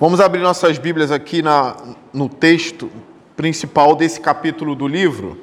Vamos 0.00 0.20
abrir 0.20 0.40
nossas 0.40 0.76
Bíblias 0.76 1.12
aqui 1.12 1.40
na, 1.40 1.76
no 2.12 2.28
texto 2.28 2.90
principal 3.36 3.94
desse 3.94 4.20
capítulo 4.20 4.74
do 4.74 4.88
livro, 4.88 5.38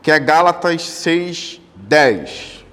que 0.00 0.12
é 0.12 0.18
Gálatas 0.20 0.82
6, 0.82 1.60
10. 1.74 2.64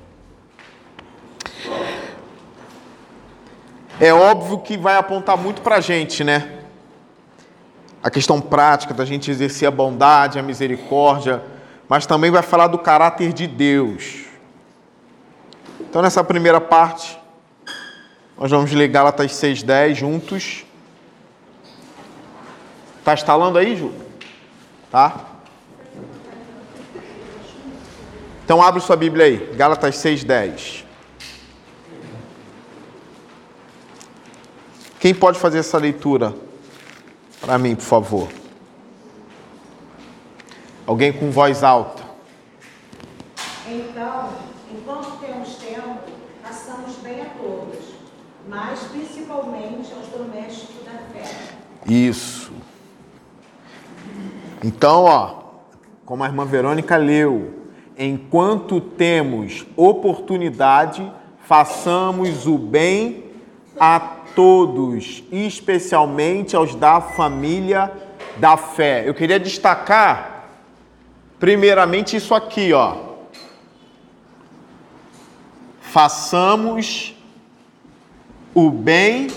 É 4.00 4.14
óbvio 4.14 4.60
que 4.60 4.78
vai 4.78 4.96
apontar 4.96 5.36
muito 5.36 5.64
para 5.64 5.78
a 5.78 5.82
gente, 5.82 6.24
né? 6.24 6.60
A 8.04 8.12
questão 8.12 8.40
prática 8.40 8.94
da 8.94 9.06
gente 9.06 9.32
exercer 9.32 9.68
a 9.68 9.72
bondade, 9.72 10.38
a 10.38 10.44
misericórdia, 10.44 11.42
mas 11.90 12.06
também 12.06 12.30
vai 12.30 12.44
falar 12.44 12.68
do 12.68 12.78
caráter 12.78 13.34
de 13.34 13.48
Deus. 13.48 14.26
Então, 15.80 16.04
nessa 16.04 16.24
primeira 16.24 16.62
parte, 16.62 17.18
nós 18.38 18.52
vamos 18.52 18.72
ler 18.72 18.88
Gálatas 18.90 19.32
6,10 19.32 19.96
juntos. 19.96 20.66
Tá 23.06 23.14
instalando 23.14 23.60
aí, 23.60 23.76
Ju? 23.76 23.94
Tá? 24.90 25.26
Então 28.44 28.64
abre 28.64 28.82
sua 28.82 28.96
Bíblia 28.96 29.26
aí, 29.26 29.54
Gálatas 29.56 29.96
6:10. 29.98 30.84
Quem 35.00 35.14
pode 35.14 35.38
fazer 35.38 35.60
essa 35.60 35.78
leitura 35.78 36.34
para 37.40 37.60
mim, 37.60 37.76
por 37.76 37.84
favor? 37.84 38.28
Alguém 40.88 41.14
com 41.14 41.30
voz 41.30 41.64
alta. 41.64 42.02
Então, 43.68 44.30
enquanto 44.72 45.20
temos 45.20 45.56
tempo, 45.58 46.00
façamos 46.44 46.96
bem 47.04 47.22
a 47.22 47.26
todos, 47.26 47.86
mas 48.50 48.80
principalmente 48.92 49.94
aos 49.94 50.08
domésticos 50.08 50.84
da 50.84 50.98
fé. 51.14 51.36
Isso. 51.86 52.45
Então, 54.66 55.04
ó, 55.04 55.44
como 56.08 56.24
a 56.24 56.26
irmã 56.26 56.44
Verônica 56.44 56.98
leu, 56.98 57.54
enquanto 57.96 58.82
temos 58.82 59.64
oportunidade, 59.76 61.08
façamos 61.38 62.48
o 62.48 62.58
bem 62.58 63.26
a 63.80 64.00
todos, 64.34 65.24
especialmente 65.32 66.56
aos 66.56 66.74
da 66.74 67.00
família 67.00 67.92
da 68.38 68.58
fé. 68.58 69.08
Eu 69.08 69.14
queria 69.14 69.40
destacar, 69.40 70.50
primeiramente, 71.40 72.16
isso 72.16 72.34
aqui, 72.34 72.74
ó. 72.74 72.98
Façamos 75.80 77.16
o 78.56 78.72
bem 78.72 79.28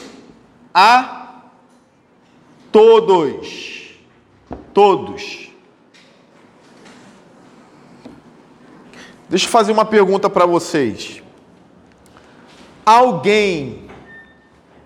a 0.73 1.43
todos 2.73 3.78
Todos. 4.73 5.49
Deixa 9.29 9.47
eu 9.47 9.51
fazer 9.51 9.73
uma 9.73 9.85
pergunta 9.85 10.31
para 10.31 10.47
vocês. 10.47 11.23
Alguém 12.85 13.89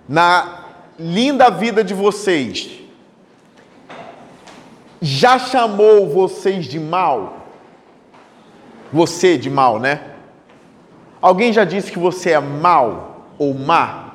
na 0.09 0.65
linda 0.99 1.51
vida 1.51 1.85
de 1.85 1.95
vocês 1.95 2.81
já 5.01 5.39
chamou 5.39 6.09
vocês 6.09 6.67
de 6.67 6.79
mal? 6.81 7.47
Você 8.93 9.39
de 9.39 9.49
mal, 9.49 9.79
né? 9.79 10.13
Alguém 11.21 11.53
já 11.53 11.65
disse 11.65 11.91
que 11.91 11.99
você 11.99 12.31
é 12.31 12.41
mal 12.41 13.29
ou 13.39 13.55
má, 13.55 14.15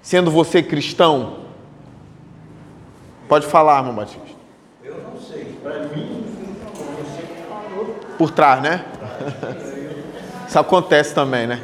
sendo 0.00 0.30
você 0.30 0.62
cristão? 0.62 1.40
Pode 3.28 3.46
falar, 3.46 3.78
irmão 3.78 3.94
Batista. 3.94 4.39
Por 8.20 8.30
trás, 8.30 8.60
né? 8.60 8.84
Isso 10.46 10.58
acontece 10.58 11.14
também, 11.14 11.46
né? 11.46 11.58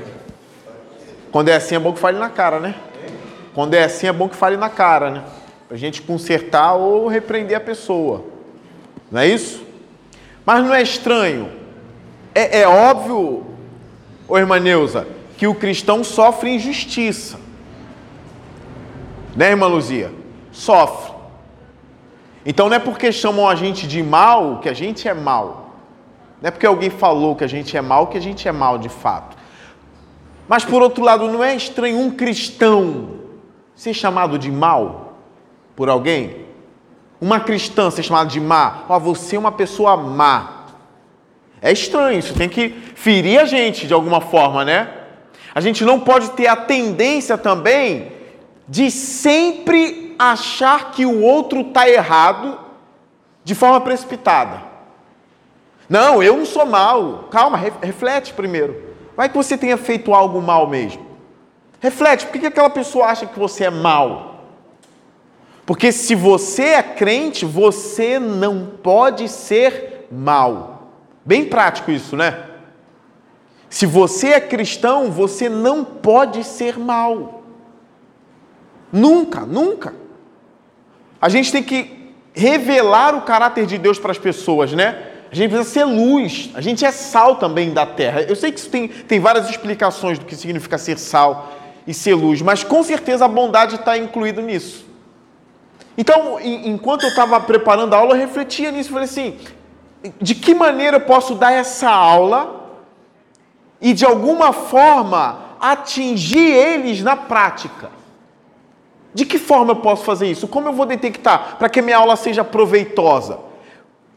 Quando 1.30 1.50
é 1.50 1.54
assim 1.54 1.74
é 1.74 1.78
bom 1.78 1.92
que 1.92 1.98
fale 1.98 2.16
na 2.16 2.30
cara, 2.30 2.58
né? 2.58 2.74
Quando 3.54 3.74
é 3.74 3.84
assim 3.84 4.06
é 4.06 4.12
bom 4.12 4.26
que 4.26 4.34
fale 4.34 4.56
na 4.56 4.70
cara, 4.70 5.10
né? 5.10 5.22
Pra 5.68 5.76
gente 5.76 6.00
consertar 6.00 6.72
ou 6.72 7.08
repreender 7.08 7.58
a 7.58 7.60
pessoa. 7.60 8.24
Não 9.12 9.20
é 9.20 9.28
isso? 9.28 9.62
Mas 10.46 10.64
não 10.64 10.74
é 10.74 10.80
estranho. 10.80 11.52
É, 12.34 12.60
é 12.60 12.66
óbvio, 12.66 13.44
ô 14.26 14.38
irmã 14.38 14.58
Neuza, 14.58 15.06
que 15.36 15.46
o 15.46 15.54
cristão 15.54 16.02
sofre 16.02 16.54
injustiça. 16.54 17.38
Né, 19.36 19.50
irmã 19.50 19.66
Luzia? 19.66 20.10
Sofre. 20.52 21.12
Então 22.46 22.70
não 22.70 22.76
é 22.76 22.80
porque 22.80 23.12
chamam 23.12 23.46
a 23.46 23.54
gente 23.54 23.86
de 23.86 24.02
mal 24.02 24.60
que 24.60 24.70
a 24.70 24.74
gente 24.74 25.06
é 25.06 25.12
mal. 25.12 25.65
Não 26.40 26.48
é 26.48 26.50
porque 26.50 26.66
alguém 26.66 26.90
falou 26.90 27.34
que 27.34 27.44
a 27.44 27.46
gente 27.46 27.76
é 27.76 27.80
mal 27.80 28.08
que 28.08 28.18
a 28.18 28.20
gente 28.20 28.46
é 28.46 28.52
mal 28.52 28.78
de 28.78 28.88
fato. 28.88 29.36
Mas 30.48 30.64
por 30.64 30.82
outro 30.82 31.02
lado, 31.02 31.28
não 31.28 31.42
é 31.42 31.54
estranho 31.54 31.98
um 31.98 32.10
cristão 32.10 33.10
ser 33.74 33.94
chamado 33.94 34.38
de 34.38 34.50
mal 34.50 35.18
por 35.74 35.88
alguém? 35.88 36.46
Uma 37.20 37.40
cristã 37.40 37.90
ser 37.90 38.02
chamada 38.02 38.30
de 38.30 38.40
má? 38.40 38.84
Ó, 38.88 38.96
oh, 38.96 39.00
você 39.00 39.36
é 39.36 39.38
uma 39.38 39.52
pessoa 39.52 39.96
má. 39.96 40.66
É 41.60 41.72
estranho, 41.72 42.18
isso 42.18 42.34
tem 42.34 42.48
que 42.48 42.68
ferir 42.94 43.40
a 43.40 43.44
gente 43.44 43.86
de 43.86 43.94
alguma 43.94 44.20
forma, 44.20 44.64
né? 44.64 44.88
A 45.54 45.60
gente 45.60 45.84
não 45.84 45.98
pode 45.98 46.30
ter 46.32 46.46
a 46.46 46.54
tendência 46.54 47.38
também 47.38 48.12
de 48.68 48.90
sempre 48.90 50.14
achar 50.18 50.90
que 50.90 51.06
o 51.06 51.22
outro 51.22 51.60
está 51.62 51.88
errado 51.88 52.58
de 53.42 53.54
forma 53.54 53.80
precipitada. 53.80 54.65
Não, 55.88 56.22
eu 56.22 56.36
não 56.36 56.46
sou 56.46 56.66
mal. 56.66 57.28
Calma, 57.30 57.56
reflete 57.56 58.32
primeiro. 58.32 58.94
Vai 59.16 59.28
que 59.28 59.36
você 59.36 59.56
tenha 59.56 59.76
feito 59.76 60.14
algo 60.14 60.40
mal 60.42 60.68
mesmo. 60.68 61.06
Reflete, 61.80 62.26
por 62.26 62.40
que 62.40 62.46
aquela 62.46 62.70
pessoa 62.70 63.06
acha 63.06 63.26
que 63.26 63.38
você 63.38 63.64
é 63.64 63.70
mal? 63.70 64.44
Porque 65.64 65.90
se 65.90 66.14
você 66.14 66.62
é 66.62 66.82
crente, 66.82 67.44
você 67.44 68.18
não 68.18 68.66
pode 68.82 69.28
ser 69.28 70.06
mal. 70.10 70.92
Bem 71.24 71.44
prático 71.44 71.90
isso, 71.90 72.16
né? 72.16 72.44
Se 73.68 73.84
você 73.84 74.28
é 74.28 74.40
cristão, 74.40 75.10
você 75.10 75.48
não 75.48 75.84
pode 75.84 76.44
ser 76.44 76.78
mal. 76.78 77.42
Nunca, 78.92 79.40
nunca. 79.40 79.94
A 81.20 81.28
gente 81.28 81.50
tem 81.50 81.62
que 81.62 82.14
revelar 82.32 83.14
o 83.14 83.22
caráter 83.22 83.66
de 83.66 83.76
Deus 83.76 83.98
para 83.98 84.12
as 84.12 84.18
pessoas, 84.18 84.72
né? 84.72 85.15
A 85.30 85.34
gente 85.34 85.50
precisa 85.50 85.70
ser 85.70 85.84
luz, 85.84 86.50
a 86.54 86.60
gente 86.60 86.84
é 86.84 86.92
sal 86.92 87.36
também 87.36 87.72
da 87.72 87.84
terra. 87.84 88.22
Eu 88.22 88.36
sei 88.36 88.52
que 88.52 88.60
isso 88.60 88.70
tem, 88.70 88.88
tem 88.88 89.18
várias 89.18 89.50
explicações 89.50 90.18
do 90.18 90.24
que 90.24 90.36
significa 90.36 90.78
ser 90.78 90.98
sal 90.98 91.52
e 91.86 91.92
ser 91.92 92.14
luz, 92.14 92.42
mas 92.42 92.62
com 92.62 92.82
certeza 92.82 93.24
a 93.24 93.28
bondade 93.28 93.76
está 93.76 93.96
incluída 93.98 94.40
nisso. 94.40 94.86
Então, 95.98 96.38
enquanto 96.40 97.04
eu 97.04 97.08
estava 97.08 97.40
preparando 97.40 97.94
a 97.94 97.98
aula, 97.98 98.14
eu 98.14 98.18
refletia 98.18 98.70
nisso. 98.70 98.90
Falei 98.90 99.04
assim: 99.04 99.38
de 100.20 100.34
que 100.34 100.54
maneira 100.54 100.96
eu 100.96 101.00
posso 101.00 101.34
dar 101.34 101.52
essa 101.52 101.90
aula 101.90 102.70
e 103.80 103.92
de 103.92 104.04
alguma 104.04 104.52
forma 104.52 105.38
atingir 105.58 106.52
eles 106.52 107.02
na 107.02 107.16
prática? 107.16 107.90
De 109.14 109.24
que 109.24 109.38
forma 109.38 109.72
eu 109.72 109.76
posso 109.76 110.04
fazer 110.04 110.30
isso? 110.30 110.46
Como 110.46 110.68
eu 110.68 110.72
vou 110.72 110.84
detectar 110.84 111.56
para 111.58 111.70
que 111.70 111.80
minha 111.80 111.96
aula 111.96 112.16
seja 112.16 112.44
proveitosa? 112.44 113.45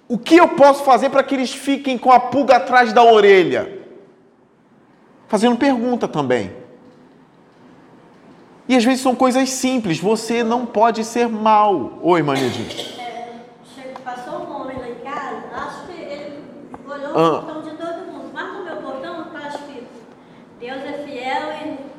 O 0.09 0.18
que 0.18 0.36
eu 0.36 0.50
posso 0.50 0.84
fazer 0.84 1.09
para 1.09 1.24
que 1.24 1.34
eles 1.34 1.53
fiquem 1.53 1.97
com 1.97 2.12
a 2.12 2.20
pulga 2.20 2.58
atrás 2.58 2.92
da 2.92 3.02
orelha? 3.02 3.80
Fazendo 5.28 5.56
pergunta 5.56 6.08
também. 6.08 6.52
E 8.67 8.76
às 8.76 8.84
vezes 8.84 9.02
são 9.02 9.16
coisas 9.16 9.50
simples. 9.50 10.00
Você 10.00 10.44
não 10.44 10.66
pode 10.66 11.06
ser 11.06 11.29
mal. 11.29 12.00
Oi, 12.02 12.22
Manidinho. 12.22 12.67
É, 13.00 13.40
passou 14.03 14.40
um 14.40 14.61
homem 14.61 14.78
lá 14.78 14.90
em 14.90 14.96
casa, 14.96 15.44
acho 15.56 15.85
que 15.85 16.02
ele 16.02 16.44
olhou 16.85 17.17
ah. 17.17 17.40
o 17.40 17.44
portão 17.44 17.61
de 17.61 17.78
todo 17.78 18.11
mundo. 18.11 18.32
Mas 18.34 18.53
no 18.53 18.66
meu 18.66 18.76
portão 18.78 19.22
está 19.28 19.47
escrito: 19.47 19.88
Deus 20.59 20.84
é 20.84 21.06
fiel 21.06 21.53
e 21.53 21.90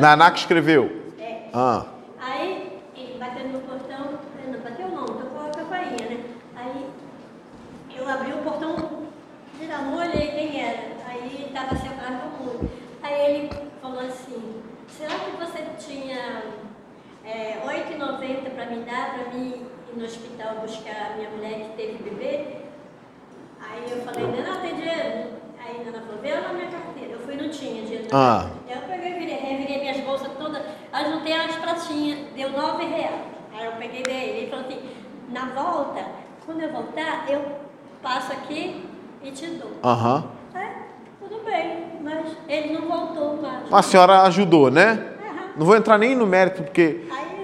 Naná 0.00 0.30
que 0.30 0.40
escreveu? 0.40 1.12
É. 1.18 1.42
Ah. 1.52 1.84
Aí, 2.20 2.80
ele 2.96 3.18
bateu 3.18 3.48
no 3.48 3.60
portão, 3.60 4.18
não 4.50 4.58
bateu 4.60 4.88
não, 4.88 5.06
tocou 5.06 5.46
a 5.46 5.50
campainha, 5.50 6.08
né? 6.08 6.24
Aí, 6.56 6.86
eu 7.94 8.08
abri 8.08 8.32
o 8.32 8.38
portão, 8.38 8.74
não 9.60 9.96
olhei 9.96 10.28
quem 10.28 10.60
era. 10.60 10.92
Aí, 11.06 11.46
estava 11.46 11.76
separado 11.76 12.30
do 12.30 12.44
mundo. 12.44 12.70
Aí, 13.02 13.10
ele 13.22 13.50
falou 13.80 14.00
assim, 14.00 14.62
será 14.88 15.14
que 15.14 15.30
você 15.36 15.64
tinha 15.78 16.42
é, 17.24 17.60
R$ 17.64 17.96
8,90 17.96 18.50
para 18.50 18.66
me 18.66 18.84
dar, 18.84 19.14
para 19.14 19.32
mim 19.32 19.66
ir 19.92 19.98
no 19.98 20.04
hospital 20.04 20.56
buscar 20.56 21.12
a 21.12 21.16
minha 21.16 21.30
mulher 21.30 21.54
que 21.60 21.76
teve 21.76 22.02
bebê? 22.02 22.62
Aí, 23.60 23.90
eu 23.90 24.02
falei, 24.02 24.26
não, 24.26 24.60
tem 24.60 24.74
dinheiro? 24.74 25.30
Aí, 25.58 25.80
a 25.80 25.84
Nana 25.84 26.04
falou, 26.04 26.20
vê 26.20 26.34
na 26.34 26.52
minha 26.52 26.70
carteira. 26.70 27.12
Eu 27.12 27.20
fui, 27.20 27.36
não 27.36 27.48
tinha 27.48 27.82
dinheiro. 27.84 28.08
Ah. 28.12 28.50
Eu 28.68 28.82
peguei, 28.82 29.14
virei, 29.14 29.36
revirei 29.36 29.80
minhas 29.80 30.00
bolsas 30.00 30.30
todas, 30.36 30.62
juntei 31.10 31.32
as 31.32 31.56
pratinhas, 31.56 32.18
deu 32.34 32.50
nove 32.50 32.84
reais. 32.84 33.32
Aí 33.54 33.66
eu 33.66 33.72
peguei 33.72 34.02
dele, 34.02 34.38
ele 34.38 34.50
falou 34.50 34.66
assim, 34.66 34.80
na 35.28 35.46
volta, 35.46 36.04
quando 36.44 36.60
eu 36.62 36.72
voltar, 36.72 37.30
eu 37.30 37.44
passo 38.02 38.32
aqui 38.32 38.84
e 39.22 39.30
te 39.30 39.46
dou. 39.46 39.70
Aham. 39.84 40.24
É, 40.54 40.72
tudo 41.20 41.44
bem, 41.44 41.81
mas 42.02 42.26
ele 42.48 42.72
não 42.74 42.82
voltou 42.88 43.40
mais. 43.40 43.72
A 43.72 43.82
senhora 43.82 44.22
ajudou, 44.22 44.70
né? 44.70 45.04
Não 45.56 45.66
vou 45.66 45.76
entrar 45.76 45.98
nem 45.98 46.14
no 46.14 46.26
mérito, 46.26 46.62
porque 46.62 47.00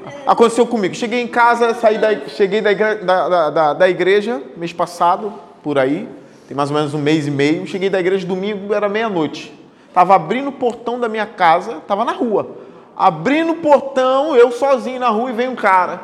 é, 0.06 0.10
aconteceu 0.26 0.66
comigo. 0.66 0.94
Cheguei 0.94 1.20
em 1.20 1.26
casa, 1.28 1.74
saí 1.74 1.98
da, 1.98 2.14
cheguei 2.28 2.60
da, 2.60 2.72
igre- 2.72 2.96
da, 3.04 3.50
da- 3.50 3.72
da- 3.74 3.88
igreja 3.88 4.42
mês 4.56 4.72
passado, 4.72 5.32
por 5.62 5.78
aí, 5.78 6.08
tem 6.46 6.56
mais 6.56 6.70
ou 6.70 6.76
menos 6.76 6.94
um 6.94 6.98
mês 6.98 7.26
e 7.26 7.30
meio. 7.30 7.66
Cheguei 7.66 7.90
da 7.90 8.00
igreja 8.00 8.26
domingo, 8.26 8.72
era 8.72 8.88
meia-noite. 8.88 9.54
Tava 9.92 10.14
abrindo 10.14 10.48
o 10.48 10.52
portão 10.52 10.98
da 10.98 11.08
minha 11.08 11.26
casa, 11.26 11.80
tava 11.86 12.04
na 12.04 12.12
rua. 12.12 12.56
Abrindo 12.96 13.52
o 13.52 13.56
portão, 13.56 14.34
eu 14.34 14.50
sozinho 14.50 14.98
na 15.00 15.08
rua 15.08 15.30
e 15.30 15.32
veio 15.32 15.50
um 15.50 15.56
cara. 15.56 16.00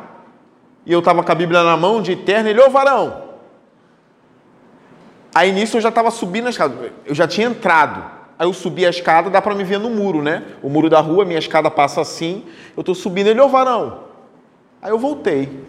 E 0.87 0.93
eu 0.93 1.01
tava 1.01 1.23
com 1.23 1.33
a 1.33 1.35
Bíblia 1.35 1.63
na 1.63 1.77
mão, 1.77 2.03
de 2.03 2.13
eterno, 2.13 2.49
ele, 2.51 2.61
ô 2.61 2.69
varão. 2.69 3.23
Aí 5.35 5.51
nisso 5.53 5.77
eu 5.77 5.81
já 5.81 5.91
tava 5.91 6.11
subindo 6.11 6.47
a 6.47 6.51
escada, 6.51 6.93
eu 7.05 7.15
já 7.15 7.27
tinha 7.27 7.47
entrado. 7.49 8.14
Aí 8.39 8.47
eu 8.47 8.53
subi 8.53 8.85
a 8.85 8.91
escada, 8.91 9.31
dá 9.31 9.41
para 9.41 9.55
me 9.55 9.63
ver 9.65 9.79
no 9.79 9.89
muro, 9.91 10.21
né? 10.23 10.43
O 10.63 10.69
muro 10.69 10.91
da 10.91 11.01
rua, 11.01 11.25
minha 11.25 11.39
escada 11.39 11.71
passa 11.71 12.01
assim. 12.01 12.45
Eu 12.77 12.83
tô 12.83 12.95
subindo, 12.95 13.29
ele, 13.29 13.41
ô 13.41 13.49
varão. 13.49 14.01
Aí 14.83 14.91
eu 14.91 14.99
voltei. 14.99 15.65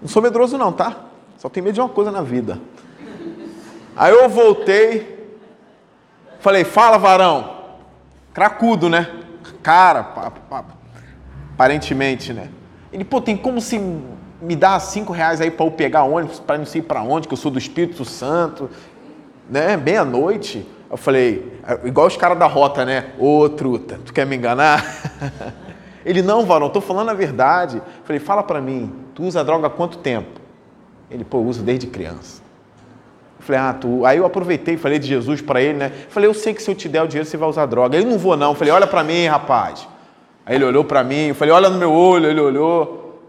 Não 0.00 0.08
sou 0.08 0.20
medroso 0.22 0.58
não, 0.58 0.70
tá? 0.72 0.96
Só 1.38 1.48
tenho 1.48 1.64
medo 1.64 1.74
de 1.74 1.80
uma 1.80 1.88
coisa 1.88 2.10
na 2.12 2.20
vida. 2.22 2.60
Aí 3.96 4.12
eu 4.12 4.28
voltei, 4.28 5.30
falei, 6.38 6.64
fala 6.64 6.98
varão. 6.98 7.56
Cracudo, 8.34 8.88
né? 8.90 9.10
Cara, 9.62 10.02
pa- 10.04 10.30
pa- 10.30 10.64
aparentemente, 11.54 12.32
né? 12.34 12.50
Ele, 12.92 13.04
pô, 13.04 13.20
tem 13.22 13.36
como 13.36 13.58
se 13.60 13.78
me 14.40 14.54
dar 14.54 14.78
cinco 14.80 15.12
reais 15.14 15.40
aí 15.40 15.50
para 15.50 15.64
eu 15.64 15.70
pegar 15.70 16.02
ônibus, 16.04 16.38
para 16.38 16.58
não 16.58 16.66
sei 16.66 16.82
para 16.82 17.02
onde, 17.02 17.26
que 17.26 17.32
eu 17.32 17.38
sou 17.38 17.50
do 17.50 17.58
Espírito 17.58 18.04
Santo, 18.04 18.68
né? 19.48 19.78
Meia-noite. 19.78 20.66
Eu 20.90 20.96
falei, 20.96 21.60
igual 21.84 22.06
os 22.06 22.16
caras 22.16 22.38
da 22.38 22.46
rota, 22.46 22.84
né? 22.84 23.06
Ô, 23.18 23.48
truta, 23.48 23.98
tu 24.04 24.12
quer 24.12 24.24
me 24.24 24.36
enganar? 24.36 24.84
Ele, 26.06 26.22
não, 26.22 26.46
varão, 26.46 26.68
tô 26.68 26.80
falando 26.80 27.10
a 27.10 27.14
verdade. 27.14 27.78
Eu 27.78 28.04
falei, 28.04 28.20
fala 28.20 28.42
para 28.42 28.60
mim, 28.60 28.94
tu 29.12 29.24
usa 29.24 29.42
droga 29.42 29.66
há 29.66 29.70
quanto 29.70 29.98
tempo? 29.98 30.40
Ele, 31.10 31.24
pô, 31.24 31.38
eu 31.38 31.44
uso 31.44 31.62
desde 31.62 31.88
criança. 31.88 32.40
Eu 33.40 33.44
falei, 33.44 33.60
ah, 33.60 33.74
tu. 33.74 34.06
Aí 34.06 34.18
eu 34.18 34.24
aproveitei 34.24 34.76
falei 34.76 35.00
de 35.00 35.08
Jesus 35.08 35.40
para 35.40 35.60
ele, 35.60 35.78
né? 35.78 35.90
Falei, 36.08 36.28
eu 36.28 36.34
sei 36.34 36.54
que 36.54 36.62
se 36.62 36.70
eu 36.70 36.74
te 36.76 36.88
der 36.88 37.02
o 37.02 37.08
dinheiro, 37.08 37.28
você 37.28 37.36
vai 37.36 37.48
usar 37.48 37.66
droga. 37.66 37.96
Ele, 37.96 38.08
não 38.08 38.18
vou 38.18 38.36
não. 38.36 38.52
Eu 38.52 38.54
falei, 38.54 38.72
olha 38.72 38.86
para 38.86 39.02
mim, 39.02 39.26
rapaz. 39.26 39.88
Aí 40.44 40.54
ele 40.54 40.64
olhou 40.64 40.84
para 40.84 41.02
mim, 41.02 41.26
eu 41.26 41.34
falei, 41.34 41.52
olha 41.52 41.68
no 41.68 41.76
meu 41.76 41.92
olho, 41.92 42.30
ele 42.30 42.40
olhou. 42.40 43.20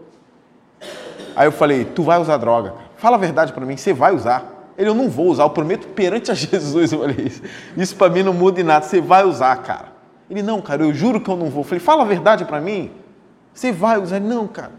Aí 1.34 1.48
eu 1.48 1.52
falei, 1.52 1.84
tu 1.84 2.04
vai 2.04 2.20
usar 2.20 2.36
droga. 2.36 2.74
Fala 2.96 3.16
a 3.16 3.18
verdade 3.18 3.52
para 3.52 3.66
mim, 3.66 3.76
você 3.76 3.92
vai 3.92 4.14
usar. 4.14 4.57
Ele, 4.78 4.88
eu 4.88 4.94
não 4.94 5.10
vou 5.10 5.26
usar, 5.26 5.42
eu 5.42 5.50
prometo 5.50 5.88
perante 5.88 6.30
a 6.30 6.34
Jesus. 6.34 6.92
Eu 6.92 7.00
falei, 7.00 7.26
isso, 7.26 7.42
isso 7.76 7.96
para 7.96 8.08
mim 8.08 8.22
não 8.22 8.32
muda 8.32 8.60
em 8.60 8.64
nada, 8.64 8.86
você 8.86 9.00
vai 9.00 9.24
usar, 9.24 9.56
cara. 9.56 9.88
Ele, 10.30 10.42
não, 10.42 10.62
cara, 10.62 10.84
eu 10.84 10.94
juro 10.94 11.20
que 11.20 11.28
eu 11.28 11.36
não 11.36 11.50
vou. 11.50 11.62
Eu 11.62 11.64
falei, 11.64 11.80
fala 11.80 12.02
a 12.04 12.06
verdade 12.06 12.44
para 12.44 12.60
mim. 12.60 12.92
Você 13.52 13.72
vai 13.72 14.00
usar? 14.00 14.16
Ele, 14.16 14.28
não, 14.28 14.46
cara, 14.46 14.70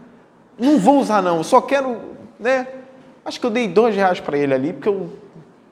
não 0.58 0.78
vou 0.78 0.98
usar 0.98 1.20
não, 1.20 1.36
eu 1.36 1.44
só 1.44 1.60
quero, 1.60 2.00
né? 2.38 2.66
Acho 3.24 3.38
que 3.38 3.44
eu 3.44 3.50
dei 3.50 3.68
dois 3.68 3.94
reais 3.94 4.20
para 4.20 4.38
ele 4.38 4.54
ali, 4.54 4.72
porque 4.72 4.88
eu, 4.88 5.10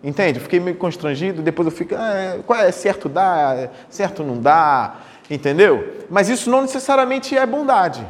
entende? 0.05 0.39
Fiquei 0.41 0.61
meio 0.61 0.77
constrangido, 0.77 1.41
depois 1.41 1.67
eu 1.67 1.73
fico, 1.73 1.95
ah, 1.97 2.13
é, 2.13 2.41
qual 2.47 2.59
é, 2.61 2.71
certo 2.71 3.09
dá, 3.09 3.55
é, 3.57 3.71
certo 3.89 4.23
não 4.23 4.39
dá, 4.39 4.97
entendeu? 5.31 6.05
Mas 6.11 6.29
isso 6.29 6.51
não 6.51 6.61
necessariamente 6.61 7.37
é 7.37 7.47
bondade, 7.47 8.07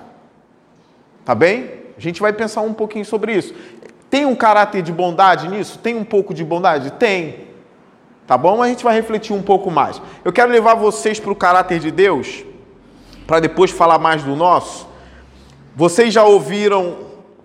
tá 1.25 1.35
bem? 1.35 1.79
A 1.97 2.01
gente 2.01 2.21
vai 2.21 2.33
pensar 2.33 2.61
um 2.61 2.73
pouquinho 2.73 3.05
sobre 3.05 3.35
isso. 3.35 3.55
Tem 4.11 4.25
um 4.25 4.35
caráter 4.35 4.83
de 4.83 4.93
bondade 4.93 5.49
nisso? 5.49 5.79
Tem 5.79 5.95
um 5.95 6.05
pouco 6.05 6.33
de 6.33 6.45
bondade? 6.45 6.93
Tem. 6.93 7.49
Tá 8.27 8.37
bom? 8.37 8.63
A 8.63 8.69
gente 8.69 8.85
vai 8.85 8.95
refletir 8.95 9.35
um 9.35 9.43
pouco 9.43 9.71
mais. 9.71 10.01
Eu 10.25 10.33
quero 10.33 10.51
levar 10.51 10.75
vocês 10.75 11.19
para 11.19 11.33
o 11.33 11.37
caráter 11.37 11.79
de 11.79 11.91
Deus, 11.91 12.45
para 13.27 13.41
depois 13.41 13.71
falar 13.71 13.99
mais 13.99 14.23
do 14.23 14.37
nosso. 14.37 14.87
Vocês 15.75 16.13
já 16.13 16.25
ouviram 16.25 16.99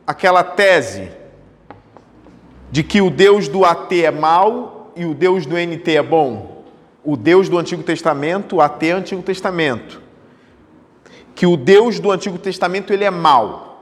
aquela 0.05 0.43
tese 0.43 1.11
de 2.71 2.83
que 2.83 3.01
o 3.01 3.09
Deus 3.09 3.47
do 3.47 3.63
AT 3.63 3.91
é 3.93 4.11
mau 4.11 4.91
e 4.95 5.05
o 5.05 5.13
Deus 5.13 5.45
do 5.45 5.55
NT 5.55 5.95
é 5.95 6.03
bom? 6.03 6.63
O 7.03 7.15
Deus 7.15 7.47
do 7.47 7.57
Antigo 7.57 7.83
Testamento, 7.83 8.59
AT 8.59 8.83
é 8.83 8.91
Antigo 8.91 9.21
Testamento. 9.21 10.01
Que 11.35 11.45
o 11.45 11.55
Deus 11.55 11.99
do 11.99 12.11
Antigo 12.11 12.37
Testamento 12.37 12.91
ele 12.91 13.03
é 13.03 13.11
mau. 13.11 13.72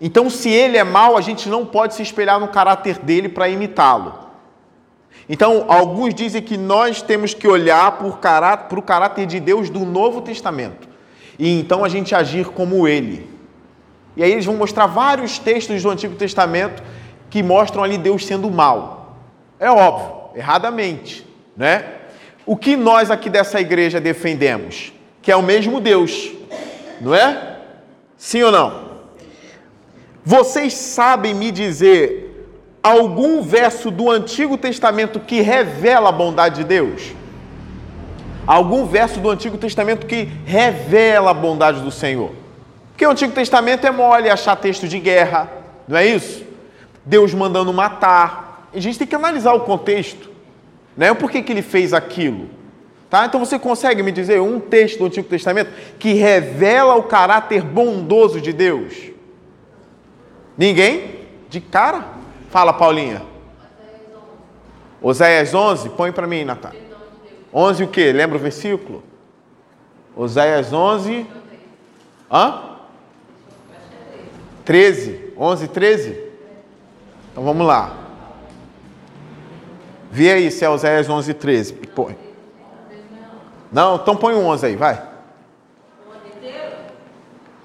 Então, 0.00 0.30
se 0.30 0.48
ele 0.48 0.76
é 0.76 0.84
mau, 0.84 1.16
a 1.16 1.20
gente 1.20 1.48
não 1.48 1.66
pode 1.66 1.94
se 1.94 2.02
espelhar 2.02 2.38
no 2.38 2.48
caráter 2.48 2.98
dele 2.98 3.28
para 3.28 3.48
imitá-lo. 3.48 4.28
Então, 5.28 5.66
alguns 5.68 6.14
dizem 6.14 6.40
que 6.40 6.56
nós 6.56 7.02
temos 7.02 7.34
que 7.34 7.46
olhar 7.46 7.98
para 7.98 8.78
o 8.78 8.82
caráter 8.82 9.26
de 9.26 9.40
Deus 9.40 9.68
do 9.68 9.80
Novo 9.80 10.22
Testamento. 10.22 10.88
E 11.38 11.60
então 11.60 11.84
a 11.84 11.88
gente 11.88 12.14
agir 12.14 12.46
como 12.46 12.88
ele. 12.88 13.28
E 14.16 14.22
aí 14.24 14.32
eles 14.32 14.46
vão 14.46 14.56
mostrar 14.56 14.86
vários 14.86 15.38
textos 15.38 15.82
do 15.82 15.90
Antigo 15.90 16.16
Testamento 16.16 16.82
que 17.30 17.42
mostram 17.42 17.84
ali 17.84 17.98
Deus 17.98 18.26
sendo 18.26 18.50
mal. 18.50 19.16
É 19.60 19.70
óbvio, 19.70 20.30
erradamente, 20.34 21.26
né? 21.56 21.84
O 22.46 22.56
que 22.56 22.76
nós 22.76 23.10
aqui 23.10 23.28
dessa 23.28 23.60
igreja 23.60 24.00
defendemos? 24.00 24.92
Que 25.20 25.30
é 25.30 25.36
o 25.36 25.42
mesmo 25.42 25.80
Deus, 25.80 26.32
não 27.00 27.14
é? 27.14 27.58
Sim 28.16 28.44
ou 28.44 28.50
não? 28.50 28.87
Vocês 30.30 30.74
sabem 30.74 31.32
me 31.32 31.50
dizer 31.50 32.52
algum 32.82 33.40
verso 33.40 33.90
do 33.90 34.10
Antigo 34.10 34.58
Testamento 34.58 35.18
que 35.20 35.40
revela 35.40 36.10
a 36.10 36.12
bondade 36.12 36.56
de 36.56 36.64
Deus? 36.64 37.14
Algum 38.46 38.84
verso 38.84 39.20
do 39.20 39.30
Antigo 39.30 39.56
Testamento 39.56 40.06
que 40.06 40.28
revela 40.44 41.30
a 41.30 41.32
bondade 41.34 41.80
do 41.80 41.90
Senhor? 41.90 42.30
Porque 42.90 43.06
o 43.06 43.10
Antigo 43.10 43.32
Testamento 43.32 43.86
é 43.86 43.90
mole 43.90 44.28
achar 44.28 44.54
texto 44.56 44.86
de 44.86 44.98
guerra, 44.98 45.50
não 45.88 45.96
é 45.96 46.06
isso? 46.06 46.44
Deus 47.06 47.32
mandando 47.32 47.72
matar. 47.72 48.68
A 48.74 48.78
gente 48.78 48.98
tem 48.98 49.08
que 49.08 49.14
analisar 49.14 49.54
o 49.54 49.60
contexto, 49.60 50.28
né? 50.94 51.14
Por 51.14 51.30
que, 51.30 51.40
que 51.40 51.52
ele 51.52 51.62
fez 51.62 51.94
aquilo? 51.94 52.50
Tá? 53.08 53.24
Então 53.24 53.40
você 53.40 53.58
consegue 53.58 54.02
me 54.02 54.12
dizer 54.12 54.42
um 54.42 54.60
texto 54.60 54.98
do 54.98 55.06
Antigo 55.06 55.26
Testamento 55.26 55.70
que 55.98 56.12
revela 56.12 56.96
o 56.96 57.04
caráter 57.04 57.62
bondoso 57.62 58.42
de 58.42 58.52
Deus? 58.52 59.16
Ninguém? 60.58 61.28
De 61.48 61.60
cara? 61.60 62.04
Fala, 62.50 62.72
Paulinha. 62.72 63.22
Oséias 65.00 65.54
11, 65.54 65.90
põe 65.90 66.10
para 66.10 66.26
mim, 66.26 66.44
Natália. 66.44 66.82
11 67.54 67.84
o 67.84 67.88
quê? 67.88 68.12
Lembra 68.12 68.36
o 68.36 68.40
versículo? 68.40 69.04
Oséias 70.16 70.72
11. 70.72 71.24
Hã? 72.30 72.76
13. 74.64 75.32
11, 75.38 75.68
13? 75.68 76.24
Então 77.30 77.44
vamos 77.44 77.64
lá. 77.64 77.96
Vê 80.10 80.32
aí 80.32 80.50
se 80.50 80.64
é 80.64 80.68
Oséias 80.68 81.08
11, 81.08 81.32
13. 81.34 81.74
Põe. 81.74 82.18
Não, 83.70 83.96
então 83.96 84.16
põe 84.16 84.34
o 84.34 84.44
11 84.44 84.66
aí, 84.66 84.76
vai. 84.76 85.06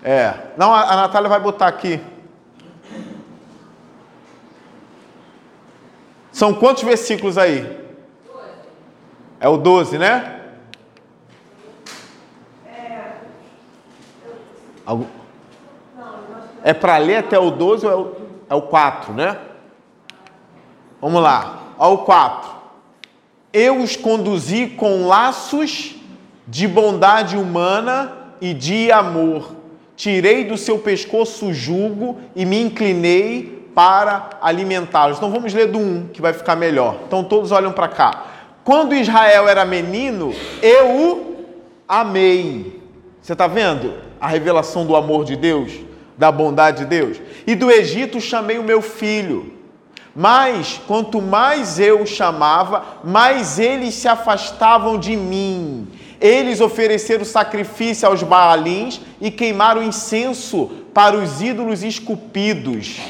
É. 0.03 0.33
Não, 0.57 0.73
a, 0.73 0.81
a 0.81 0.95
Natália 0.95 1.29
vai 1.29 1.39
botar 1.39 1.67
aqui. 1.67 1.99
São 6.33 6.53
quantos 6.53 6.83
versículos 6.83 7.37
aí? 7.37 7.79
É 9.39 9.47
o 9.47 9.55
12, 9.55 9.97
né? 9.97 10.41
Algum- 14.85 15.05
É 16.63 16.73
para 16.73 16.97
ler 16.97 17.17
até 17.17 17.37
o 17.37 17.51
12 17.51 17.85
ou 17.85 17.91
é 17.91 17.95
o, 17.95 18.11
é 18.49 18.55
o 18.55 18.61
4, 18.63 19.13
né? 19.13 19.37
Vamos 21.01 21.21
lá. 21.21 21.59
Olha 21.77 21.93
o 21.93 21.97
4. 21.99 22.49
Eu 23.51 23.81
os 23.81 23.95
conduzi 23.95 24.67
com 24.67 25.05
laços 25.07 25.95
de 26.47 26.67
bondade 26.67 27.37
humana 27.37 28.11
e 28.41 28.53
de 28.53 28.91
amor. 28.91 29.51
Tirei 29.95 30.43
do 30.45 30.57
seu 30.57 30.79
pescoço 30.79 31.47
o 31.47 31.53
jugo 31.53 32.19
e 32.35 32.45
me 32.45 32.59
inclinei 32.61 33.62
para 33.73 34.29
alimentá-los. 34.41 35.17
Então 35.17 35.31
vamos 35.31 35.53
ler 35.53 35.67
do 35.67 35.79
1, 35.79 36.09
que 36.13 36.21
vai 36.21 36.33
ficar 36.33 36.55
melhor. 36.55 36.97
Então 37.07 37.23
todos 37.23 37.51
olham 37.51 37.71
para 37.71 37.87
cá. 37.87 38.25
Quando 38.63 38.95
Israel 38.95 39.47
era 39.47 39.65
menino, 39.65 40.33
eu 40.61 40.89
o 40.89 41.45
amei. 41.87 42.81
Você 43.21 43.33
está 43.33 43.47
vendo 43.47 43.93
a 44.19 44.27
revelação 44.27 44.85
do 44.85 44.95
amor 44.95 45.25
de 45.25 45.35
Deus, 45.35 45.71
da 46.17 46.31
bondade 46.31 46.79
de 46.79 46.85
Deus? 46.85 47.21
E 47.45 47.55
do 47.55 47.69
Egito 47.69 48.21
chamei 48.21 48.57
o 48.57 48.63
meu 48.63 48.81
filho. 48.81 49.53
Mas 50.15 50.79
quanto 50.87 51.21
mais 51.21 51.79
eu 51.79 52.01
o 52.01 52.07
chamava, 52.07 52.83
mais 53.03 53.57
eles 53.57 53.95
se 53.95 54.07
afastavam 54.07 54.97
de 54.97 55.15
mim. 55.15 55.87
Eles 56.21 56.61
ofereceram 56.61 57.25
sacrifício 57.25 58.07
aos 58.07 58.23
Baalins 58.23 59.01
e 59.19 59.31
queimaram 59.31 59.83
incenso 59.83 60.71
para 60.93 61.17
os 61.17 61.41
ídolos 61.41 61.83
esculpidos. 61.83 63.01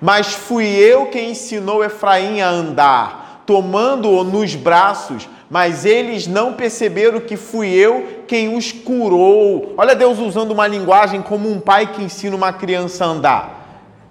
Mas 0.00 0.32
fui 0.32 0.66
eu 0.66 1.06
quem 1.06 1.30
ensinou 1.30 1.84
Efraim 1.84 2.40
a 2.40 2.48
andar, 2.48 3.42
tomando-o 3.44 4.24
nos 4.24 4.54
braços, 4.54 5.28
mas 5.50 5.84
eles 5.84 6.26
não 6.26 6.54
perceberam 6.54 7.20
que 7.20 7.36
fui 7.36 7.68
eu 7.68 8.22
quem 8.26 8.56
os 8.56 8.72
curou. 8.72 9.74
Olha 9.76 9.94
Deus 9.94 10.18
usando 10.18 10.52
uma 10.52 10.66
linguagem 10.66 11.20
como 11.20 11.50
um 11.50 11.60
pai 11.60 11.88
que 11.88 12.02
ensina 12.02 12.34
uma 12.34 12.52
criança 12.52 13.04
a 13.04 13.08
andar. 13.08 13.60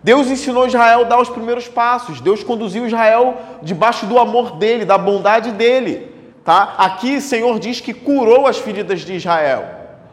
Deus 0.04 0.28
ensinou 0.28 0.68
Israel 0.68 1.02
a 1.02 1.06
dar 1.06 1.20
os 1.20 1.30
primeiros 1.30 1.68
passos. 1.68 2.22
Deus 2.22 2.44
conduziu 2.44 2.86
Israel 2.86 3.38
debaixo 3.62 4.06
do 4.06 4.20
amor 4.20 4.58
dele, 4.58 4.86
da 4.86 4.98
bondade 4.98 5.52
dele. 5.52 6.14
Tá? 6.44 6.76
Aqui 6.78 7.18
o 7.18 7.22
Senhor 7.22 7.60
diz 7.60 7.82
que 7.82 7.94
curou 7.94 8.48
as 8.48 8.58
feridas 8.58 9.02
de 9.02 9.14
Israel. 9.14 9.66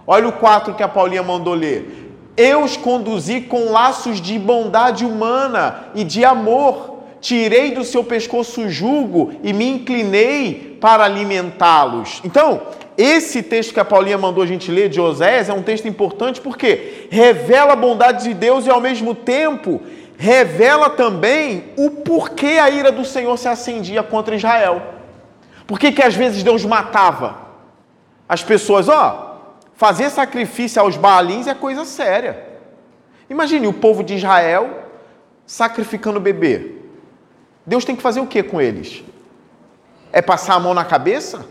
Olha 0.06 0.28
o 0.28 0.32
4 0.32 0.74
que 0.74 0.82
a 0.82 0.88
Paulinha 0.88 1.22
mandou 1.22 1.54
ler. 1.54 2.05
Eu 2.36 2.64
os 2.64 2.76
conduzi 2.76 3.40
com 3.40 3.70
laços 3.70 4.20
de 4.20 4.38
bondade 4.38 5.04
humana 5.04 5.86
e 5.94 6.04
de 6.04 6.24
amor. 6.24 6.96
Tirei 7.20 7.72
do 7.72 7.82
seu 7.82 8.04
pescoço 8.04 8.62
o 8.62 8.70
jugo 8.70 9.32
e 9.42 9.52
me 9.52 9.66
inclinei 9.66 10.76
para 10.80 11.04
alimentá-los. 11.04 12.20
Então, 12.22 12.62
esse 12.96 13.42
texto 13.42 13.72
que 13.72 13.80
a 13.80 13.84
Paulinha 13.84 14.18
mandou 14.18 14.44
a 14.44 14.46
gente 14.46 14.70
ler 14.70 14.88
de 14.88 15.00
Oséias 15.00 15.48
é 15.48 15.52
um 15.52 15.62
texto 15.62 15.88
importante 15.88 16.40
porque 16.40 17.08
revela 17.10 17.72
a 17.72 17.76
bondade 17.76 18.24
de 18.24 18.34
Deus 18.34 18.66
e 18.66 18.70
ao 18.70 18.80
mesmo 18.80 19.14
tempo 19.14 19.80
revela 20.18 20.88
também 20.88 21.64
o 21.76 21.90
porquê 21.90 22.58
a 22.58 22.70
ira 22.70 22.92
do 22.92 23.04
Senhor 23.04 23.36
se 23.38 23.48
acendia 23.48 24.02
contra 24.02 24.36
Israel. 24.36 24.82
Por 25.66 25.78
que, 25.78 25.92
que 25.92 26.02
às 26.02 26.14
vezes 26.14 26.42
Deus 26.42 26.64
matava 26.64 27.36
as 28.28 28.42
pessoas? 28.42 28.88
Ó, 28.88 29.25
Fazer 29.76 30.08
sacrifício 30.08 30.80
aos 30.80 30.96
Baalins 30.96 31.46
é 31.46 31.54
coisa 31.54 31.84
séria. 31.84 32.44
Imagine 33.28 33.66
o 33.66 33.72
povo 33.72 34.02
de 34.02 34.14
Israel 34.14 34.84
sacrificando 35.46 36.18
bebê. 36.18 36.76
Deus 37.64 37.84
tem 37.84 37.94
que 37.94 38.02
fazer 38.02 38.20
o 38.20 38.26
que 38.26 38.42
com 38.42 38.60
eles? 38.60 39.04
É 40.10 40.22
passar 40.22 40.54
a 40.54 40.60
mão 40.60 40.72
na 40.72 40.84
cabeça? 40.84 41.46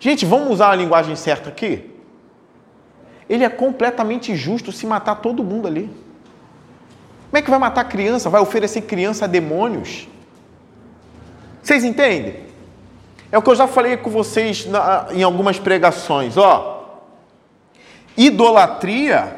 Gente, 0.00 0.26
vamos 0.26 0.50
usar 0.50 0.70
a 0.70 0.74
linguagem 0.74 1.14
certa 1.14 1.50
aqui? 1.50 1.94
Ele 3.28 3.44
é 3.44 3.48
completamente 3.48 4.34
justo 4.34 4.72
se 4.72 4.86
matar 4.86 5.16
todo 5.16 5.44
mundo 5.44 5.68
ali. 5.68 5.84
Como 7.30 7.38
é 7.38 7.42
que 7.42 7.50
vai 7.50 7.58
matar 7.58 7.84
criança? 7.84 8.30
Vai 8.30 8.40
oferecer 8.40 8.82
criança 8.82 9.26
a 9.26 9.28
demônios? 9.28 10.08
Vocês 11.62 11.84
entendem? 11.84 12.48
É 13.30 13.36
o 13.36 13.42
que 13.42 13.50
eu 13.50 13.54
já 13.54 13.66
falei 13.66 13.96
com 13.98 14.10
vocês 14.10 14.64
na, 14.66 15.08
em 15.10 15.22
algumas 15.22 15.58
pregações. 15.58 16.38
Ó, 16.38 16.77
Idolatria 18.18 19.36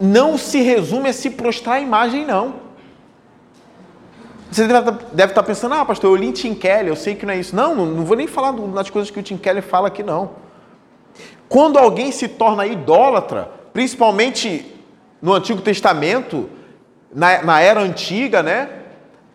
não 0.00 0.38
se 0.38 0.62
resume 0.62 1.08
a 1.08 1.12
se 1.12 1.30
prostrar 1.30 1.76
a 1.76 1.80
imagem, 1.80 2.24
não. 2.24 2.54
Você 4.50 4.66
deve 4.66 5.32
estar 5.32 5.42
pensando, 5.42 5.74
ah, 5.74 5.84
pastor, 5.84 6.10
eu 6.10 6.16
li 6.16 6.30
Tim 6.30 6.54
Keller, 6.54 6.88
eu 6.88 6.96
sei 6.96 7.14
que 7.14 7.26
não 7.26 7.34
é 7.34 7.38
isso. 7.38 7.56
Não, 7.56 7.74
não 7.74 8.04
vou 8.04 8.16
nem 8.16 8.26
falar 8.26 8.52
das 8.52 8.90
coisas 8.90 9.10
que 9.10 9.18
o 9.18 9.22
Tim 9.22 9.36
Keller 9.36 9.62
fala 9.62 9.88
aqui, 9.88 10.02
não. 10.02 10.30
Quando 11.48 11.78
alguém 11.78 12.12
se 12.12 12.28
torna 12.28 12.66
idólatra, 12.66 13.50
principalmente 13.72 14.74
no 15.20 15.32
Antigo 15.32 15.60
Testamento, 15.62 16.48
na, 17.14 17.42
na 17.42 17.60
era 17.60 17.80
antiga, 17.80 18.42
né? 18.42 18.68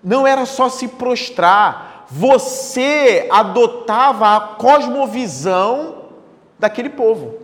Não 0.04 0.26
era 0.28 0.46
só 0.46 0.70
se 0.70 0.88
prostrar, 0.88 1.87
você 2.10 3.28
adotava 3.30 4.36
a 4.36 4.40
cosmovisão 4.40 6.06
daquele 6.58 6.90
povo 6.90 7.40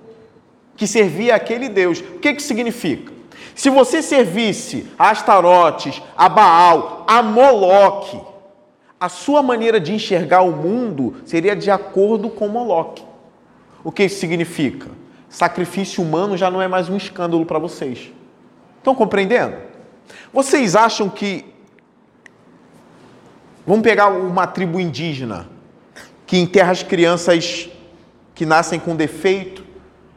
que 0.76 0.88
servia 0.88 1.36
aquele 1.36 1.70
Deus. 1.70 2.00
O 2.00 2.20
que, 2.20 2.34
que 2.34 2.42
significa? 2.42 3.12
Se 3.56 3.70
você 3.70 4.02
servisse 4.02 4.88
a 4.98 5.10
Astarotes, 5.10 6.02
a 6.18 6.28
Baal, 6.28 7.06
a 7.08 7.22
Moloque, 7.22 8.20
a 9.00 9.10
sua 9.10 9.44
maneira 9.44 9.80
de 9.80 9.94
enxergar 9.94 10.42
o 10.42 10.52
mundo 10.52 11.18
seria 11.26 11.56
de 11.56 11.70
acordo 11.70 12.30
com 12.30 12.48
Moloque. 12.48 13.04
O 13.84 13.92
que 13.92 14.06
isso 14.06 14.20
significa? 14.20 14.90
Sacrifício 15.30 16.02
humano 16.02 16.38
já 16.38 16.50
não 16.50 16.62
é 16.62 16.68
mais 16.68 16.90
um 16.90 16.96
escândalo 16.96 17.46
para 17.46 17.60
vocês. 17.60 18.12
Estão 18.78 18.96
compreendendo? 18.96 19.58
Vocês 20.32 20.76
acham 20.76 21.10
que 21.10 21.53
Vamos 23.66 23.84
pegar 23.84 24.10
uma 24.10 24.46
tribo 24.46 24.80
indígena 24.80 25.48
que 26.26 26.38
enterra 26.38 26.72
as 26.72 26.84
crianças 26.84 27.70
que 28.36 28.46
nascem 28.46 28.80
com 28.80 28.96
defeito, 28.96 29.64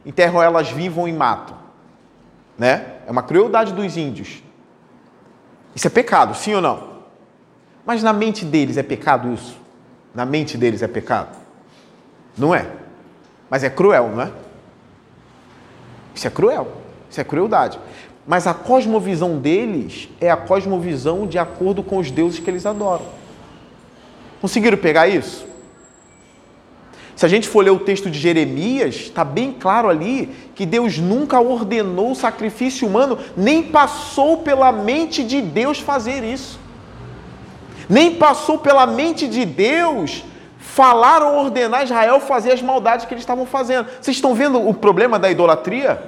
enterram 0.05 0.43
elas 0.43 0.71
vivas 0.71 1.09
e 1.09 1.12
matam. 1.12 1.57
Né? 2.59 2.95
É 3.07 3.11
uma 3.11 3.23
crueldade 3.23 3.73
dos 3.73 3.97
índios. 3.97 4.43
Isso 5.75 5.87
é 5.87 5.91
pecado, 5.91 6.35
sim 6.35 6.55
ou 6.55 6.61
não? 6.61 6.97
Mas 7.85 8.03
na 8.03 8.12
mente 8.12 8.45
deles 8.45 8.76
é 8.76 8.83
pecado 8.83 9.33
isso? 9.33 9.57
Na 10.15 10.25
mente 10.25 10.57
deles 10.57 10.83
é 10.83 10.88
pecado? 10.88 11.37
Não 12.37 12.55
é. 12.55 12.67
Mas 13.49 13.62
é 13.62 13.71
cruel, 13.71 14.09
não 14.09 14.23
é? 14.23 14.33
Isso 16.15 16.26
é 16.26 16.31
cruel. 16.31 16.73
Isso 17.09 17.21
é 17.21 17.25
crueldade. 17.25 17.79
Mas 18.26 18.47
a 18.47 18.55
cosmovisão 18.55 19.38
deles 19.38 20.09
é 20.21 20.31
a 20.31 20.37
cosmovisão 20.37 21.26
de 21.26 21.38
acordo 21.38 21.83
com 21.83 21.99
os 21.99 22.11
deuses 22.11 22.41
que 22.41 22.50
eles 22.50 22.67
adoram. 22.67 23.07
Conseguiram 24.47 24.79
pegar 24.79 25.09
isso? 25.09 25.45
Se 27.17 27.26
a 27.26 27.29
gente 27.29 27.49
for 27.49 27.65
ler 27.65 27.73
o 27.73 27.81
texto 27.81 28.09
de 28.09 28.17
Jeremias, 28.17 28.95
está 28.95 29.25
bem 29.25 29.50
claro 29.50 29.88
ali 29.88 30.33
que 30.55 30.65
Deus 30.65 30.99
nunca 30.99 31.41
ordenou 31.41 32.12
o 32.12 32.15
sacrifício 32.15 32.87
humano, 32.87 33.19
nem 33.37 33.65
passou 33.65 34.37
pela 34.37 34.71
mente 34.71 35.25
de 35.25 35.43
Deus 35.43 35.81
fazer 35.81 36.23
isso. 36.23 36.61
Nem 37.88 38.15
passou 38.15 38.57
pela 38.57 38.87
mente 38.87 39.26
de 39.26 39.45
Deus 39.45 40.23
falar 40.61 41.25
ou 41.25 41.41
ordenar 41.41 41.83
Israel 41.83 42.21
fazer 42.21 42.53
as 42.53 42.62
maldades 42.62 43.05
que 43.05 43.15
eles 43.15 43.23
estavam 43.23 43.47
fazendo. 43.47 43.88
Vocês 44.00 44.17
estão 44.17 44.33
vendo 44.33 44.65
o 44.65 44.73
problema 44.73 45.19
da 45.19 45.29
idolatria? 45.29 46.00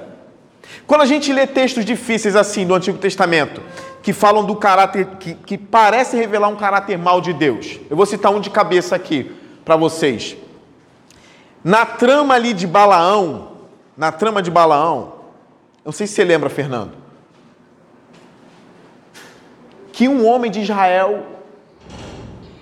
Quando 0.87 1.01
a 1.01 1.05
gente 1.05 1.33
lê 1.33 1.45
textos 1.45 1.83
difíceis 1.83 2.37
assim 2.37 2.65
do 2.65 2.73
Antigo 2.73 2.99
Testamento, 2.99 3.61
que 4.01 4.13
falam 4.13 4.45
do 4.45 4.55
caráter, 4.55 5.05
que, 5.19 5.33
que 5.33 5.57
parece 5.57 6.15
revelar 6.15 6.47
um 6.47 6.55
caráter 6.55 6.97
mal 6.97 7.19
de 7.19 7.33
Deus. 7.33 7.79
Eu 7.89 7.97
vou 7.97 8.05
citar 8.05 8.31
um 8.31 8.39
de 8.39 8.49
cabeça 8.49 8.95
aqui 8.95 9.35
para 9.65 9.75
vocês. 9.75 10.37
Na 11.63 11.85
trama 11.85 12.33
ali 12.33 12.53
de 12.53 12.65
Balaão, 12.65 13.49
na 13.97 14.11
trama 14.11 14.41
de 14.41 14.49
Balaão, 14.49 15.13
não 15.83 15.91
sei 15.91 16.07
se 16.07 16.13
você 16.13 16.23
lembra, 16.23 16.49
Fernando, 16.49 16.93
que 19.91 20.07
um 20.07 20.25
homem 20.25 20.49
de 20.49 20.61
Israel 20.61 21.25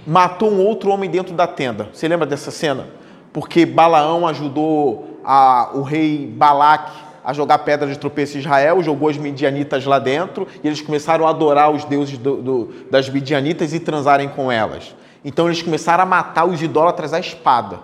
matou 0.06 0.50
um 0.50 0.66
outro 0.66 0.90
homem 0.90 1.10
dentro 1.10 1.36
da 1.36 1.46
tenda. 1.46 1.90
Você 1.94 2.08
lembra 2.08 2.26
dessa 2.26 2.50
cena? 2.50 2.88
Porque 3.32 3.66
Balaão 3.66 4.26
ajudou 4.26 5.20
a, 5.24 5.70
o 5.74 5.84
rei 5.84 6.26
Balaque 6.26 7.07
a 7.28 7.34
jogar 7.34 7.58
pedra 7.58 7.90
de 7.90 8.00
tropeço 8.00 8.38
em 8.38 8.40
Israel, 8.40 8.82
jogou 8.82 9.10
as 9.10 9.18
midianitas 9.18 9.84
lá 9.84 10.00
dentro 10.00 10.48
e 10.64 10.66
eles 10.66 10.80
começaram 10.80 11.28
a 11.28 11.30
adorar 11.30 11.70
os 11.70 11.84
deuses 11.84 12.18
do, 12.18 12.42
do, 12.42 12.74
das 12.90 13.10
midianitas 13.10 13.74
e 13.74 13.82
transarem 13.82 14.30
com 14.30 14.50
elas. 14.50 14.96
Então 15.26 15.48
eles 15.48 15.62
começaram 15.62 16.04
a 16.04 16.06
matar 16.06 16.46
os 16.46 16.62
idólatras 16.62 17.12
à 17.12 17.20
espada, 17.20 17.82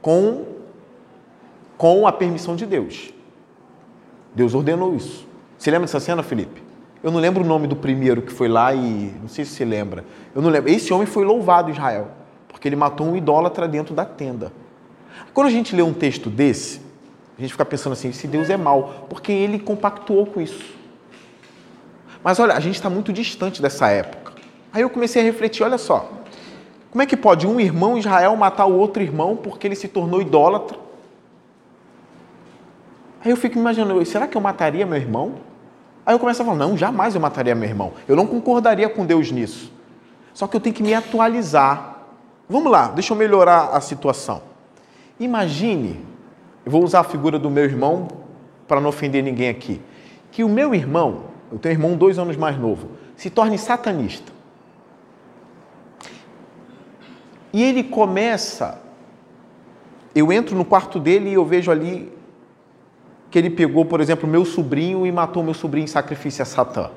com, 0.00 0.46
com 1.76 2.06
a 2.06 2.12
permissão 2.12 2.56
de 2.56 2.64
Deus. 2.64 3.12
Deus 4.34 4.54
ordenou 4.54 4.96
isso. 4.96 5.28
Você 5.58 5.70
lembra 5.70 5.84
dessa 5.84 6.00
cena, 6.00 6.22
Felipe? 6.22 6.62
Eu 7.02 7.10
não 7.10 7.20
lembro 7.20 7.44
o 7.44 7.46
nome 7.46 7.66
do 7.66 7.76
primeiro 7.76 8.22
que 8.22 8.32
foi 8.32 8.48
lá 8.48 8.72
e. 8.72 9.12
Não 9.20 9.28
sei 9.28 9.44
se 9.44 9.50
você 9.50 9.64
lembra. 9.66 10.06
Eu 10.34 10.40
não 10.40 10.48
lembro. 10.48 10.70
Esse 10.70 10.90
homem 10.90 11.06
foi 11.06 11.22
louvado 11.22 11.70
Israel, 11.70 12.12
porque 12.48 12.66
ele 12.66 12.76
matou 12.76 13.06
um 13.08 13.14
idólatra 13.14 13.68
dentro 13.68 13.94
da 13.94 14.06
tenda. 14.06 14.50
Quando 15.34 15.48
a 15.48 15.50
gente 15.50 15.76
lê 15.76 15.82
um 15.82 15.92
texto 15.92 16.30
desse, 16.30 16.87
a 17.38 17.40
gente 17.40 17.52
fica 17.52 17.64
pensando 17.64 17.92
assim, 17.92 18.12
se 18.12 18.26
Deus 18.26 18.50
é 18.50 18.56
mau, 18.56 19.06
porque 19.08 19.30
ele 19.30 19.60
compactuou 19.60 20.26
com 20.26 20.40
isso. 20.40 20.74
Mas 22.22 22.40
olha, 22.40 22.54
a 22.54 22.60
gente 22.60 22.74
está 22.74 22.90
muito 22.90 23.12
distante 23.12 23.62
dessa 23.62 23.88
época. 23.88 24.32
Aí 24.72 24.82
eu 24.82 24.90
comecei 24.90 25.22
a 25.22 25.24
refletir, 25.24 25.62
olha 25.62 25.78
só, 25.78 26.10
como 26.90 27.00
é 27.00 27.06
que 27.06 27.16
pode 27.16 27.46
um 27.46 27.60
irmão 27.60 27.96
Israel 27.96 28.34
matar 28.34 28.66
o 28.66 28.76
outro 28.76 29.00
irmão 29.00 29.36
porque 29.36 29.68
ele 29.68 29.76
se 29.76 29.86
tornou 29.86 30.20
idólatra? 30.20 30.76
Aí 33.24 33.30
eu 33.30 33.36
fico 33.36 33.56
imaginando, 33.56 34.04
será 34.04 34.26
que 34.26 34.36
eu 34.36 34.40
mataria 34.40 34.84
meu 34.84 34.98
irmão? 34.98 35.34
Aí 36.04 36.14
eu 36.14 36.18
começo 36.18 36.42
a 36.42 36.44
falar, 36.44 36.56
não, 36.56 36.76
jamais 36.76 37.14
eu 37.14 37.20
mataria 37.20 37.54
meu 37.54 37.68
irmão. 37.68 37.92
Eu 38.08 38.16
não 38.16 38.26
concordaria 38.26 38.88
com 38.88 39.06
Deus 39.06 39.30
nisso. 39.30 39.70
Só 40.34 40.48
que 40.48 40.56
eu 40.56 40.60
tenho 40.60 40.74
que 40.74 40.82
me 40.82 40.92
atualizar. 40.92 41.98
Vamos 42.48 42.72
lá, 42.72 42.88
deixa 42.88 43.12
eu 43.12 43.16
melhorar 43.16 43.70
a 43.72 43.80
situação. 43.80 44.42
Imagine 45.20 46.07
eu 46.68 46.70
vou 46.70 46.84
usar 46.84 47.00
a 47.00 47.04
figura 47.04 47.38
do 47.38 47.48
meu 47.48 47.64
irmão 47.64 48.08
para 48.66 48.78
não 48.78 48.90
ofender 48.90 49.24
ninguém 49.24 49.48
aqui. 49.48 49.80
Que 50.30 50.44
o 50.44 50.48
meu 50.50 50.74
irmão, 50.74 51.22
eu 51.50 51.58
tenho 51.58 51.74
um 51.74 51.78
irmão 51.78 51.96
dois 51.96 52.18
anos 52.18 52.36
mais 52.36 52.58
novo, 52.58 52.90
se 53.16 53.30
torne 53.30 53.56
satanista. 53.56 54.30
E 57.54 57.62
ele 57.62 57.82
começa. 57.82 58.82
Eu 60.14 60.30
entro 60.30 60.54
no 60.54 60.62
quarto 60.62 61.00
dele 61.00 61.30
e 61.30 61.32
eu 61.32 61.44
vejo 61.46 61.70
ali 61.70 62.12
que 63.30 63.38
ele 63.38 63.48
pegou, 63.48 63.86
por 63.86 64.02
exemplo, 64.02 64.28
meu 64.28 64.44
sobrinho 64.44 65.06
e 65.06 65.10
matou 65.10 65.42
meu 65.42 65.54
sobrinho 65.54 65.84
em 65.84 65.88
sacrifício 65.88 66.42
a 66.42 66.44
Satã. 66.44 66.90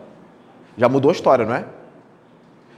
Já 0.76 0.90
mudou 0.90 1.08
a 1.08 1.14
história, 1.14 1.46
não 1.46 1.56
é? 1.56 1.66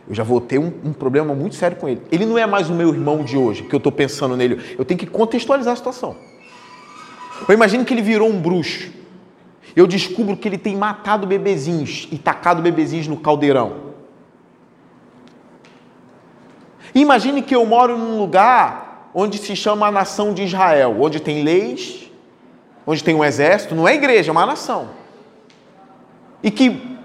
Eu 0.07 0.13
já 0.13 0.23
vou 0.23 0.39
ter 0.39 0.59
um, 0.59 0.71
um, 0.85 0.93
problema 0.93 1.33
muito 1.33 1.55
sério 1.55 1.75
com 1.75 1.89
ele. 1.89 2.03
Ele 2.11 2.27
não 2.27 2.37
é 2.37 2.45
mais 2.45 2.69
o 2.69 2.73
meu 2.75 2.89
irmão 2.89 3.23
de 3.23 3.35
hoje, 3.35 3.63
que 3.63 3.73
eu 3.73 3.77
estou 3.77 3.91
pensando 3.91 4.37
nele. 4.37 4.75
Eu 4.77 4.85
tenho 4.85 4.99
que 4.99 5.07
contextualizar 5.07 5.73
a 5.73 5.75
situação. 5.75 6.15
Eu 7.47 7.53
imagino 7.53 7.83
que 7.83 7.93
ele 7.93 8.01
virou 8.01 8.29
um 8.29 8.39
bruxo. 8.39 8.91
Eu 9.75 9.87
descubro 9.87 10.37
que 10.37 10.47
ele 10.47 10.57
tem 10.57 10.75
matado 10.75 11.25
bebezinhos 11.25 12.07
e 12.11 12.17
tacado 12.17 12.61
bebezinhos 12.61 13.07
no 13.07 13.17
caldeirão. 13.17 13.93
Imagine 16.93 17.41
que 17.41 17.55
eu 17.55 17.65
moro 17.65 17.97
num 17.97 18.19
lugar 18.19 19.09
onde 19.13 19.37
se 19.37 19.55
chama 19.55 19.87
a 19.87 19.91
nação 19.91 20.33
de 20.33 20.43
Israel, 20.43 20.95
onde 20.99 21.19
tem 21.19 21.43
leis, 21.43 22.11
onde 22.85 23.03
tem 23.03 23.15
um 23.15 23.23
exército, 23.23 23.73
não 23.73 23.87
é 23.87 23.95
igreja, 23.95 24.29
é 24.29 24.33
uma 24.33 24.45
nação. 24.45 24.89
E 26.41 26.51
que 26.51 26.97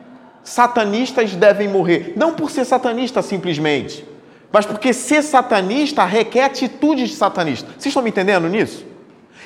satanistas 0.42 1.34
devem 1.34 1.68
morrer, 1.68 2.12
não 2.16 2.34
por 2.34 2.50
ser 2.50 2.64
satanista 2.64 3.22
simplesmente, 3.22 4.04
mas 4.52 4.66
porque 4.66 4.92
ser 4.92 5.22
satanista 5.22 6.04
requer 6.04 6.44
atitudes 6.44 7.10
de 7.10 7.16
satanista. 7.16 7.68
Vocês 7.72 7.86
estão 7.86 8.02
me 8.02 8.10
entendendo 8.10 8.48
nisso? 8.48 8.84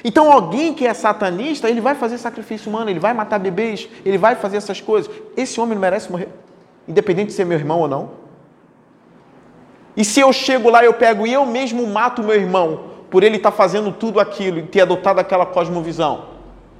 Então, 0.04 0.32
alguém 0.32 0.74
que 0.74 0.86
é 0.86 0.92
satanista, 0.92 1.70
ele 1.70 1.80
vai 1.80 1.94
fazer 1.94 2.18
sacrifício 2.18 2.68
humano, 2.68 2.90
ele 2.90 2.98
vai 2.98 3.12
matar 3.14 3.38
bebês, 3.38 3.88
ele 4.04 4.18
vai 4.18 4.34
fazer 4.34 4.56
essas 4.56 4.80
coisas. 4.80 5.10
Esse 5.36 5.60
homem 5.60 5.74
não 5.74 5.80
merece 5.80 6.10
morrer, 6.10 6.28
independente 6.88 7.28
de 7.28 7.32
ser 7.34 7.46
meu 7.46 7.58
irmão 7.58 7.80
ou 7.80 7.88
não. 7.88 8.10
E 9.96 10.04
se 10.04 10.20
eu 10.20 10.32
chego 10.32 10.70
lá, 10.70 10.84
eu 10.84 10.94
pego 10.94 11.26
e 11.26 11.32
eu 11.32 11.46
mesmo 11.46 11.86
mato 11.86 12.22
meu 12.22 12.34
irmão, 12.34 12.84
por 13.10 13.22
ele 13.22 13.36
estar 13.36 13.50
tá 13.50 13.56
fazendo 13.56 13.92
tudo 13.92 14.18
aquilo 14.18 14.58
e 14.58 14.62
ter 14.62 14.80
adotado 14.80 15.20
aquela 15.20 15.46
cosmovisão, 15.46 16.24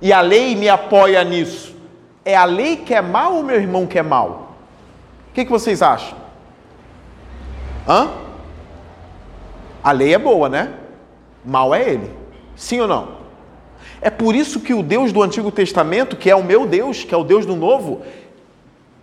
e 0.00 0.12
a 0.12 0.21
lei 0.21 0.57
me 0.57 0.69
apoia 0.69 1.23
nisso, 1.23 1.76
é 2.25 2.35
a 2.35 2.45
lei 2.45 2.76
que 2.76 2.95
é 2.95 3.02
mal 3.02 3.35
ou 3.35 3.43
meu 3.43 3.57
irmão 3.57 3.87
que 3.87 3.99
é 3.99 4.02
mal? 4.02 4.57
O 5.31 5.35
que, 5.35 5.45
que 5.45 5.50
vocês 5.50 5.81
acham? 5.81 6.17
Hã? 7.87 8.11
A 9.83 9.93
lei 9.93 10.14
é 10.14 10.19
boa, 10.19 10.49
né? 10.49 10.73
Mal 11.45 11.75
é 11.75 11.83
ele. 11.88 12.22
Sim 12.57 12.81
ou 12.81 12.89
não? 12.89 13.23
É 14.01 14.11
por 14.11 14.35
isso 14.35 14.61
que 14.61 14.75
o 14.75 14.83
Deus 14.83 15.13
do 15.13 15.23
Antigo 15.23 15.51
Testamento, 15.53 16.17
que 16.17 16.29
é 16.29 16.35
o 16.35 16.43
meu 16.43 16.67
Deus, 16.67 17.05
que 17.05 17.15
é 17.15 17.17
o 17.17 17.23
Deus 17.23 17.47
do 17.47 17.55
Novo, 17.55 18.03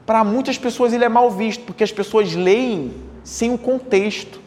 para 0.05 0.23
muitas 0.23 0.57
pessoas 0.57 0.91
ele 0.91 1.05
é 1.05 1.09
mal 1.09 1.31
visto, 1.31 1.63
porque 1.63 1.83
as 1.83 1.91
pessoas 1.91 2.35
leem 2.35 2.93
sem 3.23 3.53
o 3.53 3.57
contexto. 3.57 4.41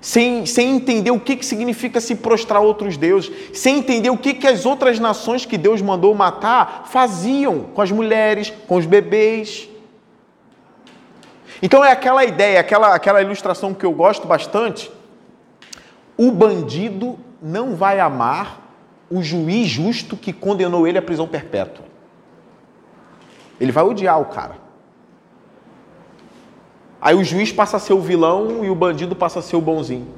Sem, 0.00 0.46
sem 0.46 0.76
entender 0.76 1.10
o 1.10 1.18
que, 1.18 1.34
que 1.34 1.44
significa 1.44 2.00
se 2.00 2.14
prostrar 2.14 2.60
a 2.60 2.64
outros 2.64 2.96
deuses, 2.96 3.32
sem 3.52 3.78
entender 3.78 4.10
o 4.10 4.16
que, 4.16 4.34
que 4.34 4.46
as 4.46 4.64
outras 4.64 5.00
nações 5.00 5.44
que 5.44 5.58
Deus 5.58 5.82
mandou 5.82 6.14
matar 6.14 6.84
faziam 6.86 7.60
com 7.74 7.82
as 7.82 7.90
mulheres, 7.90 8.52
com 8.68 8.76
os 8.76 8.86
bebês. 8.86 9.68
Então 11.60 11.84
é 11.84 11.90
aquela 11.90 12.24
ideia, 12.24 12.60
aquela, 12.60 12.94
aquela 12.94 13.20
ilustração 13.20 13.74
que 13.74 13.84
eu 13.84 13.90
gosto 13.90 14.28
bastante, 14.28 14.92
o 16.16 16.30
bandido 16.30 17.18
não 17.40 17.74
vai 17.74 18.00
amar 18.00 18.62
o 19.10 19.22
juiz 19.22 19.68
justo 19.68 20.16
que 20.16 20.32
condenou 20.32 20.86
ele 20.86 20.98
à 20.98 21.02
prisão 21.02 21.28
perpétua. 21.28 21.84
Ele 23.60 23.72
vai 23.72 23.84
odiar 23.84 24.20
o 24.20 24.26
cara. 24.26 24.56
Aí 27.00 27.14
o 27.14 27.22
juiz 27.22 27.52
passa 27.52 27.76
a 27.76 27.80
ser 27.80 27.92
o 27.92 28.00
vilão 28.00 28.64
e 28.64 28.70
o 28.70 28.74
bandido 28.74 29.14
passa 29.14 29.38
a 29.38 29.42
ser 29.42 29.56
o 29.56 29.60
bonzinho. 29.60 30.08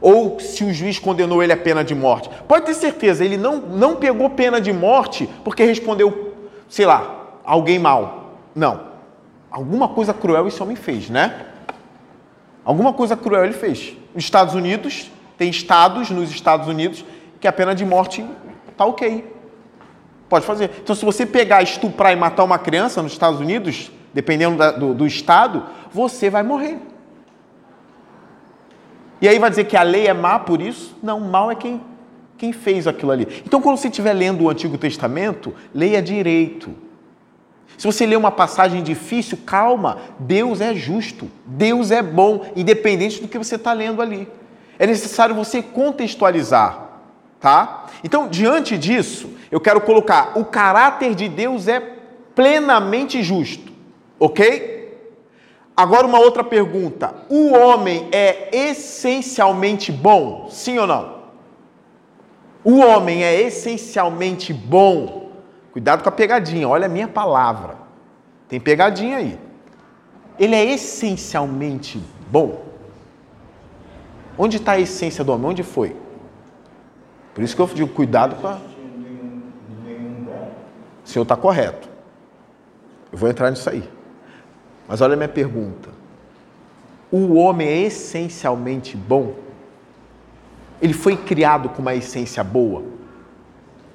Ou 0.00 0.38
se 0.38 0.64
o 0.64 0.72
juiz 0.72 0.98
condenou 0.98 1.42
ele 1.42 1.52
à 1.52 1.56
pena 1.56 1.82
de 1.82 1.94
morte. 1.94 2.30
Pode 2.46 2.66
ter 2.66 2.74
certeza, 2.74 3.24
ele 3.24 3.36
não, 3.36 3.56
não 3.56 3.96
pegou 3.96 4.30
pena 4.30 4.60
de 4.60 4.72
morte 4.72 5.28
porque 5.42 5.64
respondeu, 5.64 6.34
sei 6.68 6.86
lá, 6.86 7.40
alguém 7.44 7.78
mal. 7.78 8.30
Não. 8.54 8.86
Alguma 9.50 9.88
coisa 9.88 10.14
cruel 10.14 10.46
esse 10.46 10.62
homem 10.62 10.76
fez, 10.76 11.10
né? 11.10 11.46
Alguma 12.66 12.92
coisa 12.92 13.16
cruel 13.16 13.44
ele 13.44 13.54
fez. 13.54 13.96
Nos 14.12 14.24
Estados 14.24 14.52
Unidos, 14.52 15.08
tem 15.38 15.48
estados 15.48 16.10
nos 16.10 16.30
Estados 16.30 16.66
Unidos 16.66 17.04
que 17.40 17.46
a 17.46 17.52
pena 17.52 17.72
de 17.76 17.84
morte 17.84 18.26
tá 18.76 18.84
ok. 18.84 19.32
Pode 20.28 20.44
fazer. 20.44 20.72
Então, 20.82 20.96
se 20.96 21.04
você 21.04 21.24
pegar, 21.24 21.62
estuprar 21.62 22.12
e 22.12 22.16
matar 22.16 22.42
uma 22.42 22.58
criança 22.58 23.00
nos 23.00 23.12
Estados 23.12 23.38
Unidos, 23.38 23.92
dependendo 24.12 24.56
da, 24.56 24.72
do, 24.72 24.92
do 24.92 25.06
estado, 25.06 25.64
você 25.92 26.28
vai 26.28 26.42
morrer. 26.42 26.78
E 29.20 29.28
aí 29.28 29.38
vai 29.38 29.48
dizer 29.48 29.64
que 29.66 29.76
a 29.76 29.84
lei 29.84 30.08
é 30.08 30.12
má 30.12 30.40
por 30.40 30.60
isso? 30.60 30.96
Não, 31.00 31.20
mal 31.20 31.52
é 31.52 31.54
quem, 31.54 31.80
quem 32.36 32.52
fez 32.52 32.88
aquilo 32.88 33.12
ali. 33.12 33.28
Então, 33.46 33.62
quando 33.62 33.76
você 33.76 33.86
estiver 33.86 34.12
lendo 34.12 34.42
o 34.42 34.50
Antigo 34.50 34.76
Testamento, 34.76 35.54
leia 35.72 36.02
direito. 36.02 36.74
Se 37.76 37.86
você 37.86 38.06
lê 38.06 38.16
uma 38.16 38.30
passagem 38.30 38.82
difícil, 38.82 39.38
calma, 39.44 39.98
Deus 40.18 40.60
é 40.60 40.74
justo, 40.74 41.30
Deus 41.44 41.90
é 41.90 42.02
bom, 42.02 42.46
independente 42.56 43.20
do 43.20 43.28
que 43.28 43.38
você 43.38 43.56
está 43.56 43.72
lendo 43.72 44.00
ali. 44.00 44.28
É 44.78 44.86
necessário 44.86 45.34
você 45.34 45.62
contextualizar, 45.62 46.88
tá? 47.38 47.86
Então, 48.02 48.28
diante 48.28 48.78
disso, 48.78 49.30
eu 49.50 49.60
quero 49.60 49.80
colocar: 49.80 50.32
o 50.38 50.44
caráter 50.44 51.14
de 51.14 51.28
Deus 51.28 51.68
é 51.68 51.80
plenamente 52.34 53.22
justo, 53.22 53.72
ok? 54.18 54.76
Agora, 55.76 56.06
uma 56.06 56.18
outra 56.18 56.42
pergunta: 56.42 57.14
o 57.28 57.52
homem 57.52 58.08
é 58.10 58.48
essencialmente 58.52 59.92
bom? 59.92 60.48
Sim 60.50 60.78
ou 60.78 60.86
não? 60.86 61.16
O 62.64 62.78
homem 62.78 63.22
é 63.22 63.40
essencialmente 63.42 64.52
bom? 64.52 65.25
Cuidado 65.76 66.02
com 66.02 66.08
a 66.08 66.12
pegadinha, 66.12 66.66
olha 66.66 66.86
a 66.86 66.88
minha 66.88 67.06
palavra. 67.06 67.76
Tem 68.48 68.58
pegadinha 68.58 69.18
aí. 69.18 69.38
Ele 70.38 70.54
é 70.54 70.64
essencialmente 70.72 72.02
bom? 72.30 72.64
Onde 74.38 74.56
está 74.56 74.72
a 74.72 74.80
essência 74.80 75.22
do 75.22 75.34
homem? 75.34 75.50
Onde 75.50 75.62
foi? 75.62 75.94
Por 77.34 77.44
isso 77.44 77.54
que 77.54 77.60
eu 77.60 77.66
digo, 77.66 77.92
cuidado 77.92 78.36
com 78.36 78.48
a. 78.48 78.58
O 81.04 81.06
senhor 81.06 81.24
está 81.24 81.36
correto. 81.36 81.90
Eu 83.12 83.18
vou 83.18 83.28
entrar 83.28 83.50
nisso 83.50 83.68
aí. 83.68 83.86
Mas 84.88 85.02
olha 85.02 85.12
a 85.12 85.16
minha 85.18 85.28
pergunta. 85.28 85.90
O 87.12 87.34
homem 87.34 87.68
é 87.68 87.82
essencialmente 87.82 88.96
bom? 88.96 89.34
Ele 90.80 90.94
foi 90.94 91.18
criado 91.18 91.68
com 91.68 91.82
uma 91.82 91.94
essência 91.94 92.42
boa? 92.42 92.82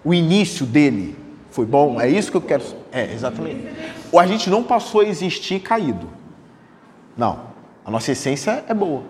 O 0.06 0.14
início 0.14 0.64
dele 0.64 1.21
foi 1.52 1.66
bom? 1.66 2.00
É 2.00 2.10
isso 2.10 2.32
que 2.32 2.38
eu 2.38 2.42
quero. 2.42 2.64
É, 2.92 3.14
exatamente. 3.14 3.68
Ou 4.12 4.20
a 4.20 4.26
gente 4.26 4.50
não 4.50 4.64
passou 4.64 5.02
a 5.02 5.06
existir 5.06 5.60
caído? 5.60 6.08
Não. 7.16 7.52
A 7.86 7.92
nossa 7.92 8.14
essência 8.14 8.64
é 8.68 8.74
boa. 8.74 9.04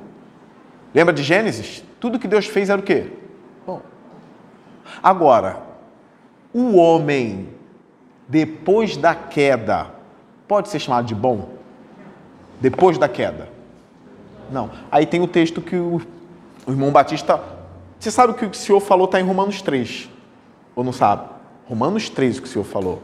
Lembra 0.94 1.14
de 1.14 1.24
Gênesis? 1.24 1.84
Tudo 2.00 2.18
que 2.18 2.28
Deus 2.28 2.48
fez 2.48 2.70
era 2.70 2.82
o 2.82 2.84
quê? 2.84 3.12
Bom. 3.66 3.80
Agora, 5.04 5.62
o 6.52 6.78
homem, 6.78 7.50
depois 8.28 8.98
da 8.98 9.14
queda, 9.14 9.92
pode 10.48 10.70
ser 10.70 10.80
chamado 10.80 11.06
de 11.06 11.14
bom? 11.14 11.50
Depois 12.60 12.98
da 12.98 13.08
queda? 13.08 13.50
Não. 14.52 14.72
Aí 14.92 15.06
tem 15.06 15.22
o 15.22 15.28
texto 15.28 15.62
que 15.62 15.76
o, 15.76 16.02
o 16.66 16.72
irmão 16.72 16.92
Batista. 16.92 17.40
Você 18.00 18.10
sabe 18.10 18.34
o 18.34 18.36
que 18.36 18.46
o 18.46 18.54
Senhor 18.54 18.80
falou 18.80 19.06
está 19.06 19.20
em 19.22 19.24
Romanos 19.24 19.62
3? 19.62 20.10
Ou 20.76 20.84
não 20.84 20.92
sabe? 20.92 21.41
Romanos 21.68 22.10
3 22.10 22.38
o 22.38 22.42
que 22.42 22.48
o 22.48 22.52
Senhor 22.52 22.66
falou. 22.66 23.02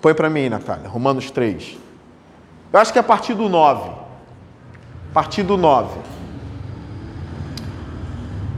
Põe 0.00 0.14
para 0.14 0.28
mim, 0.28 0.48
Natália. 0.48 0.88
Romanos 0.88 1.30
3. 1.30 1.78
Eu 2.72 2.80
acho 2.80 2.92
que 2.92 2.98
é 2.98 3.00
a 3.00 3.04
partir 3.04 3.34
do 3.34 3.48
9. 3.48 3.88
A 3.90 5.14
partir 5.14 5.42
do 5.42 5.56
9. 5.56 5.98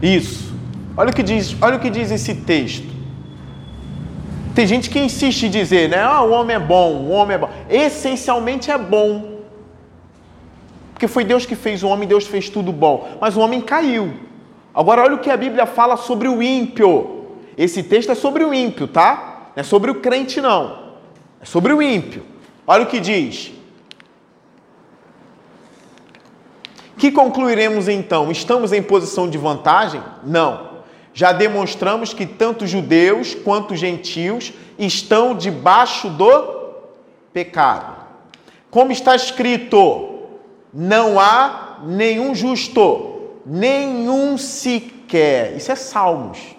Isso. 0.02 0.54
Olha 0.96 1.10
o 1.10 1.14
que 1.14 1.22
diz, 1.22 1.56
olha 1.60 1.76
o 1.76 1.80
que 1.80 1.90
diz 1.90 2.10
esse 2.10 2.34
texto. 2.34 2.88
Tem 4.54 4.66
gente 4.66 4.90
que 4.90 4.98
insiste 4.98 5.44
em 5.44 5.50
dizer, 5.50 5.88
né? 5.88 6.00
Ah, 6.00 6.22
o 6.22 6.32
homem 6.32 6.56
é 6.56 6.58
bom, 6.58 6.94
o 6.94 7.10
homem 7.10 7.36
é 7.36 7.38
bom. 7.38 7.48
Essencialmente 7.70 8.70
é 8.70 8.76
bom. 8.76 9.38
Porque 10.92 11.06
foi 11.06 11.22
Deus 11.24 11.46
que 11.46 11.54
fez 11.54 11.84
o 11.84 11.88
homem, 11.88 12.08
Deus 12.08 12.26
fez 12.26 12.50
tudo 12.50 12.72
bom. 12.72 13.16
Mas 13.20 13.36
o 13.36 13.40
homem 13.40 13.60
caiu. 13.60 14.12
Agora 14.74 15.02
olha 15.02 15.14
o 15.14 15.20
que 15.20 15.30
a 15.30 15.36
Bíblia 15.36 15.64
fala 15.64 15.96
sobre 15.96 16.26
o 16.26 16.42
ímpio. 16.42 17.17
Esse 17.58 17.82
texto 17.82 18.12
é 18.12 18.14
sobre 18.14 18.44
o 18.44 18.54
ímpio, 18.54 18.86
tá? 18.86 19.50
Não 19.56 19.60
é 19.60 19.64
sobre 19.64 19.90
o 19.90 19.96
crente, 19.96 20.40
não. 20.40 20.94
É 21.40 21.44
sobre 21.44 21.72
o 21.72 21.82
ímpio. 21.82 22.24
Olha 22.64 22.84
o 22.84 22.86
que 22.86 23.00
diz. 23.00 23.52
Que 26.96 27.10
concluiremos 27.10 27.88
então? 27.88 28.30
Estamos 28.30 28.72
em 28.72 28.80
posição 28.80 29.28
de 29.28 29.36
vantagem? 29.36 30.00
Não. 30.22 30.68
Já 31.12 31.32
demonstramos 31.32 32.14
que 32.14 32.26
tanto 32.26 32.64
judeus 32.64 33.34
quanto 33.34 33.74
gentios 33.74 34.52
estão 34.78 35.34
debaixo 35.34 36.08
do 36.10 36.74
pecado. 37.32 37.96
Como 38.70 38.92
está 38.92 39.16
escrito, 39.16 40.20
não 40.72 41.18
há 41.18 41.78
nenhum 41.84 42.36
justo, 42.36 43.32
nenhum 43.44 44.38
sequer. 44.38 45.56
Isso 45.56 45.72
é 45.72 45.74
Salmos. 45.74 46.57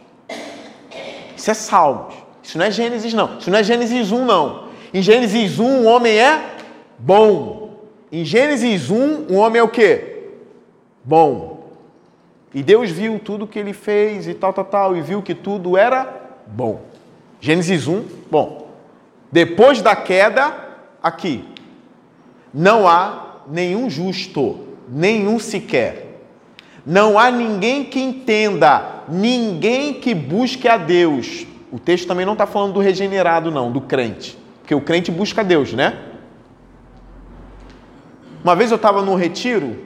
Isso 1.40 1.52
é 1.52 1.54
Salmos. 1.54 2.14
Isso 2.44 2.58
não 2.58 2.66
é 2.66 2.72
Gênesis, 2.72 3.14
não. 3.14 3.38
Isso 3.38 3.50
não 3.50 3.60
é 3.60 3.64
Gênesis 3.64 4.12
1, 4.12 4.26
não. 4.26 4.66
Em 4.94 5.02
Gênesis 5.02 5.58
1, 5.58 5.64
o 5.64 5.86
homem 5.86 6.20
é 6.20 6.58
bom. 6.98 7.80
Em 8.12 8.26
Gênesis 8.26 8.90
1, 8.90 9.28
o 9.30 9.36
homem 9.36 9.62
é 9.62 9.64
o 9.64 9.70
quê? 9.70 10.32
Bom. 11.02 11.70
E 12.54 12.62
Deus 12.62 12.92
viu 12.92 13.20
tudo 13.20 13.48
que 13.48 13.58
ele 13.58 13.72
fez 13.72 14.28
e 14.28 14.34
tal, 14.34 14.52
tal, 14.52 14.66
tal, 14.66 14.98
e 14.98 15.02
viu 15.02 15.22
que 15.22 15.34
tudo 15.34 15.78
era 15.78 16.14
bom. 16.46 16.82
Gênesis 17.40 17.88
1, 17.88 18.04
bom. 18.30 18.68
Depois 19.32 19.82
da 19.82 19.96
queda, 19.96 20.54
aqui, 21.02 21.46
não 22.54 22.86
há 22.86 23.44
nenhum 23.48 23.90
justo, 23.90 24.60
nenhum 24.90 25.40
sequer. 25.40 26.20
Não 26.86 27.18
há 27.18 27.32
ninguém 27.32 27.86
que 27.86 28.02
entenda, 28.02 28.99
ninguém 29.12 29.94
que 29.94 30.14
busque 30.14 30.68
a 30.68 30.78
Deus. 30.78 31.46
O 31.72 31.80
texto 31.80 32.08
também 32.08 32.26
não 32.26 32.34
está 32.34 32.48
falando 32.48 32.74
do 32.74 32.80
regenerado, 32.80 33.52
não, 33.52 33.72
do 33.72 33.82
crente. 33.82 34.38
Porque 34.62 34.74
o 34.74 34.82
crente 34.82 35.12
busca 35.12 35.44
Deus, 35.44 35.74
né? 35.74 35.98
Uma 38.44 38.56
vez 38.56 38.72
eu 38.72 38.78
estava 38.78 39.02
num 39.02 39.16
retiro, 39.16 39.78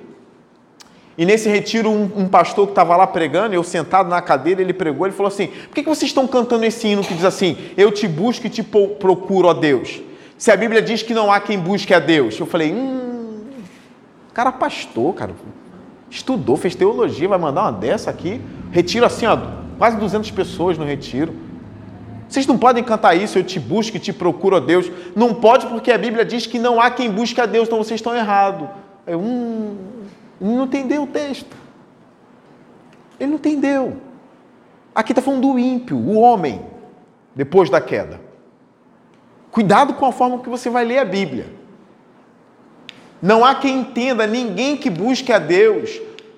e 1.18 1.26
nesse 1.26 1.50
retiro 1.50 1.90
um, 1.90 2.04
um 2.16 2.28
pastor 2.28 2.68
que 2.68 2.72
estava 2.72 2.96
lá 2.96 3.06
pregando, 3.06 3.54
eu 3.54 3.64
sentado 3.64 4.10
na 4.10 4.22
cadeira, 4.22 4.62
ele 4.62 4.74
pregou, 4.74 5.06
ele 5.06 5.16
falou 5.16 5.32
assim: 5.32 5.48
por 5.48 5.76
que, 5.76 5.84
que 5.84 5.90
vocês 5.90 6.10
estão 6.10 6.28
cantando 6.28 6.66
esse 6.66 6.88
hino 6.88 7.04
que 7.04 7.14
diz 7.14 7.26
assim, 7.26 7.58
eu 7.78 7.92
te 7.92 8.08
busco 8.08 8.48
e 8.48 8.50
te 8.50 8.64
procuro, 8.64 9.48
ó 9.48 9.54
Deus? 9.54 10.02
Se 10.38 10.52
a 10.52 10.58
Bíblia 10.58 10.82
diz 10.82 11.04
que 11.04 11.14
não 11.14 11.32
há 11.32 11.40
quem 11.40 11.58
busque 11.58 11.94
a 11.94 12.00
Deus. 12.00 12.38
Eu 12.40 12.46
falei, 12.46 12.74
hum, 12.74 13.44
cara 14.34 14.52
pastor, 14.52 15.14
cara, 15.14 15.34
estudou, 16.14 16.56
fez 16.56 16.76
teologia, 16.76 17.28
vai 17.28 17.40
mandar 17.40 17.64
uma 17.64 17.72
dessa 17.72 18.10
aqui. 18.10 18.40
Retiro 18.72 19.06
assim, 19.06 19.26
ó, 19.26 19.38
quase 19.78 19.98
200 19.98 20.30
pessoas 20.32 20.78
no 20.78 20.86
retiro. 20.86 21.34
Vocês 22.30 22.46
não 22.46 22.58
podem 22.58 22.84
cantar 22.84 23.16
isso, 23.16 23.38
eu 23.38 23.44
te 23.44 23.60
busco 23.60 23.98
e 23.98 24.00
te 24.00 24.14
procuro 24.14 24.56
a 24.56 24.60
Deus. 24.60 24.92
Não 25.16 25.34
pode 25.34 25.66
porque 25.68 25.92
a 25.92 25.98
Bíblia 25.98 26.24
diz 26.24 26.46
que 26.46 26.60
não 26.60 26.80
há 26.80 26.92
quem 26.92 27.10
busque 27.10 27.42
a 27.42 27.46
Deus, 27.46 27.68
então 27.68 27.80
vocês 27.80 28.00
estão 28.00 28.16
errados. 28.16 28.70
Eu, 29.06 29.20
hum, 29.20 29.76
não 30.40 30.66
entendeu 30.66 31.04
o 31.04 31.08
texto. 31.08 31.56
Ele 33.20 33.32
não 33.32 33.38
entendeu. 33.38 33.98
Aqui 34.94 35.12
está 35.12 35.22
falando 35.22 35.42
do 35.42 35.60
ímpio, 35.60 35.98
o 35.98 36.16
homem, 36.20 36.62
depois 37.36 37.70
da 37.70 37.82
queda. 37.82 38.22
Cuidado 39.52 39.96
com 39.96 40.06
a 40.06 40.12
forma 40.12 40.40
que 40.40 40.50
você 40.50 40.70
vai 40.70 40.86
ler 40.86 41.00
a 41.00 41.06
Bíblia. 41.06 41.63
Não 43.24 43.46
há 43.46 43.56
quem 43.56 43.80
entenda, 43.80 44.28
ninguém 44.28 44.76
que 44.76 44.90
busque 44.90 45.32
a 45.32 45.40
Deus. 45.40 45.90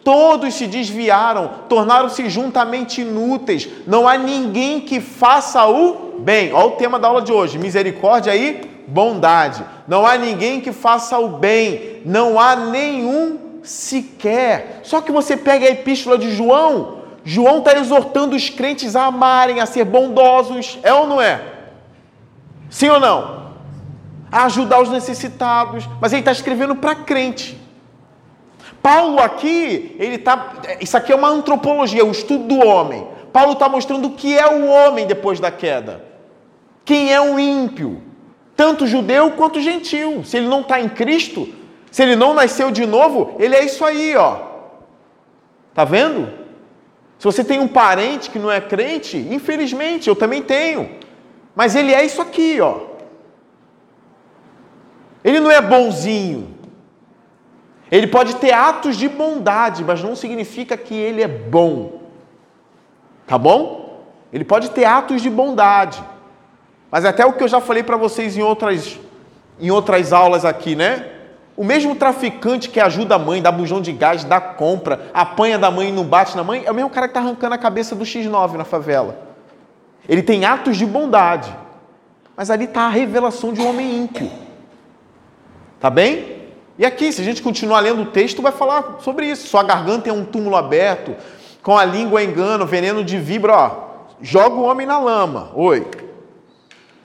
Todos 0.04 0.54
se 0.54 0.68
desviaram, 0.68 1.50
tornaram-se 1.68 2.30
juntamente 2.30 3.02
inúteis. 3.02 3.68
Não 3.88 4.08
há 4.08 4.16
ninguém 4.20 4.80
que 4.82 5.02
faça 5.02 5.66
o 5.66 6.20
bem. 6.20 6.54
Olha 6.54 6.68
o 6.68 6.72
tema 6.74 7.00
da 7.00 7.08
aula 7.08 7.24
de 7.24 7.34
hoje: 7.34 7.58
misericórdia 7.58 8.36
e 8.36 8.70
bondade. 8.88 9.66
Não 9.88 10.06
há 10.06 10.16
ninguém 10.16 10.62
que 10.62 10.72
faça 10.72 11.18
o 11.18 11.28
bem. 11.28 12.04
Não 12.06 12.40
há 12.40 12.56
nenhum 12.56 13.40
sequer. 13.64 14.82
Só 14.84 15.02
que 15.02 15.12
você 15.12 15.36
pega 15.36 15.66
a 15.66 15.72
epístola 15.72 16.20
de 16.20 16.30
João. 16.30 17.00
João 17.24 17.58
está 17.58 17.76
exortando 17.76 18.36
os 18.36 18.52
crentes 18.52 18.96
a 18.96 19.06
amarem, 19.06 19.60
a 19.60 19.66
ser 19.66 19.86
bondosos. 19.86 20.78
É 20.84 20.94
ou 20.94 21.08
não 21.08 21.20
é? 21.20 21.42
Sim 22.70 22.90
ou 22.90 23.00
não? 23.00 23.45
A 24.32 24.46
ajudar 24.46 24.82
os 24.82 24.90
necessitados. 24.90 25.88
Mas 26.02 26.14
ele 26.14 26.22
está 26.22 26.32
escrevendo 26.32 26.76
para 26.76 26.96
crente. 26.96 27.60
Paulo 28.82 29.20
aqui, 29.20 29.96
ele 29.98 30.18
tá, 30.20 30.54
isso 30.80 30.96
aqui 30.96 31.12
é 31.12 31.16
uma 31.16 31.30
antropologia, 31.30 32.06
o 32.06 32.12
estudo 32.12 32.44
do 32.44 32.66
homem. 32.66 33.08
Paulo 33.34 33.54
está 33.54 33.68
mostrando 33.68 34.10
o 34.10 34.12
que 34.12 34.38
é 34.38 34.48
o 34.48 34.68
homem 34.68 35.08
depois 35.08 35.40
da 35.40 35.50
queda. 35.50 36.04
Quem 36.86 37.12
é 37.12 37.20
o 37.20 37.40
ímpio? 37.40 38.02
Tanto 38.56 38.86
judeu 38.86 39.32
quanto 39.32 39.60
gentil. 39.60 40.24
Se 40.24 40.38
ele 40.38 40.48
não 40.48 40.62
está 40.62 40.80
em 40.80 40.88
Cristo, 40.88 41.50
se 41.92 42.04
ele 42.04 42.16
não 42.16 42.34
nasceu 42.34 42.72
de 42.72 42.86
novo, 42.86 43.36
ele 43.40 43.56
é 43.56 43.66
isso 43.66 43.84
aí, 43.84 44.16
ó. 44.16 44.38
Tá 45.74 45.84
vendo? 45.84 46.32
Se 47.18 47.26
você 47.26 47.44
tem 47.44 47.60
um 47.60 47.68
parente 47.68 48.30
que 48.30 48.38
não 48.38 48.52
é 48.52 48.62
crente, 48.62 49.18
infelizmente, 49.18 50.08
eu 50.08 50.16
também 50.16 50.42
tenho. 50.42 50.92
Mas 51.56 51.76
ele 51.76 51.94
é 51.94 52.06
isso 52.06 52.22
aqui, 52.22 52.62
ó. 52.62 52.95
É 55.56 55.62
bonzinho. 55.62 56.54
Ele 57.90 58.08
pode 58.08 58.36
ter 58.36 58.52
atos 58.52 58.98
de 58.98 59.08
bondade, 59.08 59.84
mas 59.84 60.04
não 60.04 60.16
significa 60.16 60.76
que 60.76 60.94
ele 60.94 61.22
é 61.22 61.28
bom. 61.28 62.02
Tá 63.26 63.38
bom? 63.38 64.04
Ele 64.34 64.44
pode 64.44 64.70
ter 64.72 64.86
atos 64.86 65.22
de 65.22 65.30
bondade. 65.30 66.04
Mas 66.92 67.06
até 67.06 67.26
o 67.26 67.34
que 67.34 67.44
eu 67.44 67.48
já 67.48 67.62
falei 67.62 67.84
para 67.84 67.96
vocês 67.96 68.36
em 68.36 68.42
outras, 68.42 69.00
em 69.60 69.72
outras 69.72 70.12
aulas 70.12 70.44
aqui, 70.44 70.76
né? 70.76 71.10
O 71.56 71.64
mesmo 71.64 71.96
traficante 71.96 72.70
que 72.70 72.82
ajuda 72.82 73.16
a 73.16 73.20
mãe, 73.20 73.42
dá 73.42 73.50
bujão 73.50 73.80
de 73.80 73.94
gás, 73.94 74.26
dá 74.26 74.42
compra, 74.42 75.10
apanha 75.14 75.58
da 75.58 75.72
mãe 75.72 75.88
e 75.88 75.92
não 75.92 76.04
bate 76.04 76.36
na 76.36 76.44
mãe, 76.44 76.64
é 76.66 76.72
o 76.72 76.76
mesmo 76.76 76.90
cara 76.90 77.08
que 77.08 77.12
está 77.12 77.22
arrancando 77.22 77.56
a 77.56 77.58
cabeça 77.58 77.96
do 77.96 78.04
X9 78.04 78.54
na 78.54 78.66
favela. 78.66 79.18
Ele 80.08 80.22
tem 80.22 80.44
atos 80.44 80.76
de 80.76 80.86
bondade. 80.86 81.56
Mas 82.36 82.50
ali 82.50 82.66
está 82.66 82.82
a 82.82 82.90
revelação 82.90 83.54
de 83.54 83.62
um 83.62 83.70
homem 83.70 84.04
ímpio. 84.04 84.30
Tá 85.86 85.92
bem? 85.92 86.48
E 86.80 86.84
aqui, 86.84 87.14
se 87.14 87.22
a 87.22 87.24
gente 87.24 87.44
continuar 87.44 87.80
lendo 87.80 88.02
o 88.02 88.06
texto, 88.08 88.42
vai 88.42 88.52
falar 88.52 88.98
sobre 89.02 89.28
isso. 89.28 89.48
Sua 89.48 89.62
garganta 89.62 90.10
é 90.10 90.12
um 90.12 90.26
túmulo 90.26 90.56
aberto, 90.56 91.16
com 91.62 91.78
a 91.78 91.86
língua 91.86 92.24
engano, 92.24 92.66
veneno 92.66 93.04
de 93.04 93.20
vibra, 93.20 93.54
ó. 93.54 93.88
Joga 94.20 94.56
o 94.56 94.64
homem 94.64 94.88
na 94.88 94.98
lama. 94.98 95.52
Oi. 95.54 95.86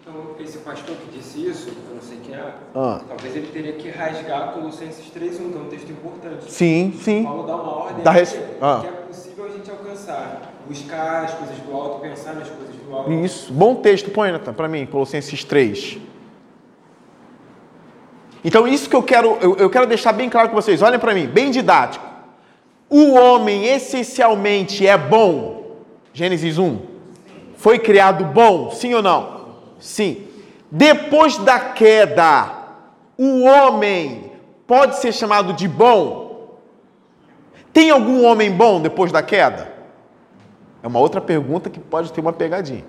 Então, 0.01 0.15
esse 0.41 0.57
pastor 0.61 0.97
que 0.97 1.19
disse 1.19 1.47
isso, 1.47 1.69
eu 1.69 1.95
não 1.95 2.01
sei 2.01 2.21
quem 2.25 2.35
é, 2.35 2.55
ah. 2.75 3.03
talvez 3.07 3.37
ele 3.37 3.49
teria 3.49 3.75
que 3.75 3.91
rasgar 3.91 4.55
Colossenses 4.55 5.13
3.1, 5.15 5.37
que 5.37 5.59
é 5.59 5.61
um 5.61 5.69
texto 5.69 5.93
importante. 5.93 6.51
Sim, 6.51 6.99
sim. 7.03 7.25
Paulo 7.25 7.47
dá 7.47 7.57
uma 7.57 7.77
ordem 7.85 8.03
da 8.03 8.11
res... 8.13 8.35
ah. 8.63 8.79
que 8.81 8.87
é 8.87 8.91
possível 8.93 9.45
a 9.45 9.49
gente 9.51 9.71
alcançar. 9.71 10.55
Buscar 10.67 11.25
as 11.25 11.35
coisas 11.35 11.59
do 11.59 11.77
alto, 11.77 12.01
pensar 12.01 12.33
nas 12.33 12.49
coisas 12.49 12.75
do 12.77 12.97
alto. 12.97 13.13
Isso. 13.13 13.53
Bom 13.53 13.75
texto, 13.75 14.11
põe, 14.11 14.33
Nathan, 14.33 14.55
para 14.55 14.69
mim, 14.69 14.87
Colossenses 14.87 15.45
3. 15.45 16.09
Então, 18.45 18.67
isso 18.67 18.89
que 18.89 18.97
eu 18.97 19.03
quero, 19.03 19.37
eu, 19.41 19.57
eu 19.57 19.71
quero 19.71 19.87
deixar 19.87 20.13
bem 20.13 20.29
claro 20.31 20.49
com 20.49 20.55
vocês. 20.55 20.81
Olhem 20.81 20.99
para 20.99 21.15
mim, 21.15 21.27
bem 21.27 21.51
didático. 21.51 22.05
O 22.89 23.15
homem 23.15 23.67
essencialmente 23.67 24.87
é 24.87 24.97
bom. 24.97 25.77
Gênesis 26.13 26.59
1. 26.59 26.79
Foi 27.57 27.79
criado 27.79 28.25
bom, 28.25 28.71
sim 28.71 28.95
ou 28.95 29.03
não? 29.03 29.41
Sim. 29.79 30.27
Depois 30.71 31.37
da 31.39 31.61
queda, 31.61 32.51
o 33.19 33.43
homem 33.43 34.33
pode 34.67 34.97
ser 34.97 35.13
chamado 35.13 35.53
de 35.53 35.69
bom? 35.69 36.59
Tem 37.73 37.91
algum 37.91 38.25
homem 38.25 38.51
bom 38.51 38.81
depois 38.81 39.13
da 39.13 39.23
queda? 39.23 39.71
É 40.83 40.87
uma 40.87 40.99
outra 40.99 41.21
pergunta 41.21 41.69
que 41.69 41.79
pode 41.79 42.13
ter 42.13 42.21
uma 42.21 42.33
pegadinha. 42.33 42.85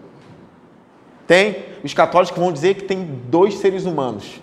Tem? 1.28 1.66
Os 1.84 1.94
católicos 1.94 2.38
vão 2.38 2.52
dizer 2.52 2.76
que 2.76 2.84
tem 2.84 3.04
dois 3.28 3.56
seres 3.56 3.86
humanos 3.86 4.42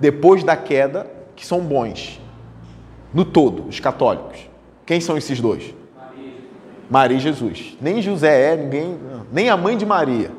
depois 0.00 0.42
da 0.42 0.56
queda 0.56 1.06
que 1.36 1.46
são 1.46 1.60
bons. 1.60 2.18
No 3.12 3.24
todo, 3.24 3.68
os 3.68 3.78
católicos. 3.78 4.48
Quem 4.86 5.00
são 5.00 5.16
esses 5.16 5.40
dois? 5.40 5.74
Maria, 5.94 6.32
Maria 6.90 7.16
e 7.18 7.20
Jesus. 7.20 7.76
Nem 7.80 8.00
José 8.00 8.54
é, 8.54 8.56
ninguém, 8.56 8.98
nem 9.30 9.50
a 9.50 9.56
mãe 9.56 9.76
de 9.76 9.84
Maria. 9.84 10.32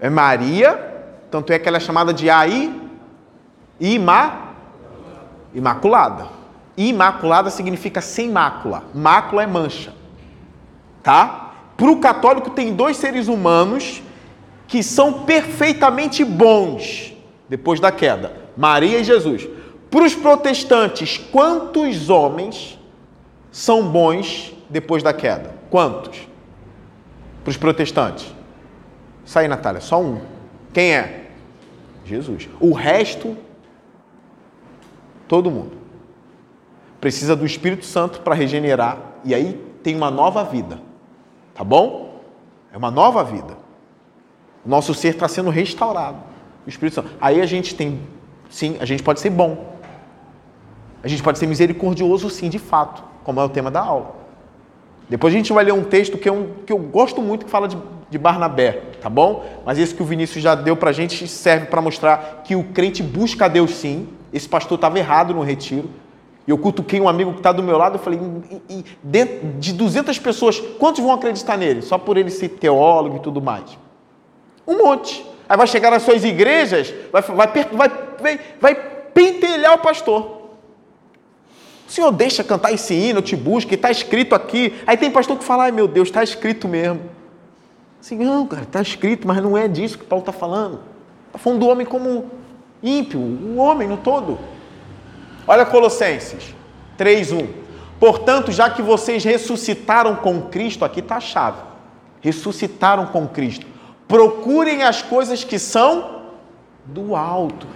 É 0.00 0.08
Maria, 0.08 0.94
tanto 1.30 1.52
é 1.52 1.58
que 1.58 1.68
ela 1.68 1.76
é 1.76 1.80
chamada 1.80 2.12
de 2.12 2.30
Ai 2.30 2.72
Ima, 3.78 4.54
Imaculada. 5.54 6.28
Imaculada 6.76 7.50
significa 7.50 8.00
sem 8.00 8.30
mácula. 8.30 8.84
Mácula 8.94 9.42
é 9.42 9.46
mancha. 9.46 9.92
Tá? 11.02 11.52
Para 11.76 11.90
o 11.90 12.00
católico 12.00 12.50
tem 12.50 12.74
dois 12.74 12.96
seres 12.96 13.28
humanos 13.28 14.02
que 14.66 14.82
são 14.82 15.24
perfeitamente 15.24 16.24
bons 16.24 17.14
depois 17.48 17.80
da 17.80 17.92
queda. 17.92 18.45
Maria 18.56 18.98
e 18.98 19.04
Jesus. 19.04 19.48
Para 19.90 20.04
os 20.04 20.14
protestantes, 20.14 21.18
quantos 21.18 22.08
homens 22.08 22.78
são 23.50 23.88
bons 23.88 24.54
depois 24.68 25.02
da 25.02 25.12
queda? 25.12 25.54
Quantos? 25.70 26.26
Para 27.44 27.50
os 27.50 27.56
protestantes. 27.56 28.34
Aí, 29.34 29.48
Natália, 29.48 29.80
só 29.80 30.00
um. 30.00 30.20
Quem 30.72 30.94
é? 30.94 31.30
Jesus. 32.04 32.48
O 32.60 32.72
resto, 32.72 33.36
todo 35.28 35.50
mundo. 35.50 35.76
Precisa 37.00 37.36
do 37.36 37.44
Espírito 37.44 37.84
Santo 37.84 38.20
para 38.20 38.34
regenerar 38.34 38.98
e 39.24 39.34
aí 39.34 39.60
tem 39.82 39.94
uma 39.94 40.10
nova 40.10 40.44
vida. 40.44 40.80
Tá 41.54 41.62
bom? 41.62 42.22
É 42.72 42.76
uma 42.76 42.90
nova 42.90 43.22
vida. 43.22 43.56
O 44.64 44.68
nosso 44.68 44.94
ser 44.94 45.08
está 45.08 45.28
sendo 45.28 45.50
restaurado. 45.50 46.18
O 46.66 46.68
Espírito 46.68 46.94
Santo. 46.94 47.10
Aí 47.20 47.40
a 47.40 47.46
gente 47.46 47.74
tem 47.74 48.00
Sim, 48.50 48.76
a 48.80 48.84
gente 48.84 49.02
pode 49.02 49.20
ser 49.20 49.30
bom. 49.30 49.76
A 51.02 51.08
gente 51.08 51.22
pode 51.22 51.38
ser 51.38 51.46
misericordioso, 51.46 52.28
sim, 52.30 52.48
de 52.48 52.58
fato, 52.58 53.02
como 53.22 53.40
é 53.40 53.44
o 53.44 53.48
tema 53.48 53.70
da 53.70 53.80
aula. 53.80 54.16
Depois 55.08 55.32
a 55.32 55.36
gente 55.36 55.52
vai 55.52 55.64
ler 55.64 55.72
um 55.72 55.84
texto 55.84 56.18
que, 56.18 56.28
é 56.28 56.32
um, 56.32 56.48
que 56.66 56.72
eu 56.72 56.78
gosto 56.78 57.22
muito 57.22 57.44
que 57.44 57.50
fala 57.50 57.68
de, 57.68 57.78
de 58.10 58.18
Barnabé, 58.18 58.82
tá 59.00 59.08
bom? 59.08 59.44
Mas 59.64 59.78
esse 59.78 59.94
que 59.94 60.02
o 60.02 60.04
Vinícius 60.04 60.42
já 60.42 60.54
deu 60.54 60.76
para 60.76 60.90
a 60.90 60.92
gente 60.92 61.28
serve 61.28 61.66
para 61.66 61.80
mostrar 61.80 62.42
que 62.44 62.56
o 62.56 62.64
crente 62.64 63.02
busca 63.02 63.44
a 63.44 63.48
Deus 63.48 63.72
sim. 63.76 64.08
Esse 64.32 64.48
pastor 64.48 64.74
estava 64.74 64.98
errado 64.98 65.32
no 65.32 65.42
retiro. 65.42 65.88
E 66.46 66.50
eu 66.50 66.58
cutuquei 66.58 67.00
um 67.00 67.08
amigo 67.08 67.32
que 67.32 67.38
está 67.38 67.52
do 67.52 67.62
meu 67.62 67.76
lado, 67.76 67.96
eu 67.96 67.98
falei, 67.98 68.20
e, 68.68 68.78
e, 68.78 68.84
de 69.58 69.72
200 69.72 70.16
pessoas, 70.18 70.60
quantos 70.78 71.02
vão 71.02 71.12
acreditar 71.12 71.56
nele? 71.56 71.82
Só 71.82 71.98
por 71.98 72.16
ele 72.16 72.30
ser 72.30 72.50
teólogo 72.50 73.16
e 73.16 73.20
tudo 73.20 73.40
mais. 73.40 73.76
Um 74.66 74.78
monte. 74.84 75.24
Aí 75.48 75.56
vai 75.56 75.66
chegar 75.66 75.90
nas 75.90 76.02
suas 76.02 76.24
igrejas, 76.24 76.92
vai, 77.12 77.22
vai, 77.22 77.46
vai, 77.72 77.90
vai, 78.20 78.40
vai 78.60 78.74
pentelhar 79.14 79.74
o 79.74 79.78
pastor. 79.78 80.36
O 81.88 81.90
Senhor 81.90 82.10
deixa 82.10 82.42
cantar 82.42 82.72
esse 82.72 82.94
hino, 82.94 83.18
eu 83.18 83.22
te 83.22 83.36
busco, 83.36 83.72
está 83.72 83.90
escrito 83.90 84.34
aqui. 84.34 84.74
Aí 84.86 84.96
tem 84.96 85.10
pastor 85.10 85.38
que 85.38 85.44
fala, 85.44 85.64
ai 85.64 85.72
meu 85.72 85.86
Deus, 85.86 86.08
está 86.08 86.22
escrito 86.22 86.66
mesmo. 86.66 87.00
Assim, 88.00 88.16
não, 88.16 88.46
cara, 88.46 88.62
está 88.62 88.82
escrito, 88.82 89.26
mas 89.26 89.40
não 89.42 89.56
é 89.56 89.68
disso 89.68 89.98
que 89.98 90.04
Paulo 90.04 90.22
está 90.22 90.32
falando. 90.32 90.80
Está 91.28 91.38
falando 91.38 91.60
do 91.60 91.68
homem 91.68 91.86
como 91.86 92.30
ímpio, 92.82 93.20
o 93.20 93.56
homem 93.56 93.86
no 93.86 93.96
todo. 93.96 94.38
Olha 95.46 95.64
Colossenses 95.64 96.54
3:1. 96.98 97.46
Portanto, 98.00 98.52
já 98.52 98.68
que 98.68 98.82
vocês 98.82 99.24
ressuscitaram 99.24 100.16
com 100.16 100.42
Cristo, 100.42 100.84
aqui 100.84 101.00
está 101.00 101.16
a 101.16 101.20
chave. 101.20 101.58
Ressuscitaram 102.20 103.06
com 103.06 103.26
Cristo. 103.28 103.66
Procurem 104.08 104.82
as 104.82 105.02
coisas 105.02 105.42
que 105.42 105.58
são 105.58 106.22
do 106.84 107.16
alto. 107.16 107.66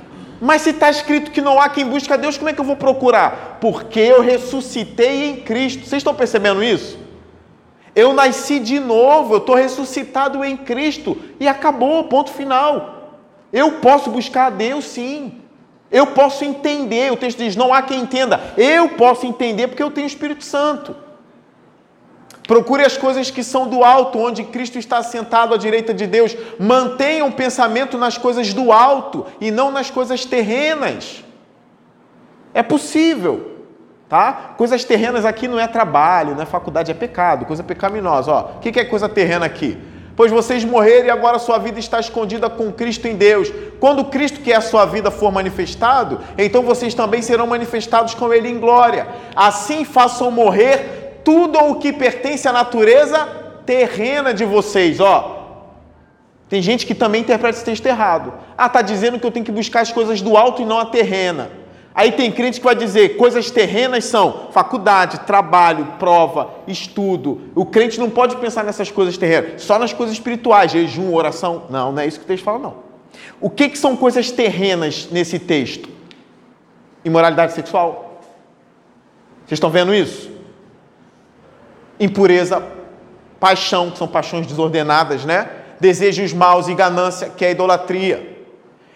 Mas 0.40 0.62
se 0.62 0.70
está 0.70 0.88
escrito 0.88 1.30
que 1.30 1.40
não 1.40 1.60
há 1.60 1.68
quem 1.68 1.84
busque 1.84 2.12
a 2.12 2.16
Deus, 2.16 2.38
como 2.38 2.48
é 2.48 2.52
que 2.52 2.60
eu 2.60 2.64
vou 2.64 2.76
procurar? 2.76 3.58
Porque 3.60 4.00
eu 4.00 4.22
ressuscitei 4.22 5.30
em 5.30 5.36
Cristo. 5.36 5.80
Vocês 5.80 6.00
estão 6.00 6.14
percebendo 6.14 6.62
isso? 6.62 6.98
Eu 7.94 8.12
nasci 8.12 8.58
de 8.58 8.78
novo, 8.78 9.34
eu 9.34 9.38
estou 9.38 9.54
ressuscitado 9.54 10.44
em 10.44 10.56
Cristo 10.56 11.18
e 11.38 11.46
acabou, 11.46 12.04
ponto 12.04 12.30
final. 12.30 13.18
Eu 13.52 13.72
posso 13.72 14.10
buscar 14.10 14.46
a 14.46 14.50
Deus 14.50 14.84
sim. 14.84 15.40
Eu 15.90 16.06
posso 16.06 16.44
entender, 16.44 17.12
o 17.12 17.16
texto 17.16 17.38
diz: 17.38 17.56
não 17.56 17.74
há 17.74 17.82
quem 17.82 18.00
entenda. 18.00 18.40
Eu 18.56 18.90
posso 18.90 19.26
entender 19.26 19.66
porque 19.68 19.82
eu 19.82 19.90
tenho 19.90 20.06
o 20.06 20.10
Espírito 20.10 20.44
Santo. 20.44 20.94
Procure 22.50 22.84
as 22.84 22.96
coisas 22.96 23.30
que 23.30 23.44
são 23.44 23.68
do 23.68 23.84
alto, 23.84 24.18
onde 24.18 24.42
Cristo 24.42 24.76
está 24.76 25.04
sentado 25.04 25.54
à 25.54 25.56
direita 25.56 25.94
de 25.94 26.04
Deus. 26.04 26.36
Mantenha 26.58 27.24
um 27.24 27.30
pensamento 27.30 27.96
nas 27.96 28.18
coisas 28.18 28.52
do 28.52 28.72
alto 28.72 29.24
e 29.40 29.52
não 29.52 29.70
nas 29.70 29.88
coisas 29.88 30.24
terrenas. 30.24 31.22
É 32.52 32.60
possível, 32.60 33.52
tá? 34.08 34.54
Coisas 34.58 34.82
terrenas 34.82 35.24
aqui 35.24 35.46
não 35.46 35.60
é 35.60 35.68
trabalho, 35.68 36.34
não 36.34 36.42
é 36.42 36.44
faculdade, 36.44 36.90
é 36.90 36.94
pecado, 36.94 37.46
coisa 37.46 37.62
pecaminosa. 37.62 38.32
O 38.32 38.58
que 38.58 38.80
é 38.80 38.84
coisa 38.84 39.08
terrena 39.08 39.46
aqui? 39.46 39.78
pois 40.16 40.30
vocês 40.30 40.62
morreram 40.66 41.06
e 41.06 41.10
agora 41.10 41.38
sua 41.38 41.56
vida 41.56 41.78
está 41.78 41.98
escondida 41.98 42.50
com 42.50 42.70
Cristo 42.70 43.08
em 43.08 43.16
Deus. 43.16 43.50
Quando 43.80 44.04
Cristo, 44.04 44.40
que 44.40 44.52
é 44.52 44.56
a 44.56 44.60
sua 44.60 44.84
vida, 44.84 45.10
for 45.10 45.32
manifestado, 45.32 46.20
então 46.36 46.62
vocês 46.62 46.92
também 46.92 47.22
serão 47.22 47.46
manifestados 47.46 48.12
com 48.12 48.30
Ele 48.30 48.50
em 48.50 48.58
glória. 48.58 49.08
Assim 49.34 49.82
façam 49.82 50.30
morrer 50.30 50.99
tudo 51.24 51.58
o 51.58 51.76
que 51.76 51.92
pertence 51.92 52.46
à 52.48 52.52
natureza 52.52 53.26
terrena 53.66 54.32
de 54.32 54.44
vocês. 54.44 55.00
Ó, 55.00 55.40
tem 56.48 56.60
gente 56.60 56.84
que 56.84 56.94
também 56.94 57.20
interpreta 57.20 57.56
esse 57.56 57.64
texto 57.64 57.86
errado. 57.86 58.32
Ah, 58.58 58.66
está 58.66 58.82
dizendo 58.82 59.18
que 59.18 59.26
eu 59.26 59.30
tenho 59.30 59.44
que 59.44 59.52
buscar 59.52 59.80
as 59.80 59.92
coisas 59.92 60.20
do 60.20 60.36
alto 60.36 60.62
e 60.62 60.64
não 60.64 60.78
a 60.78 60.86
terrena. 60.86 61.50
Aí 61.94 62.12
tem 62.12 62.30
crente 62.30 62.60
que 62.60 62.64
vai 62.64 62.74
dizer 62.74 63.16
coisas 63.16 63.50
terrenas 63.50 64.04
são 64.04 64.48
faculdade, 64.52 65.20
trabalho, 65.20 65.94
prova, 65.98 66.50
estudo. 66.66 67.42
O 67.54 67.64
crente 67.66 67.98
não 67.98 68.08
pode 68.08 68.36
pensar 68.36 68.64
nessas 68.64 68.90
coisas 68.90 69.18
terrenas, 69.18 69.62
só 69.62 69.78
nas 69.78 69.92
coisas 69.92 70.14
espirituais, 70.14 70.70
jejum, 70.70 71.12
oração. 71.12 71.64
Não, 71.68 71.92
não 71.92 72.00
é 72.00 72.06
isso 72.06 72.18
que 72.18 72.24
o 72.24 72.28
texto 72.28 72.44
fala, 72.44 72.58
não. 72.58 72.90
O 73.40 73.50
que, 73.50 73.68
que 73.68 73.78
são 73.78 73.96
coisas 73.96 74.30
terrenas 74.30 75.08
nesse 75.10 75.38
texto? 75.38 75.88
Imoralidade 77.04 77.52
sexual. 77.52 78.20
Vocês 79.46 79.56
estão 79.56 79.70
vendo 79.70 79.92
isso? 79.92 80.29
Impureza, 82.00 82.62
paixão, 83.38 83.90
que 83.90 83.98
são 83.98 84.08
paixões 84.08 84.46
desordenadas, 84.46 85.24
né? 85.24 85.48
Desejos 85.78 86.32
maus 86.32 86.66
e 86.66 86.74
ganância, 86.74 87.30
que 87.36 87.44
é 87.44 87.48
a 87.48 87.50
idolatria. 87.52 88.38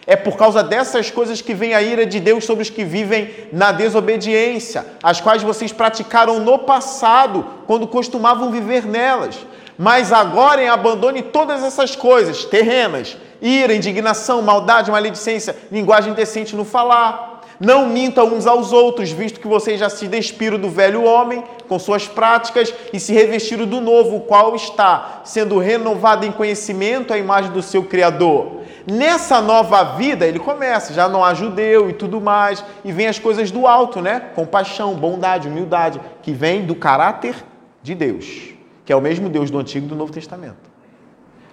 É 0.07 0.17
por 0.17 0.37
causa 0.37 0.63
dessas 0.63 1.11
coisas 1.11 1.41
que 1.41 1.55
vem 1.55 1.75
a 1.75 1.81
ira 1.81 2.05
de 2.05 2.21
Deus 2.21 2.45
sobre 2.45 2.63
os 2.63 2.71
que 2.71 2.85
vivem 2.85 3.31
na 3.53 3.73
desobediência, 3.73 4.85
as 5.03 5.21
quais 5.21 5.43
vocês 5.43 5.73
praticaram 5.73 6.41
no 6.41 6.59
passado, 6.59 7.47
quando 7.67 7.87
costumavam 7.87 8.51
viver 8.51 8.85
nelas. 8.85 9.47
Mas 9.79 10.13
agora 10.13 10.73
abandone 10.73 11.23
todas 11.23 11.63
essas 11.63 11.97
coisas 11.97 12.45
terrenas: 12.45 13.17
ira, 13.41 13.75
indignação, 13.75 14.43
maldade, 14.43 14.91
maledicência, 14.91 15.57
linguagem 15.71 16.13
decente 16.13 16.55
no 16.55 16.65
falar. 16.65 17.34
Não 17.65 17.89
minta 17.89 18.23
uns 18.23 18.47
aos 18.47 18.75
outros, 18.75 19.11
visto 19.11 19.41
que 19.41 19.49
vocês 19.49 19.81
já 19.81 19.89
se 19.89 20.07
despiram 20.07 20.59
do 20.59 20.69
velho 20.69 21.03
homem 21.03 21.43
com 21.67 21.79
suas 21.79 22.07
práticas 22.07 22.75
e 22.93 23.01
se 23.01 23.15
revestiram 23.15 23.65
do 23.65 23.81
novo, 23.81 24.17
o 24.17 24.21
qual 24.21 24.55
está 24.55 25.23
sendo 25.25 25.59
renovado 25.59 26.27
em 26.27 26.31
conhecimento 26.31 27.15
à 27.15 27.17
imagem 27.17 27.51
do 27.53 27.63
seu 27.63 27.83
Criador. 27.83 28.61
Nessa 28.87 29.41
nova 29.41 29.83
vida, 29.97 30.27
ele 30.27 30.39
começa, 30.39 30.93
já 30.93 31.09
não 31.09 31.25
há 31.25 31.33
judeu 31.33 31.89
e 31.89 31.95
tudo 31.95 32.21
mais, 32.21 32.63
e 32.85 32.93
vem 32.93 33.07
as 33.07 33.19
coisas 33.19 33.51
do 33.51 33.67
alto, 33.67 34.03
né? 34.03 34.21
Compaixão, 34.35 34.93
bondade, 34.95 35.49
humildade, 35.49 35.99
que 36.21 36.33
vem 36.33 36.67
do 36.67 36.75
caráter 36.75 37.35
de 37.83 37.95
Deus, 37.95 38.51
que 38.85 38.93
é 38.93 38.97
o 38.97 39.01
mesmo 39.01 39.31
Deus 39.31 39.51
do 39.51 39.59
Antigo 39.59 39.87
e 39.87 39.89
do 39.89 39.97
Novo 39.97 40.13
Testamento. 40.13 40.71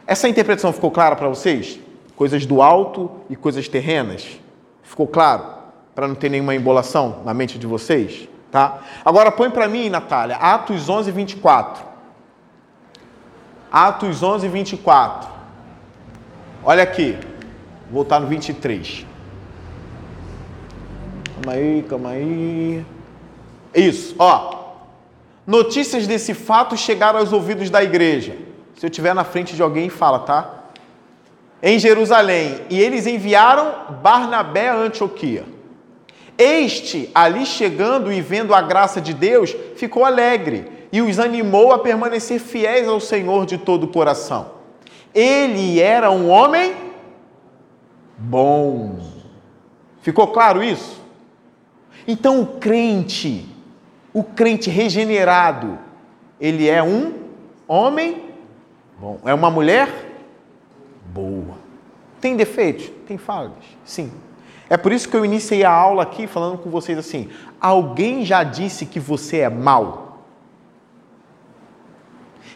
Essa 0.05 0.27
interpretação 0.27 0.73
ficou 0.73 0.91
clara 0.91 1.15
para 1.15 1.29
vocês? 1.29 1.79
Coisas 2.17 2.45
do 2.45 2.61
alto 2.61 3.09
e 3.29 3.35
coisas 3.37 3.69
terrenas? 3.69 4.27
Ficou 4.83 5.07
claro? 5.07 5.60
Para 5.93 6.07
não 6.07 6.15
ter 6.15 6.29
nenhuma 6.29 6.55
embolação 6.55 7.21
na 7.25 7.33
mente 7.33 7.59
de 7.59 7.67
vocês? 7.67 8.27
Tá? 8.51 8.79
Agora 9.05 9.31
põe 9.31 9.49
para 9.49 9.67
mim, 9.67 9.89
Natália, 9.89 10.35
Atos 10.35 10.89
11, 10.89 11.11
24. 11.11 11.85
Atos 13.71 14.21
11, 14.21 14.47
24. 14.47 15.29
Olha 16.63 16.83
aqui, 16.83 17.17
vou 17.85 18.03
voltar 18.03 18.19
no 18.19 18.27
23. 18.27 19.05
Calma 21.41 21.57
aí, 21.57 21.85
calma 21.89 22.09
aí. 22.09 22.85
Isso, 23.73 24.15
ó. 24.19 24.59
Notícias 25.47 26.05
desse 26.05 26.33
fato 26.33 26.77
chegaram 26.77 27.19
aos 27.19 27.33
ouvidos 27.33 27.69
da 27.69 27.83
igreja. 27.83 28.37
Se 28.75 28.85
eu 28.85 28.89
estiver 28.89 29.15
na 29.15 29.23
frente 29.23 29.55
de 29.55 29.61
alguém, 29.61 29.89
fala, 29.89 30.19
tá? 30.19 30.65
Em 31.63 31.79
Jerusalém. 31.79 32.61
E 32.69 32.79
eles 32.79 33.07
enviaram 33.07 33.95
Barnabé 34.01 34.69
a 34.69 34.75
Antioquia. 34.75 35.45
Este, 36.37 37.09
ali 37.13 37.45
chegando 37.45 38.11
e 38.11 38.21
vendo 38.21 38.53
a 38.53 38.61
graça 38.61 38.99
de 38.99 39.13
Deus, 39.13 39.55
ficou 39.75 40.03
alegre 40.03 40.67
e 40.91 41.01
os 41.01 41.19
animou 41.19 41.71
a 41.71 41.79
permanecer 41.79 42.39
fiéis 42.39 42.87
ao 42.87 42.99
Senhor 42.99 43.45
de 43.45 43.57
todo 43.57 43.85
o 43.85 43.87
coração. 43.87 44.51
Ele 45.13 45.79
era 45.79 46.09
um 46.09 46.29
homem 46.29 46.75
bom. 48.17 48.99
Ficou 50.01 50.27
claro 50.27 50.63
isso? 50.63 50.99
Então 52.07 52.41
o 52.41 52.45
crente, 52.45 53.47
o 54.13 54.23
crente 54.23 54.69
regenerado, 54.69 55.77
ele 56.39 56.67
é 56.67 56.81
um 56.81 57.13
homem 57.67 58.29
bom. 58.99 59.19
É 59.23 59.33
uma 59.33 59.51
mulher 59.51 59.89
boa. 61.13 61.55
Tem 62.19 62.35
defeitos? 62.35 62.91
Tem 63.07 63.17
falhas? 63.17 63.53
Sim. 63.85 64.11
É 64.71 64.77
por 64.77 64.93
isso 64.93 65.09
que 65.09 65.17
eu 65.17 65.25
iniciei 65.25 65.65
a 65.65 65.69
aula 65.69 66.01
aqui 66.01 66.25
falando 66.25 66.57
com 66.57 66.69
vocês 66.69 66.97
assim: 66.97 67.29
alguém 67.59 68.23
já 68.23 68.41
disse 68.41 68.85
que 68.85 69.01
você 69.01 69.39
é 69.39 69.49
mal? 69.49 70.23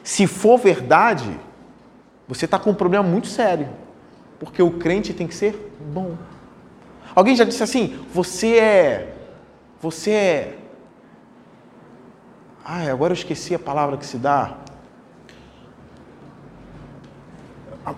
Se 0.02 0.26
for 0.26 0.58
verdade, 0.58 1.38
você 2.26 2.46
está 2.46 2.58
com 2.58 2.70
um 2.70 2.74
problema 2.74 3.04
muito 3.04 3.28
sério. 3.28 3.68
Porque 4.40 4.64
o 4.64 4.72
crente 4.72 5.14
tem 5.14 5.28
que 5.28 5.36
ser 5.36 5.76
bom. 5.92 6.16
Alguém 7.14 7.36
já 7.36 7.44
disse 7.44 7.62
assim: 7.62 8.00
você 8.14 8.60
é. 8.60 9.14
Você 9.82 10.12
é. 10.12 10.58
Ai, 12.64 12.90
agora 12.90 13.12
eu 13.12 13.16
esqueci 13.16 13.54
a 13.54 13.60
palavra 13.60 13.98
que 13.98 14.06
se 14.06 14.18
dá. 14.18 14.56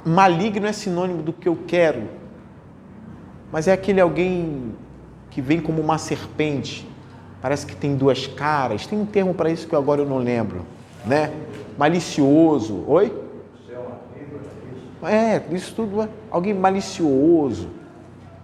Maligno 0.03 0.65
é 0.65 0.73
sinônimo 0.73 1.21
do 1.21 1.31
que 1.31 1.47
eu 1.47 1.59
quero. 1.67 2.25
Mas 3.51 3.67
é 3.67 3.71
aquele 3.71 4.01
alguém 4.01 4.73
que 5.29 5.41
vem 5.41 5.59
como 5.59 5.81
uma 5.81 5.97
serpente. 5.97 6.87
Parece 7.41 7.65
que 7.65 7.75
tem 7.75 7.95
duas 7.95 8.27
caras. 8.27 8.85
Tem 8.87 8.99
um 8.99 9.05
termo 9.05 9.33
para 9.33 9.49
isso 9.49 9.67
que 9.67 9.75
agora 9.75 10.01
eu 10.01 10.05
não 10.05 10.17
lembro, 10.17 10.65
né? 11.05 11.31
Malicioso. 11.77 12.83
Oi? 12.87 13.13
É, 15.03 15.43
isso 15.51 15.75
tudo 15.75 16.01
é 16.01 16.09
alguém 16.31 16.53
malicioso. 16.53 17.69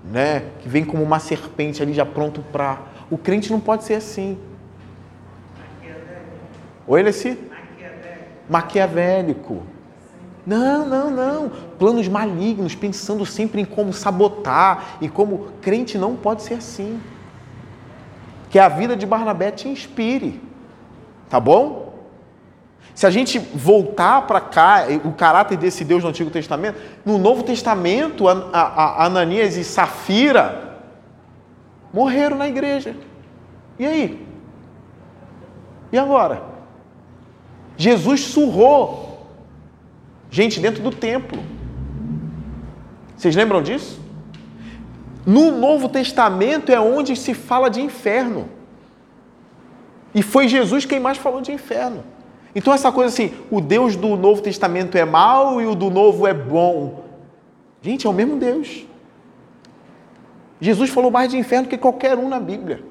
né? 0.04 0.44
Que 0.60 0.70
vem 0.70 0.84
como 0.86 1.02
uma 1.02 1.20
serpente 1.20 1.82
ali 1.82 1.94
já 1.94 2.06
pronto 2.06 2.42
para. 2.52 2.80
O 3.10 3.18
crente 3.18 3.52
não 3.52 3.60
pode 3.60 3.84
ser 3.84 3.96
assim. 3.96 4.38
Oi, 6.86 7.02
Leci? 7.02 7.38
Maquiavélico. 8.50 9.64
Não, 10.46 10.86
não, 10.86 11.10
não. 11.10 11.52
Planos 11.80 12.08
malignos, 12.08 12.76
pensando 12.76 13.26
sempre 13.26 13.62
em 13.62 13.66
como 13.66 13.94
sabotar 13.94 14.98
e 15.00 15.08
como 15.08 15.48
crente 15.62 15.98
não 15.98 16.16
pode 16.16 16.42
ser 16.42 16.56
assim. 16.56 17.00
Que 18.50 18.60
a 18.60 18.68
vida 18.68 18.96
de 18.96 19.06
Barnabé 19.06 19.52
te 19.52 19.68
inspire. 19.68 20.42
Tá 21.30 21.40
bom? 21.40 21.94
Se 22.94 23.08
a 23.08 23.10
gente 23.10 23.40
voltar 23.40 24.28
para 24.28 24.40
cá, 24.40 24.86
o 25.04 25.14
caráter 25.14 25.58
desse 25.58 25.84
Deus 25.84 26.04
no 26.04 26.10
Antigo 26.10 26.30
Testamento, 26.30 26.80
no 27.04 27.18
Novo 27.18 27.44
Testamento, 27.44 28.26
Ananias 28.28 29.58
e 29.58 29.64
Safira 29.64 30.80
morreram 31.92 32.38
na 32.38 32.48
igreja. 32.48 32.96
E 33.80 33.86
aí? 33.86 34.28
E 35.92 35.98
agora? 35.98 36.44
Jesus 37.76 38.22
surrou 38.26 39.13
gente 40.34 40.60
dentro 40.60 40.82
do 40.82 40.90
templo. 40.90 41.44
Vocês 43.16 43.36
lembram 43.36 43.62
disso? 43.62 44.02
No 45.24 45.52
Novo 45.52 45.88
Testamento 45.88 46.72
é 46.72 46.80
onde 46.80 47.16
se 47.16 47.36
fala 47.36 47.70
de 47.70 47.80
inferno. 47.80 48.50
E 50.14 50.24
foi 50.24 50.48
Jesus 50.48 50.86
quem 50.86 51.00
mais 51.00 51.20
falou 51.20 51.40
de 51.40 51.52
inferno. 51.52 52.04
Então, 52.56 52.74
essa 52.74 52.92
coisa 52.92 53.14
assim, 53.14 53.32
o 53.52 53.62
Deus 53.62 53.96
do 53.96 54.16
Novo 54.18 54.42
Testamento 54.42 54.98
é 54.98 55.06
mau 55.06 55.62
e 55.62 55.68
o 55.68 55.76
do 55.76 55.92
Novo 55.92 56.26
é 56.26 56.34
bom. 56.34 57.04
Gente, 57.80 58.08
é 58.08 58.10
o 58.10 58.14
mesmo 58.14 58.38
Deus. 58.38 58.88
Jesus 60.60 60.90
falou 60.90 61.12
mais 61.12 61.30
de 61.30 61.38
inferno 61.38 61.68
que 61.68 61.78
qualquer 61.78 62.18
um 62.18 62.28
na 62.28 62.40
Bíblia. 62.40 62.84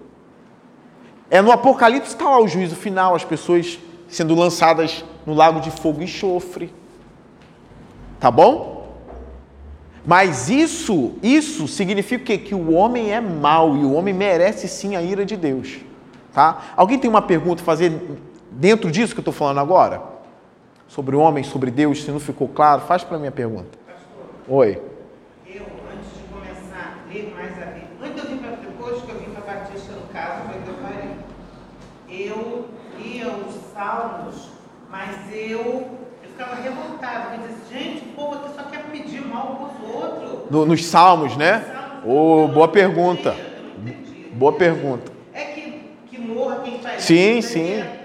É 1.28 1.42
no 1.42 1.50
Apocalipse 1.50 2.12
está 2.12 2.24
lá 2.24 2.40
o 2.40 2.46
juízo 2.46 2.76
final, 2.76 3.16
as 3.16 3.24
pessoas 3.24 3.80
sendo 4.06 4.36
lançadas 4.36 5.04
no 5.26 5.34
lago 5.34 5.60
de 5.60 5.72
fogo 5.72 6.02
e 6.02 6.04
enxofre. 6.04 6.81
Tá 8.22 8.30
bom? 8.30 8.86
Mas 10.06 10.48
isso, 10.48 11.14
isso 11.20 11.66
significa 11.66 12.24
que, 12.24 12.38
que 12.38 12.54
o 12.54 12.72
homem 12.72 13.12
é 13.12 13.20
mau 13.20 13.76
e 13.76 13.80
o 13.80 13.94
homem 13.94 14.14
merece 14.14 14.68
sim 14.68 14.94
a 14.94 15.02
ira 15.02 15.24
de 15.24 15.36
Deus. 15.36 15.80
Tá? 16.32 16.72
Alguém 16.76 17.00
tem 17.00 17.10
uma 17.10 17.20
pergunta 17.20 17.62
a 17.62 17.64
fazer 17.64 18.00
dentro 18.48 18.92
disso 18.92 19.12
que 19.12 19.18
eu 19.18 19.22
estou 19.22 19.34
falando 19.34 19.58
agora? 19.58 20.00
Sobre 20.86 21.16
o 21.16 21.18
homem, 21.18 21.42
sobre 21.42 21.68
Deus, 21.72 22.04
se 22.04 22.12
não 22.12 22.20
ficou 22.20 22.46
claro, 22.46 22.82
faz 22.82 23.02
para 23.02 23.18
mim 23.18 23.26
a 23.26 23.32
pergunta. 23.32 23.76
Pastor, 23.84 24.56
Oi. 24.56 24.80
Eu, 25.44 25.62
antes 25.92 26.14
de 26.16 26.32
começar 26.32 27.02
a 27.02 27.12
ler 27.12 27.34
mais 27.34 27.60
a 27.60 27.66
Bíblia, 27.72 27.88
antes 28.04 28.22
eu 28.22 28.30
vim 28.30 28.36
para, 28.36 28.50
depois 28.50 29.02
que 29.02 29.10
eu 29.10 29.18
vim 29.18 29.30
para 29.32 29.52
Batista, 29.52 29.94
no 29.94 30.06
caso, 30.12 30.42
foi 30.48 30.62
que 30.62 30.68
eu 30.68 30.74
falei, 30.76 31.10
eu 32.08 32.68
lia 33.02 33.26
os 33.30 33.72
salmos, 33.74 34.50
mas 34.88 35.16
eu, 35.32 35.58
eu 35.58 36.01
ficava 36.42 36.56
revoltado, 36.56 37.34
eu 37.34 37.48
dizia, 37.48 37.78
gente, 37.78 38.04
o 38.08 38.12
povo 38.12 38.34
aqui 38.34 38.54
só 38.56 38.62
quer 38.64 38.84
pedir 38.84 39.24
mal 39.24 39.72
para 39.78 39.88
os 39.88 39.94
outros. 39.94 40.50
No, 40.50 40.66
nos 40.66 40.84
salmos, 40.84 41.36
né? 41.36 41.64
Oh, 42.04 42.48
boa 42.48 42.68
pergunta. 42.68 43.34
Boa 44.32 44.52
pergunta. 44.52 45.12
É 45.32 45.44
que, 45.44 45.84
que 46.10 46.20
morra 46.20 46.60
quem 46.64 46.80
faz 46.80 47.02
Sim, 47.02 47.38
isso, 47.38 47.52
sim. 47.52 47.80
É 47.80 47.98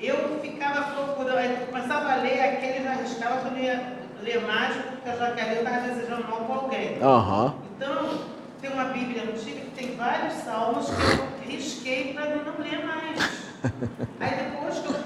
eu 0.00 0.40
ficava 0.40 0.82
procurando, 0.94 1.38
eu 1.38 1.66
começava 1.68 2.12
a 2.12 2.16
ler, 2.16 2.40
aquele 2.40 2.82
já 2.82 2.90
arriscava 2.90 3.48
que 3.48 3.56
eu 3.56 3.62
ia 3.62 3.92
ler 4.20 4.42
mais, 4.42 4.74
porque 4.74 5.08
eu 5.08 5.16
já 5.16 5.30
queria, 5.30 5.52
eu 5.52 5.62
estava 5.62 5.88
desejando 5.88 6.28
mal 6.28 6.40
com 6.40 6.52
alguém. 6.52 6.98
Uhum. 7.00 7.52
Então, 7.76 8.18
tem 8.60 8.72
uma 8.72 8.86
Bíblia 8.86 9.22
antiga 9.22 9.60
que 9.60 9.70
tem 9.76 9.94
vários 9.94 10.32
salmos 10.34 10.86
que 10.86 10.92
eu 10.92 11.52
risquei 11.52 12.14
para 12.14 12.34
não 12.34 12.54
ler 12.58 12.84
mais. 12.84 13.52
Aí 14.18 14.30
depois 14.44 14.78
que 14.80 14.88
eu, 14.88 15.01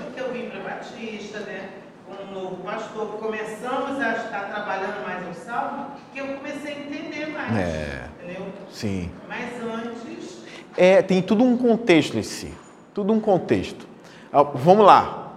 né, 1.12 1.68
com 2.06 2.22
um 2.22 2.42
novo 2.42 2.56
pastor, 2.62 3.06
começamos 3.18 4.00
a 4.00 4.12
estar 4.12 4.52
trabalhando 4.52 5.04
mais 5.04 5.28
o 5.28 5.40
salmo, 5.40 5.86
que 6.12 6.20
eu 6.20 6.26
comecei 6.28 6.74
a 6.74 6.78
entender 6.78 7.26
mais. 7.26 7.56
É. 7.56 8.08
Entendeu? 8.22 8.46
Sim. 8.70 9.10
Mas 9.28 9.62
antes. 9.62 10.36
É, 10.76 11.00
tem 11.02 11.22
tudo 11.22 11.42
um 11.42 11.56
contexto 11.56 12.18
em 12.18 12.22
si. 12.22 12.52
Tudo 12.92 13.12
um 13.12 13.20
contexto. 13.20 13.86
Ah, 14.32 14.42
vamos 14.42 14.84
lá. 14.84 15.32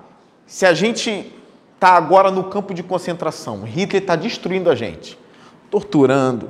Se 0.46 0.66
a 0.66 0.74
gente 0.74 1.34
está 1.76 1.92
agora 1.92 2.32
no 2.32 2.46
campo 2.46 2.74
de 2.74 2.84
concentração, 2.84 3.64
Hitler 3.64 4.02
está 4.02 4.16
destruindo 4.16 4.70
a 4.70 4.76
gente, 4.76 5.18
torturando, 5.70 6.50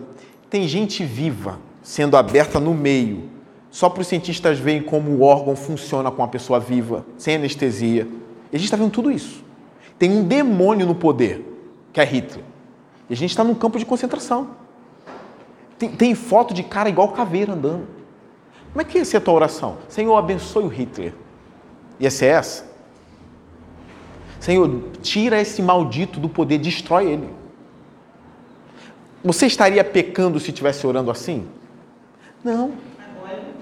tem 0.49 0.67
gente 0.67 1.03
viva 1.03 1.59
sendo 1.83 2.17
aberta 2.17 2.59
no 2.59 2.73
meio, 2.73 3.29
só 3.71 3.89
para 3.89 4.01
os 4.01 4.07
cientistas 4.07 4.57
verem 4.57 4.81
como 4.81 5.11
o 5.11 5.21
órgão 5.21 5.55
funciona 5.55 6.09
com 6.09 6.23
a 6.23 6.27
pessoa 6.27 6.59
viva, 6.59 7.05
sem 7.17 7.35
anestesia. 7.35 8.07
E 8.51 8.55
a 8.55 8.59
gente 8.59 8.65
está 8.65 8.77
vendo 8.77 8.91
tudo 8.91 9.11
isso. 9.11 9.43
Tem 9.97 10.09
um 10.11 10.23
demônio 10.23 10.87
no 10.87 10.95
poder, 10.95 11.45
que 11.91 11.99
é 11.99 12.03
Hitler. 12.03 12.43
E 13.09 13.13
a 13.13 13.15
gente 13.15 13.31
está 13.31 13.43
num 13.43 13.55
campo 13.55 13.77
de 13.77 13.85
concentração. 13.85 14.51
Tem, 15.77 15.89
tem, 15.89 16.15
foto 16.15 16.53
de 16.53 16.63
cara 16.63 16.89
igual 16.89 17.09
caveira 17.09 17.53
andando. 17.53 17.87
Como 18.71 18.81
é 18.81 18.83
que 18.83 18.97
ia 18.97 19.05
ser 19.05 19.17
a 19.17 19.21
tua 19.21 19.33
oração? 19.33 19.77
Senhor, 19.87 20.15
abençoe 20.15 20.63
o 20.63 20.67
Hitler. 20.67 21.13
Ia 21.99 22.11
ser 22.11 22.27
essa? 22.27 22.69
Senhor, 24.39 24.83
tira 25.01 25.39
esse 25.41 25.61
maldito 25.61 26.19
do 26.19 26.29
poder, 26.29 26.57
destrói 26.59 27.11
ele. 27.11 27.29
Você 29.23 29.47
estaria 29.47 29.83
pecando 29.83 30.39
se 30.39 30.49
estivesse 30.49 30.85
orando 30.87 31.11
assim? 31.11 31.47
Não. 32.43 32.71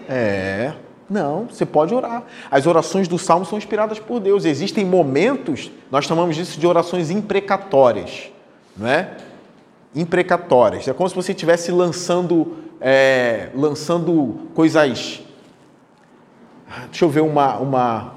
É, 0.08 0.74
não, 1.10 1.46
você 1.46 1.66
pode 1.66 1.94
orar. 1.94 2.24
As 2.52 2.68
orações 2.68 3.08
do 3.08 3.18
Salmo 3.18 3.46
são 3.46 3.58
inspiradas 3.58 3.98
por 3.98 4.20
Deus. 4.20 4.44
Existem 4.44 4.84
momentos, 4.86 5.72
nós 5.90 6.06
chamamos 6.06 6.36
disso 6.36 6.60
de 6.60 6.68
orações 6.68 7.10
imprecatórias, 7.10 8.30
não 8.76 8.88
é? 8.88 9.16
Imprecatórias. 9.96 10.88
É 10.88 10.94
como 10.94 11.08
se 11.08 11.16
você 11.16 11.32
estivesse 11.32 11.72
lançando, 11.72 12.58
é, 12.82 13.50
lançando 13.56 14.50
coisas. 14.54 15.22
Deixa 16.90 17.06
eu 17.06 17.10
ver 17.10 17.22
uma, 17.22 17.58
uma, 17.58 18.14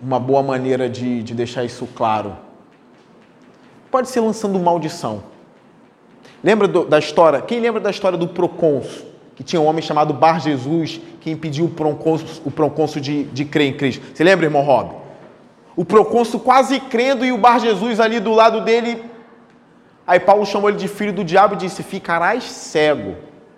uma 0.00 0.20
boa 0.20 0.42
maneira 0.42 0.88
de, 0.88 1.22
de 1.24 1.34
deixar 1.34 1.64
isso 1.64 1.86
claro. 1.96 2.36
Pode 3.90 4.08
ser 4.08 4.20
lançando 4.20 4.56
maldição. 4.60 5.24
Lembra 6.44 6.68
do, 6.68 6.84
da 6.84 7.00
história? 7.00 7.40
Quem 7.42 7.58
lembra 7.58 7.80
da 7.80 7.90
história 7.90 8.16
do 8.16 8.28
procônsul? 8.28 9.07
Que 9.38 9.44
tinha 9.44 9.62
um 9.62 9.66
homem 9.66 9.80
chamado 9.80 10.12
Bar 10.12 10.40
Jesus 10.40 11.00
que 11.20 11.30
impediu 11.30 11.66
o 11.66 11.68
procônsul, 11.68 12.42
o 12.44 12.50
procônsul 12.50 13.00
de, 13.00 13.22
de 13.22 13.44
crer 13.44 13.68
em 13.68 13.76
Cristo. 13.76 14.04
Você 14.12 14.24
lembra, 14.24 14.46
irmão 14.46 14.62
Rob? 14.62 14.96
O 15.76 15.84
procônsul 15.84 16.40
quase 16.40 16.80
crendo 16.80 17.24
e 17.24 17.30
o 17.30 17.38
Bar 17.38 17.60
Jesus 17.60 18.00
ali 18.00 18.18
do 18.18 18.32
lado 18.32 18.62
dele. 18.62 19.00
Aí 20.04 20.18
Paulo 20.18 20.44
chamou 20.44 20.68
ele 20.68 20.78
de 20.78 20.88
filho 20.88 21.12
do 21.12 21.22
diabo 21.22 21.54
e 21.54 21.58
disse: 21.58 21.84
Ficarás 21.84 22.42
cego. 22.42 23.14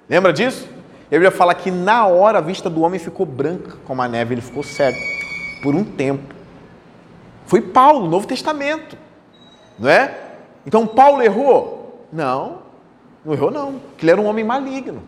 Lembra 0.06 0.34
disso? 0.34 0.68
Ele 1.10 1.24
ia 1.24 1.30
falar 1.30 1.54
que 1.54 1.70
na 1.70 2.06
hora 2.06 2.36
a 2.36 2.42
vista 2.42 2.68
do 2.68 2.82
homem 2.82 3.00
ficou 3.00 3.24
branca 3.24 3.78
como 3.86 4.02
a 4.02 4.06
neve, 4.06 4.34
ele 4.34 4.42
ficou 4.42 4.62
cego 4.62 4.98
por 5.62 5.74
um 5.74 5.82
tempo. 5.82 6.34
Foi 7.46 7.62
Paulo, 7.62 8.06
Novo 8.06 8.26
Testamento, 8.26 8.98
não 9.78 9.88
é? 9.88 10.14
Então 10.66 10.86
Paulo 10.86 11.22
errou? 11.22 12.06
Não, 12.12 12.58
não 13.24 13.32
errou 13.32 13.50
não, 13.50 13.80
ele 13.98 14.10
era 14.10 14.20
um 14.20 14.26
homem 14.26 14.44
maligno, 14.44 15.02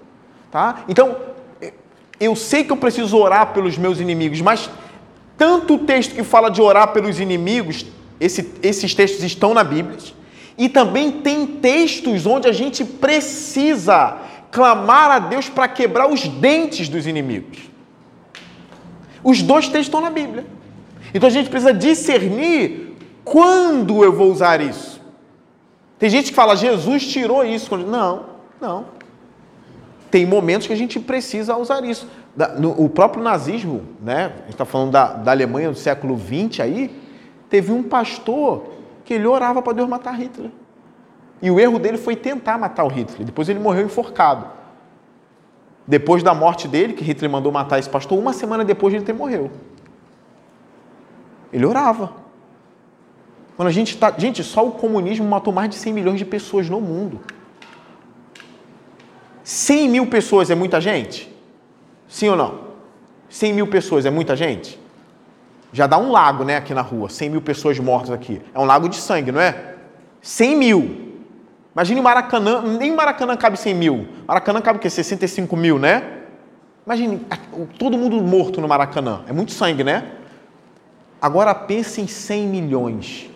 tá? 0.53 0.85
Então 0.88 1.17
eu 2.21 2.37
sei 2.37 2.62
que 2.62 2.71
eu 2.71 2.77
preciso 2.77 3.17
orar 3.17 3.53
pelos 3.53 3.77
meus 3.77 3.99
inimigos, 3.99 4.41
mas 4.41 4.71
tanto 5.37 5.75
o 5.75 5.79
texto 5.79 6.15
que 6.15 6.23
fala 6.23 6.49
de 6.49 6.62
orar 6.62 6.93
pelos 6.93 7.19
inimigos, 7.19 7.85
esse, 8.21 8.53
esses 8.62 8.95
textos 8.95 9.25
estão 9.25 9.53
na 9.53 9.65
Bíblia, 9.65 9.98
e 10.57 10.69
também 10.69 11.11
tem 11.11 11.44
textos 11.46 12.25
onde 12.27 12.46
a 12.46 12.53
gente 12.53 12.85
precisa 12.85 14.19
clamar 14.53 15.11
a 15.11 15.19
Deus 15.19 15.48
para 15.48 15.67
quebrar 15.67 16.09
os 16.09 16.29
dentes 16.29 16.88
dos 16.88 17.09
inimigos. 17.09 17.59
Os 19.25 19.42
dois 19.42 19.65
textos 19.65 19.87
estão 19.87 20.00
na 20.00 20.11
Bíblia. 20.11 20.46
Então 21.15 21.27
a 21.27 21.33
gente 21.33 21.48
precisa 21.50 21.73
discernir 21.73 22.96
quando 23.25 24.05
eu 24.05 24.13
vou 24.13 24.31
usar 24.31 24.61
isso. 24.61 25.00
Tem 25.98 26.11
gente 26.11 26.31
que 26.31 26.35
fala, 26.35 26.55
Jesus 26.55 27.07
tirou 27.07 27.44
isso. 27.44 27.77
Não, 27.77 28.27
não. 28.61 29.02
Tem 30.13 30.27
momentos 30.27 30.67
que 30.67 30.75
a 30.75 30.77
gente 30.77 31.00
precisa 31.00 31.56
usar 31.56 31.83
isso. 31.87 32.06
o 32.79 32.87
próprio 32.90 33.25
nazismo, 33.25 33.81
né? 33.98 34.27
A 34.27 34.40
gente 34.42 34.50
está 34.50 34.67
falando 34.67 34.90
da, 34.90 35.15
da 35.15 35.31
Alemanha 35.31 35.71
do 35.71 35.75
século 35.75 36.19
XX 36.19 36.60
aí, 36.60 37.02
teve 37.48 37.73
um 37.73 37.83
pastor 37.83 38.65
que 39.06 39.15
ele 39.15 39.27
orava 39.27 39.63
para 39.63 39.73
Deus 39.73 39.88
matar 39.88 40.13
Hitler. 40.13 40.50
E 41.40 41.50
o 41.50 41.58
erro 41.58 41.79
dele 41.79 41.96
foi 41.96 42.15
tentar 42.15 42.58
matar 42.58 42.85
o 42.85 42.88
Hitler. 42.88 43.25
Depois 43.25 43.48
ele 43.48 43.58
morreu 43.58 43.87
enforcado. 43.87 44.48
Depois 45.87 46.23
da 46.23 46.35
morte 46.35 46.69
dele, 46.69 46.92
que 46.92 47.02
Hitler 47.02 47.31
mandou 47.31 47.50
matar 47.50 47.79
esse 47.79 47.88
pastor, 47.88 48.19
uma 48.19 48.35
semana 48.35 48.67
depois 48.67 48.92
ele 48.92 49.10
morreu. 49.15 49.50
Ele 51.50 51.65
orava. 51.65 52.13
Quando 53.56 53.69
a 53.69 53.73
gente 53.73 53.94
está. 53.94 54.13
Gente, 54.19 54.44
só 54.44 54.67
o 54.67 54.73
comunismo 54.73 55.27
matou 55.27 55.54
mais 55.54 55.71
de 55.71 55.77
100 55.77 55.90
milhões 55.94 56.19
de 56.19 56.27
pessoas 56.27 56.69
no 56.69 56.83
mundo. 56.83 57.19
100 59.45 59.88
mil 59.88 60.07
pessoas 60.07 60.51
é 60.51 60.55
muita 60.55 60.81
gente? 60.81 61.33
Sim 62.09 62.29
ou 62.29 62.37
não? 62.37 62.73
100 63.29 63.53
mil 63.55 63.67
pessoas 63.67 64.07
é 64.07 64.11
muita 64.11 64.37
gente? 64.37 64.79
Já 65.73 65.87
dá 65.87 65.99
um 65.99 66.13
lago, 66.13 66.45
né, 66.45 66.57
aqui 66.57 66.75
na 66.75 66.83
rua. 66.83 67.09
100 67.09 67.31
mil 67.31 67.40
pessoas 67.40 67.79
mortas 67.79 68.11
aqui. 68.11 68.43
É 68.55 68.59
um 68.59 68.65
lago 68.65 68.88
de 68.88 68.97
sangue, 68.97 69.33
não 69.33 69.40
é? 69.40 69.75
100 70.21 70.57
mil. 70.57 71.13
Imagine 71.75 72.01
Maracanã, 72.03 72.61
nem 72.63 72.95
Maracanã 72.95 73.37
cabe 73.37 73.57
100 73.57 73.75
mil. 73.75 74.07
Maracanã 74.27 74.61
cabe 74.61 74.79
o 74.79 74.83
quê? 74.83 74.90
65 74.90 75.57
mil, 75.57 75.79
né? 75.79 76.21
Imagine 76.85 77.21
todo 77.79 77.97
mundo 77.97 78.21
morto 78.21 78.61
no 78.61 78.69
Maracanã. 78.69 79.23
É 79.27 79.33
muito 79.33 79.53
sangue, 79.53 79.83
né? 79.83 80.13
Agora 81.21 81.55
pense 81.55 82.01
em 82.01 82.07
100 82.07 82.47
milhões. 82.49 83.31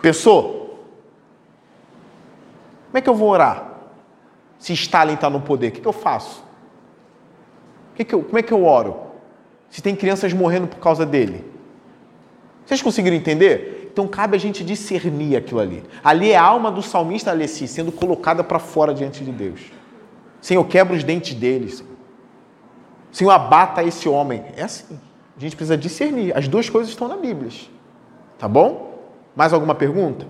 Pensou? 0.00 0.86
Como 2.86 2.98
é 2.98 3.00
que 3.00 3.08
eu 3.08 3.14
vou 3.14 3.28
orar? 3.28 3.71
Se 4.62 4.72
Stalin 4.74 5.14
está 5.14 5.28
no 5.28 5.40
poder, 5.40 5.70
o 5.70 5.72
que, 5.72 5.80
que 5.80 5.88
eu 5.88 5.92
faço? 5.92 6.44
Que 7.96 8.04
que 8.04 8.14
eu, 8.14 8.22
como 8.22 8.38
é 8.38 8.42
que 8.44 8.52
eu 8.52 8.64
oro? 8.64 8.96
Se 9.68 9.82
tem 9.82 9.96
crianças 9.96 10.32
morrendo 10.32 10.68
por 10.68 10.78
causa 10.78 11.04
dele. 11.04 11.44
Vocês 12.64 12.80
conseguiram 12.80 13.16
entender? 13.16 13.88
Então 13.92 14.06
cabe 14.06 14.36
a 14.36 14.38
gente 14.38 14.62
discernir 14.62 15.34
aquilo 15.34 15.58
ali. 15.58 15.82
Ali 16.04 16.30
é 16.30 16.36
a 16.36 16.44
alma 16.44 16.70
do 16.70 16.80
salmista 16.80 17.32
Alessi 17.32 17.66
sendo 17.66 17.90
colocada 17.90 18.44
para 18.44 18.60
fora 18.60 18.94
diante 18.94 19.24
de 19.24 19.32
Deus. 19.32 19.72
Senhor, 20.40 20.62
quebra 20.68 20.94
os 20.94 21.02
dentes 21.02 21.34
deles. 21.34 21.82
Senhor, 23.10 23.32
abata 23.32 23.82
esse 23.82 24.08
homem. 24.08 24.44
É 24.56 24.62
assim. 24.62 24.96
A 25.36 25.40
gente 25.40 25.56
precisa 25.56 25.76
discernir. 25.76 26.36
As 26.38 26.46
duas 26.46 26.70
coisas 26.70 26.88
estão 26.88 27.08
na 27.08 27.16
Bíblia. 27.16 27.50
Tá 28.38 28.46
bom? 28.46 28.96
Mais 29.34 29.52
alguma 29.52 29.74
pergunta? 29.74 30.24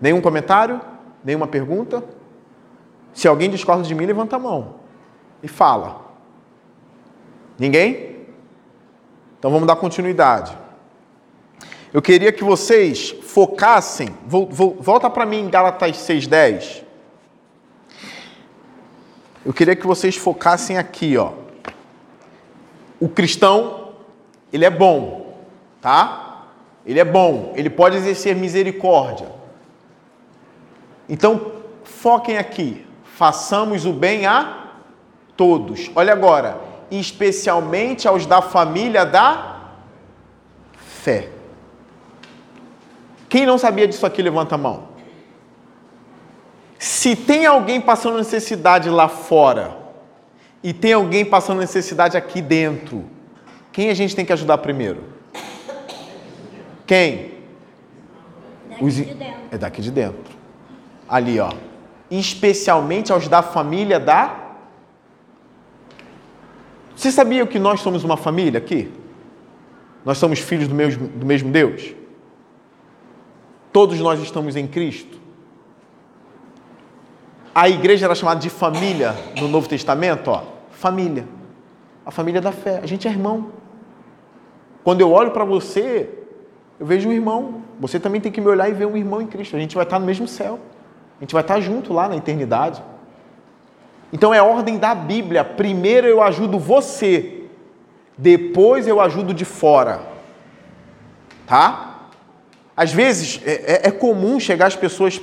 Nenhum 0.00 0.22
comentário? 0.22 0.80
Nenhuma 1.22 1.46
pergunta? 1.46 2.02
Se 3.12 3.26
alguém 3.28 3.50
discorda 3.50 3.82
de 3.82 3.94
mim, 3.94 4.06
levanta 4.06 4.36
a 4.36 4.38
mão 4.38 4.76
e 5.42 5.48
fala. 5.48 6.00
Ninguém? 7.58 8.26
Então 9.38 9.50
vamos 9.50 9.66
dar 9.66 9.76
continuidade. 9.76 10.56
Eu 11.92 12.00
queria 12.00 12.30
que 12.30 12.44
vocês 12.44 13.10
focassem, 13.10 14.14
volta 14.26 15.10
para 15.10 15.26
mim 15.26 15.40
em 15.40 15.50
Gálatas 15.50 15.96
6,10. 15.96 16.84
Eu 19.44 19.52
queria 19.52 19.74
que 19.74 19.86
vocês 19.86 20.16
focassem 20.16 20.78
aqui, 20.78 21.16
ó. 21.16 21.32
O 23.00 23.08
cristão, 23.08 23.94
ele 24.52 24.64
é 24.64 24.70
bom, 24.70 25.34
tá? 25.80 26.44
Ele 26.86 27.00
é 27.00 27.04
bom, 27.04 27.52
ele 27.56 27.70
pode 27.70 27.96
exercer 27.96 28.36
misericórdia. 28.36 29.32
Então, 31.08 31.52
foquem 31.82 32.38
aqui. 32.38 32.86
Façamos 33.20 33.84
o 33.84 33.92
bem 33.92 34.24
a 34.24 34.68
todos. 35.36 35.90
Olha 35.94 36.10
agora, 36.10 36.58
especialmente 36.90 38.08
aos 38.08 38.24
da 38.24 38.40
família 38.40 39.04
da 39.04 39.74
fé. 40.74 41.28
Quem 43.28 43.44
não 43.44 43.58
sabia 43.58 43.86
disso 43.86 44.06
aqui, 44.06 44.22
levanta 44.22 44.54
a 44.54 44.58
mão. 44.58 44.88
Se 46.78 47.14
tem 47.14 47.44
alguém 47.44 47.78
passando 47.78 48.16
necessidade 48.16 48.88
lá 48.88 49.06
fora 49.06 49.76
e 50.62 50.72
tem 50.72 50.94
alguém 50.94 51.22
passando 51.22 51.58
necessidade 51.58 52.16
aqui 52.16 52.40
dentro, 52.40 53.04
quem 53.70 53.90
a 53.90 53.94
gente 53.94 54.16
tem 54.16 54.24
que 54.24 54.32
ajudar 54.32 54.56
primeiro? 54.56 55.04
Quem? 56.86 57.34
Daqui 58.70 58.82
Os... 58.82 58.94
de 58.94 59.04
dentro. 59.12 59.40
É 59.50 59.58
daqui 59.58 59.82
de 59.82 59.90
dentro. 59.90 60.38
Ali, 61.06 61.38
ó. 61.38 61.52
Especialmente 62.10 63.12
aos 63.12 63.28
da 63.28 63.42
família 63.42 64.00
da 64.00 64.50
você 67.00 67.10
sabia 67.10 67.46
que 67.46 67.58
nós 67.58 67.80
somos 67.80 68.04
uma 68.04 68.18
família 68.18 68.58
aqui? 68.58 68.92
Nós 70.04 70.18
somos 70.18 70.38
filhos 70.38 70.68
do 70.68 70.74
mesmo, 70.74 71.08
do 71.08 71.24
mesmo 71.24 71.50
Deus? 71.50 71.94
Todos 73.72 73.98
nós 74.00 74.20
estamos 74.20 74.54
em 74.54 74.66
Cristo? 74.66 75.18
A 77.54 77.70
igreja 77.70 78.04
era 78.04 78.14
chamada 78.14 78.38
de 78.38 78.50
família 78.50 79.14
no 79.40 79.48
Novo 79.48 79.66
Testamento, 79.66 80.28
ó. 80.28 80.42
Família. 80.72 81.26
A 82.04 82.10
família 82.10 82.38
da 82.38 82.52
fé. 82.52 82.80
A 82.82 82.86
gente 82.86 83.08
é 83.08 83.10
irmão. 83.10 83.46
Quando 84.84 85.00
eu 85.00 85.10
olho 85.10 85.30
para 85.30 85.46
você, 85.46 86.06
eu 86.78 86.84
vejo 86.84 87.08
um 87.08 87.12
irmão. 87.12 87.62
Você 87.80 87.98
também 87.98 88.20
tem 88.20 88.30
que 88.30 88.42
me 88.42 88.48
olhar 88.48 88.68
e 88.68 88.74
ver 88.74 88.84
um 88.84 88.94
irmão 88.94 89.22
em 89.22 89.26
Cristo. 89.26 89.56
A 89.56 89.58
gente 89.58 89.74
vai 89.74 89.84
estar 89.84 89.98
no 89.98 90.04
mesmo 90.04 90.28
céu. 90.28 90.60
A 91.20 91.24
gente 91.24 91.34
vai 91.34 91.42
estar 91.42 91.60
junto 91.60 91.92
lá 91.92 92.08
na 92.08 92.16
eternidade. 92.16 92.82
Então 94.10 94.32
é 94.32 94.40
ordem 94.40 94.78
da 94.78 94.94
Bíblia. 94.94 95.44
Primeiro 95.44 96.06
eu 96.06 96.22
ajudo 96.22 96.58
você, 96.58 97.44
depois 98.16 98.88
eu 98.88 99.00
ajudo 99.00 99.34
de 99.34 99.44
fora. 99.44 100.00
Tá? 101.46 102.08
Às 102.74 102.92
vezes 102.92 103.40
é, 103.44 103.52
é, 103.52 103.88
é 103.88 103.90
comum 103.90 104.40
chegar 104.40 104.66
as 104.66 104.76
pessoas 104.76 105.20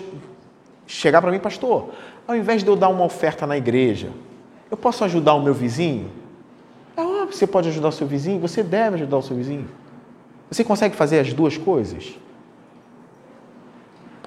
chegar 0.86 1.22
para 1.22 1.32
mim, 1.32 1.40
pastor, 1.40 1.90
ao 2.28 2.36
invés 2.36 2.64
de 2.64 2.70
eu 2.70 2.76
dar 2.76 2.88
uma 2.88 3.04
oferta 3.04 3.46
na 3.46 3.58
igreja, 3.58 4.10
eu 4.72 4.78
posso 4.78 5.04
ajudar 5.04 5.34
o 5.34 5.42
meu 5.42 5.54
vizinho? 5.54 6.10
Que 7.30 7.36
você 7.36 7.46
pode 7.46 7.68
ajudar 7.68 7.90
o 7.90 7.92
seu 7.92 8.08
vizinho, 8.08 8.40
você 8.40 8.64
deve 8.64 8.96
ajudar 8.96 9.18
o 9.18 9.22
seu 9.22 9.36
vizinho. 9.36 9.68
Você 10.50 10.64
consegue 10.64 10.96
fazer 10.96 11.20
as 11.20 11.34
duas 11.34 11.58
coisas? 11.58 12.18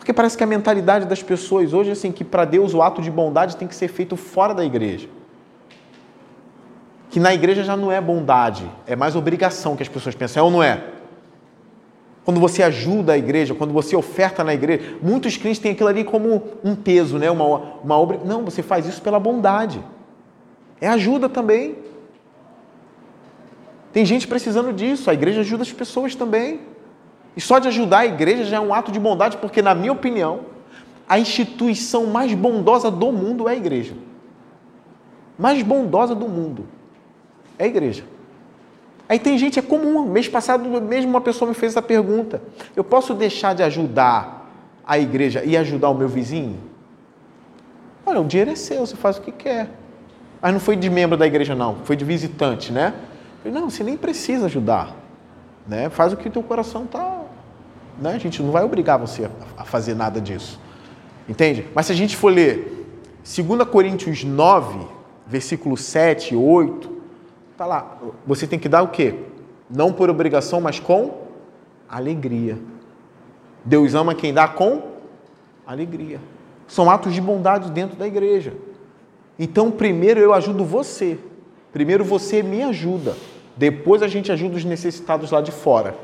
Porque 0.00 0.14
parece 0.14 0.34
que 0.34 0.42
a 0.42 0.46
mentalidade 0.46 1.04
das 1.04 1.22
pessoas 1.22 1.74
hoje 1.74 1.90
é 1.90 1.92
assim, 1.92 2.10
que 2.10 2.24
para 2.24 2.46
Deus 2.46 2.72
o 2.72 2.80
ato 2.80 3.02
de 3.02 3.10
bondade 3.10 3.58
tem 3.58 3.68
que 3.68 3.74
ser 3.74 3.86
feito 3.86 4.16
fora 4.16 4.54
da 4.54 4.64
igreja. 4.64 5.10
Que 7.10 7.20
na 7.20 7.34
igreja 7.34 7.62
já 7.62 7.76
não 7.76 7.92
é 7.92 8.00
bondade, 8.00 8.64
é 8.86 8.96
mais 8.96 9.14
obrigação 9.14 9.76
que 9.76 9.82
as 9.82 9.90
pessoas 9.90 10.14
pensam, 10.14 10.40
é 10.40 10.44
ou 10.44 10.50
não 10.50 10.62
é? 10.62 10.82
Quando 12.24 12.40
você 12.40 12.62
ajuda 12.62 13.12
a 13.12 13.18
igreja, 13.18 13.54
quando 13.54 13.74
você 13.74 13.94
oferta 13.94 14.42
na 14.42 14.54
igreja, 14.54 14.96
muitos 15.02 15.36
crentes 15.36 15.58
têm 15.58 15.72
aquilo 15.72 15.90
ali 15.90 16.02
como 16.02 16.44
um 16.64 16.74
peso, 16.74 17.18
né? 17.18 17.30
uma, 17.30 17.44
uma 17.84 17.98
obra. 17.98 18.20
Não, 18.24 18.42
você 18.42 18.62
faz 18.62 18.86
isso 18.86 19.02
pela 19.02 19.20
bondade. 19.20 19.84
É 20.80 20.88
ajuda 20.88 21.28
também. 21.28 21.76
Tem 23.92 24.06
gente 24.06 24.26
precisando 24.26 24.72
disso, 24.72 25.10
a 25.10 25.14
igreja 25.14 25.42
ajuda 25.42 25.62
as 25.62 25.72
pessoas 25.72 26.14
também. 26.14 26.69
E 27.36 27.40
só 27.40 27.58
de 27.58 27.68
ajudar 27.68 28.00
a 28.00 28.06
igreja 28.06 28.44
já 28.44 28.56
é 28.56 28.60
um 28.60 28.74
ato 28.74 28.90
de 28.90 28.98
bondade, 28.98 29.36
porque, 29.36 29.62
na 29.62 29.74
minha 29.74 29.92
opinião, 29.92 30.40
a 31.08 31.18
instituição 31.18 32.06
mais 32.06 32.32
bondosa 32.34 32.90
do 32.90 33.12
mundo 33.12 33.48
é 33.48 33.52
a 33.52 33.56
igreja. 33.56 33.94
Mais 35.38 35.62
bondosa 35.62 36.14
do 36.14 36.28
mundo 36.28 36.66
é 37.58 37.64
a 37.64 37.66
igreja. 37.66 38.04
Aí 39.08 39.18
tem 39.18 39.36
gente, 39.36 39.58
é 39.58 39.62
comum. 39.62 40.04
Mês 40.04 40.28
passado, 40.28 40.80
mesmo 40.80 41.10
uma 41.10 41.20
pessoa 41.20 41.48
me 41.48 41.54
fez 41.54 41.72
essa 41.72 41.82
pergunta: 41.82 42.40
eu 42.76 42.84
posso 42.84 43.12
deixar 43.12 43.54
de 43.54 43.62
ajudar 43.62 44.48
a 44.86 44.98
igreja 44.98 45.42
e 45.44 45.56
ajudar 45.56 45.88
o 45.90 45.94
meu 45.94 46.08
vizinho? 46.08 46.58
Olha, 48.06 48.20
o 48.20 48.24
dinheiro 48.24 48.50
é 48.50 48.54
seu, 48.54 48.86
você 48.86 48.96
faz 48.96 49.18
o 49.18 49.22
que 49.22 49.32
quer. 49.32 49.68
Mas 50.40 50.52
não 50.52 50.60
foi 50.60 50.76
de 50.76 50.88
membro 50.88 51.16
da 51.16 51.26
igreja, 51.26 51.54
não, 51.54 51.76
foi 51.84 51.96
de 51.96 52.04
visitante, 52.04 52.72
né? 52.72 52.94
Falei, 53.42 53.58
não, 53.58 53.68
você 53.68 53.82
nem 53.82 53.96
precisa 53.96 54.46
ajudar. 54.46 54.94
Né? 55.66 55.88
Faz 55.90 56.12
o 56.12 56.16
que 56.16 56.28
o 56.28 56.30
teu 56.30 56.42
coração 56.42 56.84
está. 56.84 57.19
Né? 58.00 58.14
A 58.14 58.18
gente 58.18 58.42
não 58.42 58.50
vai 58.50 58.64
obrigar 58.64 58.98
você 58.98 59.30
a 59.56 59.64
fazer 59.64 59.94
nada 59.94 60.20
disso. 60.20 60.58
Entende? 61.28 61.66
Mas 61.74 61.86
se 61.86 61.92
a 61.92 61.94
gente 61.94 62.16
for 62.16 62.32
ler 62.32 62.86
2 63.22 63.68
Coríntios 63.68 64.24
9, 64.24 64.86
versículo 65.26 65.76
7 65.76 66.34
e 66.34 66.36
8, 66.36 66.90
tá 67.56 67.66
lá. 67.66 67.98
Você 68.26 68.46
tem 68.46 68.58
que 68.58 68.68
dar 68.68 68.82
o 68.82 68.88
quê? 68.88 69.14
Não 69.68 69.92
por 69.92 70.08
obrigação, 70.08 70.60
mas 70.60 70.80
com 70.80 71.28
alegria. 71.88 72.58
Deus 73.64 73.94
ama 73.94 74.14
quem 74.14 74.32
dá 74.32 74.48
com 74.48 74.82
alegria. 75.66 76.20
São 76.66 76.90
atos 76.90 77.12
de 77.12 77.20
bondade 77.20 77.70
dentro 77.70 77.96
da 77.96 78.06
igreja. 78.06 78.54
Então, 79.38 79.70
primeiro 79.70 80.18
eu 80.18 80.32
ajudo 80.32 80.64
você. 80.64 81.18
Primeiro 81.72 82.04
você 82.04 82.42
me 82.42 82.62
ajuda. 82.62 83.14
Depois 83.56 84.02
a 84.02 84.08
gente 84.08 84.32
ajuda 84.32 84.56
os 84.56 84.64
necessitados 84.64 85.30
lá 85.30 85.40
de 85.40 85.52
fora. 85.52 85.94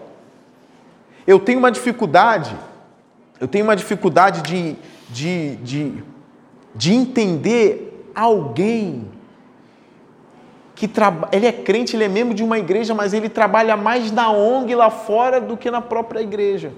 Eu 1.27 1.41
tenho 1.41 1.59
uma 1.59 1.73
dificuldade, 1.73 2.57
eu 3.41 3.49
tenho 3.49 3.65
uma 3.65 3.75
dificuldade 3.75 4.43
de, 4.43 4.77
de, 5.09 5.57
de, 5.57 6.05
de 6.75 6.95
entender 6.95 8.11
alguém 8.15 9.09
que. 10.75 10.89
Ele 11.33 11.47
é 11.47 11.53
crente, 11.53 11.97
ele 11.97 12.05
é 12.05 12.09
membro 12.09 12.35
de 12.35 12.45
uma 12.45 12.59
igreja, 12.59 12.95
mas 12.95 13.13
ele 13.13 13.29
trabalha 13.29 13.77
mais 13.77 14.13
na 14.13 14.31
ONG 14.31 14.75
lá 14.75 14.91
fora 14.91 15.41
do 15.41 15.57
que 15.57 15.71
na 15.71 15.81
própria 15.81 16.21
igreja. 16.21 16.73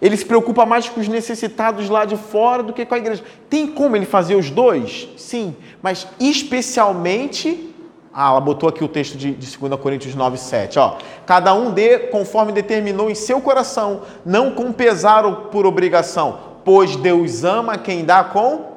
Ele 0.00 0.16
se 0.16 0.24
preocupa 0.24 0.66
mais 0.66 0.88
com 0.88 1.00
os 1.00 1.08
necessitados 1.08 1.88
lá 1.88 2.04
de 2.04 2.16
fora 2.16 2.62
do 2.62 2.72
que 2.72 2.84
com 2.84 2.94
a 2.94 2.98
igreja. 2.98 3.24
Tem 3.48 3.66
como 3.66 3.96
ele 3.96 4.06
fazer 4.06 4.34
os 4.34 4.50
dois? 4.50 5.08
Sim, 5.16 5.56
mas 5.82 6.06
especialmente 6.20 7.74
ah, 8.18 8.30
ela 8.30 8.40
botou 8.40 8.66
aqui 8.66 8.82
o 8.82 8.88
texto 8.88 9.18
de, 9.18 9.34
de 9.34 9.58
2 9.58 9.78
Coríntios 9.78 10.14
9, 10.14 10.38
7. 10.38 10.78
Ó. 10.78 10.96
Cada 11.26 11.52
um 11.52 11.70
dê 11.70 11.98
conforme 11.98 12.50
determinou 12.50 13.10
em 13.10 13.14
seu 13.14 13.42
coração, 13.42 14.04
não 14.24 14.52
com 14.52 14.72
pesar 14.72 15.26
ou 15.26 15.36
por 15.36 15.66
obrigação. 15.66 16.38
pois 16.64 16.96
Deus 16.96 17.44
ama 17.44 17.76
quem 17.76 18.06
dá 18.06 18.24
com 18.24 18.72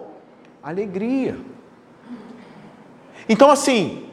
alegria. 0.61 1.37
Então, 3.29 3.49
assim, 3.49 4.09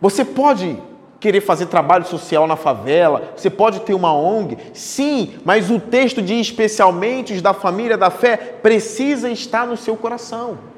você 0.00 0.24
pode 0.24 0.80
querer 1.18 1.40
fazer 1.40 1.66
trabalho 1.66 2.04
social 2.04 2.46
na 2.46 2.54
favela, 2.54 3.32
você 3.36 3.50
pode 3.50 3.80
ter 3.80 3.94
uma 3.94 4.14
ONG, 4.14 4.58
sim, 4.72 5.40
mas 5.44 5.70
o 5.72 5.80
texto 5.80 6.22
diz 6.22 6.46
especialmente 6.46 7.32
os 7.32 7.42
da 7.42 7.52
família 7.52 7.98
da 7.98 8.10
fé 8.10 8.36
precisa 8.36 9.28
estar 9.28 9.66
no 9.66 9.76
seu 9.76 9.96
coração. 9.96 10.70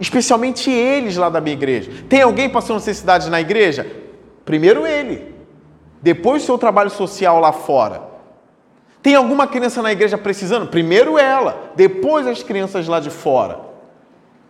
Especialmente 0.00 0.70
eles 0.70 1.16
lá 1.16 1.28
da 1.28 1.40
minha 1.40 1.54
igreja. 1.54 1.90
Tem 2.08 2.22
alguém 2.22 2.48
passando 2.48 2.76
necessidade 2.76 3.28
na 3.28 3.40
igreja? 3.40 3.86
Primeiro 4.44 4.86
ele, 4.86 5.34
depois 6.00 6.42
o 6.42 6.46
seu 6.46 6.58
trabalho 6.58 6.90
social 6.90 7.40
lá 7.40 7.52
fora. 7.52 8.02
Tem 9.02 9.14
alguma 9.14 9.46
criança 9.46 9.82
na 9.82 9.92
igreja 9.92 10.18
precisando? 10.18 10.68
Primeiro 10.68 11.18
ela, 11.18 11.72
depois 11.76 12.26
as 12.26 12.42
crianças 12.42 12.86
lá 12.86 13.00
de 13.00 13.10
fora. 13.10 13.60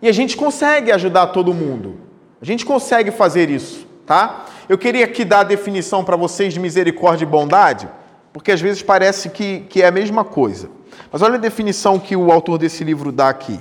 E 0.00 0.08
a 0.08 0.12
gente 0.12 0.36
consegue 0.36 0.92
ajudar 0.92 1.28
todo 1.28 1.52
mundo. 1.52 1.96
A 2.40 2.44
gente 2.44 2.64
consegue 2.64 3.10
fazer 3.10 3.50
isso, 3.50 3.86
tá? 4.06 4.46
Eu 4.68 4.78
queria 4.78 5.04
aqui 5.04 5.24
dar 5.24 5.40
a 5.40 5.44
definição 5.44 6.04
para 6.04 6.16
vocês 6.16 6.54
de 6.54 6.60
misericórdia 6.60 7.24
e 7.24 7.28
bondade, 7.28 7.88
porque 8.32 8.52
às 8.52 8.60
vezes 8.60 8.82
parece 8.82 9.30
que, 9.30 9.60
que 9.68 9.82
é 9.82 9.88
a 9.88 9.90
mesma 9.90 10.24
coisa. 10.24 10.70
Mas 11.10 11.22
olha 11.22 11.34
a 11.34 11.38
definição 11.38 11.98
que 11.98 12.14
o 12.14 12.30
autor 12.30 12.58
desse 12.58 12.84
livro 12.84 13.10
dá 13.10 13.28
aqui. 13.28 13.58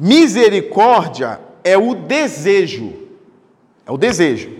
Misericórdia 0.00 1.38
é 1.62 1.76
o 1.76 1.94
desejo. 1.94 2.92
É 3.86 3.92
o 3.92 3.96
desejo. 3.96 4.50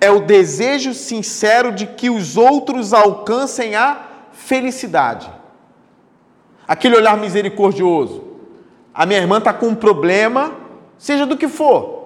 É 0.00 0.10
o 0.10 0.20
desejo 0.20 0.94
sincero 0.94 1.70
de 1.70 1.86
que 1.86 2.10
os 2.10 2.36
outros 2.36 2.92
alcancem 2.92 3.76
a 3.76 4.08
felicidade. 4.32 5.30
Aquele 6.66 6.96
olhar 6.96 7.16
misericordioso. 7.16 8.24
A 8.92 9.06
minha 9.06 9.20
irmã 9.20 9.38
está 9.38 9.52
com 9.52 9.68
um 9.68 9.74
problema, 9.74 10.52
seja 10.98 11.26
do 11.26 11.36
que 11.36 11.46
for 11.46 12.02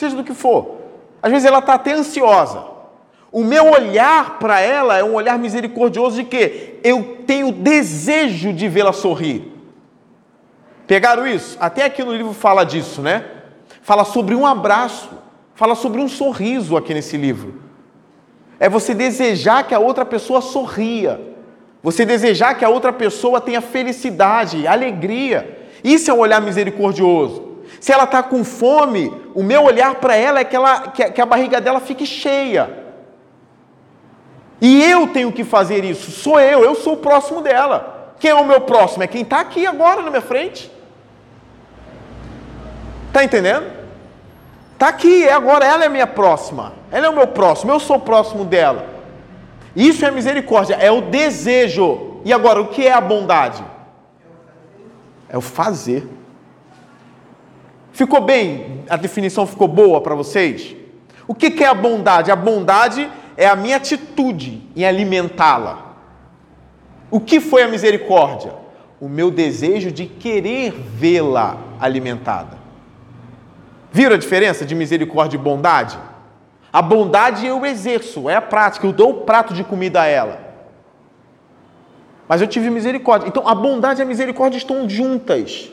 seja 0.00 0.16
do 0.16 0.24
que 0.24 0.34
for. 0.34 0.78
Às 1.22 1.30
vezes 1.30 1.46
ela 1.46 1.58
está 1.58 1.74
até 1.74 1.92
ansiosa. 1.92 2.64
O 3.30 3.44
meu 3.44 3.70
olhar 3.70 4.38
para 4.38 4.60
ela 4.60 4.98
é 4.98 5.04
um 5.04 5.14
olhar 5.14 5.38
misericordioso 5.38 6.16
de 6.16 6.24
que 6.24 6.80
eu 6.82 7.18
tenho 7.26 7.52
desejo 7.52 8.52
de 8.52 8.68
vê-la 8.68 8.92
sorrir. 8.92 9.59
Pegaram 10.90 11.24
isso? 11.24 11.56
Até 11.60 11.84
aqui 11.84 12.02
no 12.02 12.12
livro 12.12 12.32
fala 12.32 12.64
disso, 12.64 13.00
né? 13.00 13.24
Fala 13.80 14.04
sobre 14.04 14.34
um 14.34 14.44
abraço, 14.44 15.08
fala 15.54 15.76
sobre 15.76 16.00
um 16.00 16.08
sorriso 16.08 16.76
aqui 16.76 16.92
nesse 16.92 17.16
livro. 17.16 17.62
É 18.58 18.68
você 18.68 18.92
desejar 18.92 19.62
que 19.62 19.72
a 19.72 19.78
outra 19.78 20.04
pessoa 20.04 20.40
sorria. 20.40 21.20
Você 21.80 22.04
desejar 22.04 22.56
que 22.56 22.64
a 22.64 22.68
outra 22.68 22.92
pessoa 22.92 23.40
tenha 23.40 23.60
felicidade, 23.60 24.66
alegria. 24.66 25.68
Isso 25.84 26.10
é 26.10 26.12
um 26.12 26.18
olhar 26.18 26.40
misericordioso. 26.40 27.58
Se 27.80 27.92
ela 27.92 28.02
está 28.02 28.20
com 28.20 28.42
fome, 28.42 29.14
o 29.32 29.44
meu 29.44 29.62
olhar 29.62 29.94
para 29.94 30.16
ela 30.16 30.40
é 30.40 30.44
que, 30.44 30.56
ela, 30.56 30.88
que, 30.88 31.20
a 31.20 31.26
barriga 31.26 31.60
dela 31.60 31.78
fique 31.78 32.04
cheia. 32.04 32.68
E 34.60 34.82
eu 34.82 35.06
tenho 35.06 35.30
que 35.30 35.44
fazer 35.44 35.84
isso, 35.84 36.10
sou 36.10 36.40
eu, 36.40 36.64
eu 36.64 36.74
sou 36.74 36.94
o 36.94 36.96
próximo 36.96 37.40
dela. 37.40 38.12
Quem 38.18 38.32
é 38.32 38.34
o 38.34 38.44
meu 38.44 38.62
próximo? 38.62 39.04
É 39.04 39.06
quem 39.06 39.22
está 39.22 39.38
aqui 39.38 39.64
agora 39.64 40.02
na 40.02 40.10
minha 40.10 40.20
frente. 40.20 40.79
Está 43.10 43.24
entendendo? 43.24 43.66
Está 44.72 44.86
aqui, 44.86 45.24
é 45.24 45.32
agora, 45.32 45.64
ela 45.64 45.84
é 45.84 45.88
minha 45.88 46.06
próxima. 46.06 46.72
Ela 46.92 47.06
é 47.06 47.10
o 47.10 47.14
meu 47.14 47.26
próximo, 47.26 47.72
eu 47.72 47.80
sou 47.80 47.98
próximo 47.98 48.44
dela. 48.44 48.86
Isso 49.74 50.06
é 50.06 50.12
misericórdia, 50.12 50.74
é 50.74 50.92
o 50.92 51.00
desejo. 51.00 52.20
E 52.24 52.32
agora, 52.32 52.60
o 52.60 52.68
que 52.68 52.86
é 52.86 52.92
a 52.92 53.00
bondade? 53.00 53.64
É 55.28 55.36
o 55.36 55.40
fazer. 55.40 56.08
Ficou 57.92 58.20
bem? 58.20 58.84
A 58.88 58.96
definição 58.96 59.44
ficou 59.44 59.66
boa 59.66 60.00
para 60.00 60.14
vocês? 60.14 60.76
O 61.26 61.34
que 61.34 61.64
é 61.64 61.66
a 61.66 61.74
bondade? 61.74 62.30
A 62.30 62.36
bondade 62.36 63.10
é 63.36 63.46
a 63.46 63.56
minha 63.56 63.76
atitude 63.76 64.62
em 64.76 64.84
alimentá-la. 64.84 65.96
O 67.10 67.18
que 67.18 67.40
foi 67.40 67.64
a 67.64 67.68
misericórdia? 67.68 68.54
O 69.00 69.08
meu 69.08 69.32
desejo 69.32 69.90
de 69.90 70.06
querer 70.06 70.70
vê-la 70.70 71.58
alimentada. 71.80 72.59
Viram 73.92 74.14
a 74.14 74.18
diferença 74.18 74.64
de 74.64 74.74
misericórdia 74.74 75.36
e 75.36 75.40
bondade? 75.40 75.98
A 76.72 76.80
bondade 76.80 77.46
eu 77.46 77.66
exerço, 77.66 78.30
é 78.30 78.36
a 78.36 78.42
prática, 78.42 78.86
eu 78.86 78.92
dou 78.92 79.10
o 79.10 79.14
prato 79.22 79.52
de 79.52 79.64
comida 79.64 80.02
a 80.02 80.06
ela. 80.06 80.50
Mas 82.28 82.40
eu 82.40 82.46
tive 82.46 82.70
misericórdia. 82.70 83.26
Então 83.26 83.48
a 83.48 83.54
bondade 83.54 84.00
e 84.00 84.02
a 84.04 84.06
misericórdia 84.06 84.56
estão 84.56 84.88
juntas, 84.88 85.70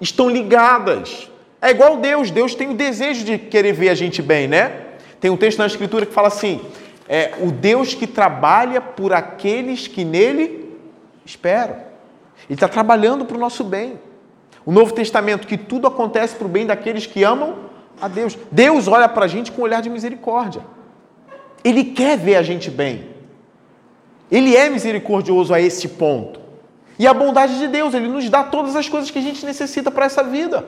estão 0.00 0.28
ligadas. 0.28 1.30
É 1.62 1.70
igual 1.70 1.96
Deus, 1.96 2.30
Deus 2.30 2.54
tem 2.54 2.68
o 2.68 2.74
desejo 2.74 3.24
de 3.24 3.38
querer 3.38 3.72
ver 3.72 3.88
a 3.88 3.94
gente 3.94 4.20
bem, 4.20 4.46
né? 4.46 4.82
Tem 5.18 5.30
um 5.30 5.36
texto 5.38 5.58
na 5.58 5.66
Escritura 5.66 6.04
que 6.04 6.12
fala 6.12 6.28
assim: 6.28 6.60
é 7.08 7.32
o 7.40 7.50
Deus 7.50 7.94
que 7.94 8.06
trabalha 8.06 8.82
por 8.82 9.14
aqueles 9.14 9.88
que 9.88 10.04
nele 10.04 10.78
esperam. 11.24 11.76
Ele 12.46 12.54
está 12.54 12.68
trabalhando 12.68 13.24
para 13.24 13.38
o 13.38 13.40
nosso 13.40 13.64
bem. 13.64 13.98
O 14.64 14.72
Novo 14.72 14.92
Testamento, 14.92 15.46
que 15.46 15.58
tudo 15.58 15.86
acontece 15.86 16.36
para 16.36 16.46
o 16.46 16.50
bem 16.50 16.66
daqueles 16.66 17.06
que 17.06 17.22
amam 17.22 17.56
a 18.00 18.08
Deus. 18.08 18.36
Deus 18.50 18.88
olha 18.88 19.08
para 19.08 19.26
a 19.26 19.28
gente 19.28 19.52
com 19.52 19.62
um 19.62 19.64
olhar 19.64 19.82
de 19.82 19.90
misericórdia. 19.90 20.62
Ele 21.62 21.84
quer 21.84 22.18
ver 22.18 22.36
a 22.36 22.42
gente 22.42 22.70
bem. 22.70 23.10
Ele 24.30 24.56
é 24.56 24.68
misericordioso 24.68 25.52
a 25.52 25.60
esse 25.60 25.88
ponto. 25.88 26.40
E 26.98 27.06
a 27.06 27.14
bondade 27.14 27.58
de 27.58 27.68
Deus, 27.68 27.92
Ele 27.92 28.08
nos 28.08 28.28
dá 28.30 28.44
todas 28.44 28.76
as 28.76 28.88
coisas 28.88 29.10
que 29.10 29.18
a 29.18 29.22
gente 29.22 29.44
necessita 29.44 29.90
para 29.90 30.06
essa 30.06 30.22
vida. 30.22 30.64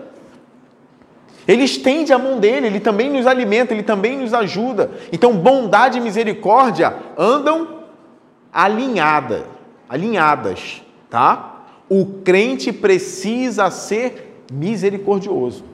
Ele 1.47 1.63
estende 1.63 2.13
a 2.13 2.19
mão 2.19 2.41
dele, 2.41 2.67
ele 2.67 2.81
também 2.81 3.09
nos 3.09 3.25
alimenta, 3.25 3.73
ele 3.73 3.85
também 3.85 4.19
nos 4.19 4.35
ajuda. 4.35 4.91
Então, 5.13 5.33
bondade 5.37 5.99
e 5.99 6.01
misericórdia 6.01 6.97
andam 7.17 7.85
alinhadas, 8.53 9.45
alinhadas, 9.89 10.83
tá? 11.09 11.56
O 11.89 12.05
crente 12.25 12.73
precisa 12.73 13.71
ser 13.71 14.45
misericordioso. 14.53 15.65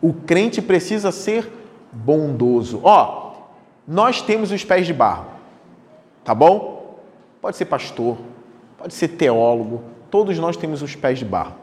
O 0.00 0.12
crente 0.12 0.62
precisa 0.62 1.10
ser 1.10 1.50
bondoso. 1.92 2.80
Ó, 2.82 3.32
nós 3.86 4.22
temos 4.22 4.52
os 4.52 4.64
pés 4.64 4.86
de 4.86 4.94
barro. 4.94 5.26
Tá 6.24 6.34
bom? 6.34 6.98
Pode 7.40 7.56
ser 7.56 7.64
pastor, 7.64 8.18
pode 8.78 8.94
ser 8.94 9.08
teólogo, 9.08 9.82
todos 10.10 10.38
nós 10.38 10.56
temos 10.56 10.82
os 10.82 10.94
pés 10.94 11.18
de 11.18 11.24
barro. 11.24 11.54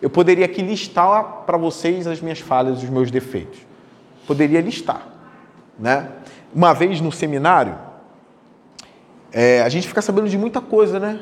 Eu 0.00 0.08
poderia 0.08 0.46
aqui 0.46 0.62
listar 0.62 1.44
para 1.44 1.58
vocês 1.58 2.06
as 2.06 2.20
minhas 2.20 2.40
falhas, 2.40 2.82
os 2.82 2.88
meus 2.88 3.10
defeitos. 3.10 3.60
Poderia 4.26 4.60
listar. 4.60 5.06
Né? 5.78 6.08
Uma 6.54 6.72
vez 6.72 7.00
no 7.00 7.12
seminário, 7.12 7.78
é, 9.30 9.62
a 9.62 9.68
gente 9.68 9.86
fica 9.86 10.00
sabendo 10.00 10.28
de 10.28 10.38
muita 10.38 10.60
coisa, 10.60 10.98
né? 10.98 11.20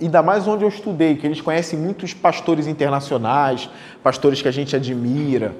Ainda 0.00 0.22
mais 0.22 0.46
onde 0.46 0.64
eu 0.64 0.68
estudei, 0.68 1.16
que 1.16 1.26
eles 1.26 1.40
conhecem 1.40 1.78
muitos 1.78 2.12
pastores 2.12 2.66
internacionais, 2.66 3.70
pastores 4.02 4.42
que 4.42 4.48
a 4.48 4.50
gente 4.50 4.76
admira. 4.76 5.54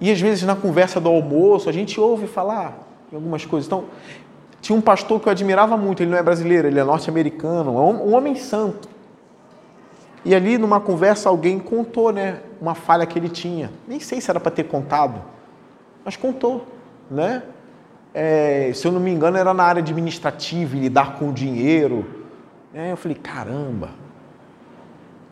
E 0.00 0.10
às 0.10 0.20
vezes 0.20 0.44
na 0.44 0.54
conversa 0.54 1.00
do 1.00 1.08
almoço 1.08 1.68
a 1.68 1.72
gente 1.72 1.98
ouve 1.98 2.26
falar 2.26 2.78
em 3.12 3.16
algumas 3.16 3.44
coisas. 3.44 3.66
Então, 3.66 3.84
tinha 4.60 4.76
um 4.76 4.80
pastor 4.80 5.20
que 5.20 5.28
eu 5.28 5.32
admirava 5.32 5.76
muito, 5.76 6.02
ele 6.02 6.10
não 6.10 6.18
é 6.18 6.22
brasileiro, 6.22 6.68
ele 6.68 6.78
é 6.78 6.84
norte-americano, 6.84 7.72
um 7.72 8.14
homem 8.14 8.34
santo. 8.34 8.88
E 10.24 10.34
ali 10.34 10.56
numa 10.56 10.80
conversa 10.80 11.28
alguém 11.28 11.58
contou, 11.58 12.10
né, 12.10 12.40
uma 12.60 12.74
falha 12.74 13.04
que 13.04 13.18
ele 13.18 13.28
tinha. 13.28 13.70
Nem 13.86 14.00
sei 14.00 14.20
se 14.20 14.30
era 14.30 14.40
para 14.40 14.50
ter 14.50 14.64
contado, 14.64 15.20
mas 16.04 16.16
contou, 16.16 16.66
né? 17.10 17.42
É, 18.14 18.70
se 18.74 18.86
eu 18.86 18.92
não 18.92 19.00
me 19.00 19.10
engano 19.10 19.36
era 19.36 19.52
na 19.52 19.64
área 19.64 19.80
administrativa, 19.80 20.76
lidar 20.76 21.18
com 21.18 21.30
o 21.30 21.32
dinheiro. 21.32 22.23
É, 22.74 22.90
eu 22.90 22.96
falei, 22.96 23.16
caramba. 23.16 23.90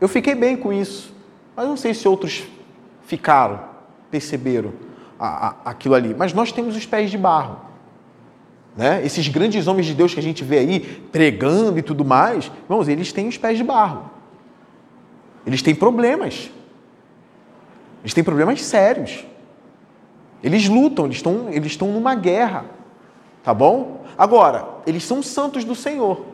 Eu 0.01 0.07
fiquei 0.07 0.35
bem 0.35 0.57
com 0.57 0.73
isso, 0.73 1.13
mas 1.57 1.67
não 1.67 1.77
sei 1.77 1.93
se 1.93 2.07
outros 2.07 2.45
ficaram, 3.05 3.61
perceberam 4.13 4.73
a, 5.19 5.49
a, 5.49 5.71
aquilo 5.71 5.97
ali. 5.97 6.15
Mas 6.17 6.33
nós 6.33 6.53
temos 6.53 6.77
os 6.77 6.87
pés 6.87 7.11
de 7.11 7.19
barro. 7.19 7.61
Né? 8.77 9.05
Esses 9.05 9.27
grandes 9.27 9.67
homens 9.67 9.87
de 9.87 9.95
Deus 9.95 10.15
que 10.15 10.21
a 10.21 10.23
gente 10.23 10.45
vê 10.45 10.59
aí 10.59 10.81
pregando 11.11 11.79
e 11.79 11.83
tudo 11.83 12.05
mais, 12.05 12.51
irmãos, 12.65 12.87
eles 12.87 13.13
têm 13.13 13.27
os 13.27 13.37
pés 13.37 13.59
de 13.59 13.65
barro. 13.65 14.09
Eles 15.45 15.63
têm 15.63 15.75
problemas. 15.75 16.49
Eles 18.03 18.15
têm 18.15 18.23
problemas 18.23 18.63
sérios. 18.63 19.27
Eles 20.45 20.69
lutam, 20.69 21.07
eles 21.07 21.17
estão, 21.17 21.49
eles 21.51 21.73
estão 21.73 21.89
numa 21.89 22.15
guerra. 22.15 22.67
Tá 23.43 23.53
bom? 23.53 24.05
Agora, 24.17 24.69
eles 24.87 25.03
são 25.03 25.23
santos 25.23 25.65
do 25.65 25.75
Senhor. 25.75 26.32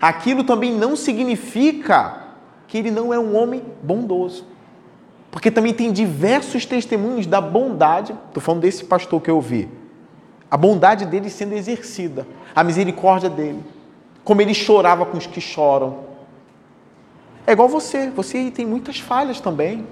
Aquilo 0.00 0.44
também 0.44 0.72
não 0.72 0.96
significa 0.96 2.24
que 2.68 2.78
ele 2.78 2.90
não 2.90 3.12
é 3.12 3.18
um 3.18 3.36
homem 3.36 3.62
bondoso. 3.82 4.44
Porque 5.30 5.50
também 5.50 5.74
tem 5.74 5.92
diversos 5.92 6.64
testemunhos 6.64 7.26
da 7.26 7.40
bondade, 7.40 8.14
estou 8.28 8.42
falando 8.42 8.62
desse 8.62 8.84
pastor 8.84 9.20
que 9.20 9.30
eu 9.30 9.40
vi, 9.40 9.68
a 10.50 10.56
bondade 10.56 11.04
dele 11.04 11.28
sendo 11.28 11.54
exercida, 11.54 12.26
a 12.54 12.64
misericórdia 12.64 13.28
dele. 13.28 13.62
como 14.24 14.42
ele 14.42 14.54
chorava 14.54 15.06
com 15.06 15.16
os 15.16 15.26
que 15.26 15.40
choram. 15.40 16.00
É 17.46 17.52
igual 17.52 17.68
você, 17.68 18.10
você 18.10 18.50
tem 18.50 18.66
muitas 18.66 18.98
falhas 18.98 19.40
também. 19.40 19.86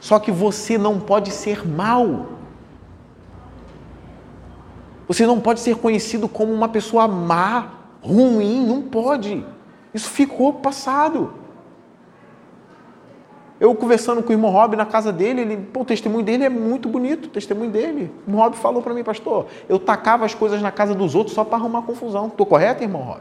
Só 0.00 0.18
que 0.18 0.32
você 0.32 0.76
não 0.76 0.98
pode 0.98 1.30
ser 1.30 1.64
mal. 1.64 2.26
Você 5.06 5.24
não 5.24 5.38
pode 5.38 5.60
ser 5.60 5.76
conhecido 5.76 6.28
como 6.28 6.52
uma 6.52 6.68
pessoa 6.68 7.06
má, 7.06 7.77
ruim, 8.00 8.66
não 8.66 8.82
pode. 8.82 9.44
Isso 9.92 10.08
ficou 10.10 10.54
passado. 10.54 11.34
Eu 13.60 13.74
conversando 13.74 14.22
com 14.22 14.28
o 14.28 14.32
irmão 14.32 14.50
Rob 14.50 14.76
na 14.76 14.86
casa 14.86 15.12
dele, 15.12 15.40
ele, 15.40 15.56
pô, 15.56 15.80
o 15.80 15.84
testemunho 15.84 16.24
dele 16.24 16.44
é 16.44 16.48
muito 16.48 16.88
bonito, 16.88 17.26
o 17.26 17.28
testemunho 17.28 17.70
dele. 17.70 18.12
O 18.24 18.30
irmão 18.30 18.42
Rob 18.44 18.56
falou 18.56 18.80
para 18.80 18.94
mim, 18.94 19.02
pastor, 19.02 19.46
eu 19.68 19.78
tacava 19.80 20.24
as 20.24 20.32
coisas 20.32 20.62
na 20.62 20.70
casa 20.70 20.94
dos 20.94 21.16
outros 21.16 21.34
só 21.34 21.42
para 21.42 21.58
arrumar 21.58 21.82
confusão. 21.82 22.28
Estou 22.28 22.46
correto, 22.46 22.84
irmão 22.84 23.02
Rob? 23.02 23.20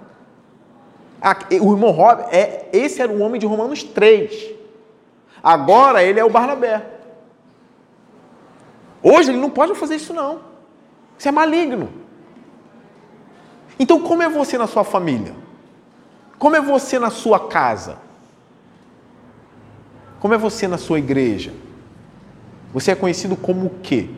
O 1.59 1.73
irmão 1.73 1.89
Rob, 1.89 2.21
é, 2.31 2.69
esse 2.71 3.01
era 3.01 3.11
o 3.11 3.19
homem 3.19 3.39
de 3.39 3.47
Romanos 3.47 3.81
3. 3.81 4.53
Agora 5.41 6.03
ele 6.03 6.19
é 6.19 6.23
o 6.23 6.29
Barnabé. 6.29 6.85
Hoje 9.01 9.31
ele 9.31 9.39
não 9.39 9.49
pode 9.49 9.73
fazer 9.73 9.95
isso 9.95 10.13
não. 10.13 10.41
Isso 11.17 11.27
é 11.27 11.31
maligno. 11.31 11.89
Então 13.79 13.99
como 13.99 14.23
é 14.23 14.29
você 14.29 14.57
na 14.57 14.67
sua 14.67 14.83
família? 14.83 15.33
Como 16.37 16.55
é 16.55 16.61
você 16.61 16.99
na 16.99 17.09
sua 17.09 17.47
casa? 17.47 17.97
Como 20.19 20.33
é 20.33 20.37
você 20.37 20.67
na 20.67 20.77
sua 20.77 20.99
igreja? 20.99 21.53
Você 22.73 22.91
é 22.91 22.95
conhecido 22.95 23.35
como 23.35 23.67
o 23.67 23.71
quê? 23.81 24.09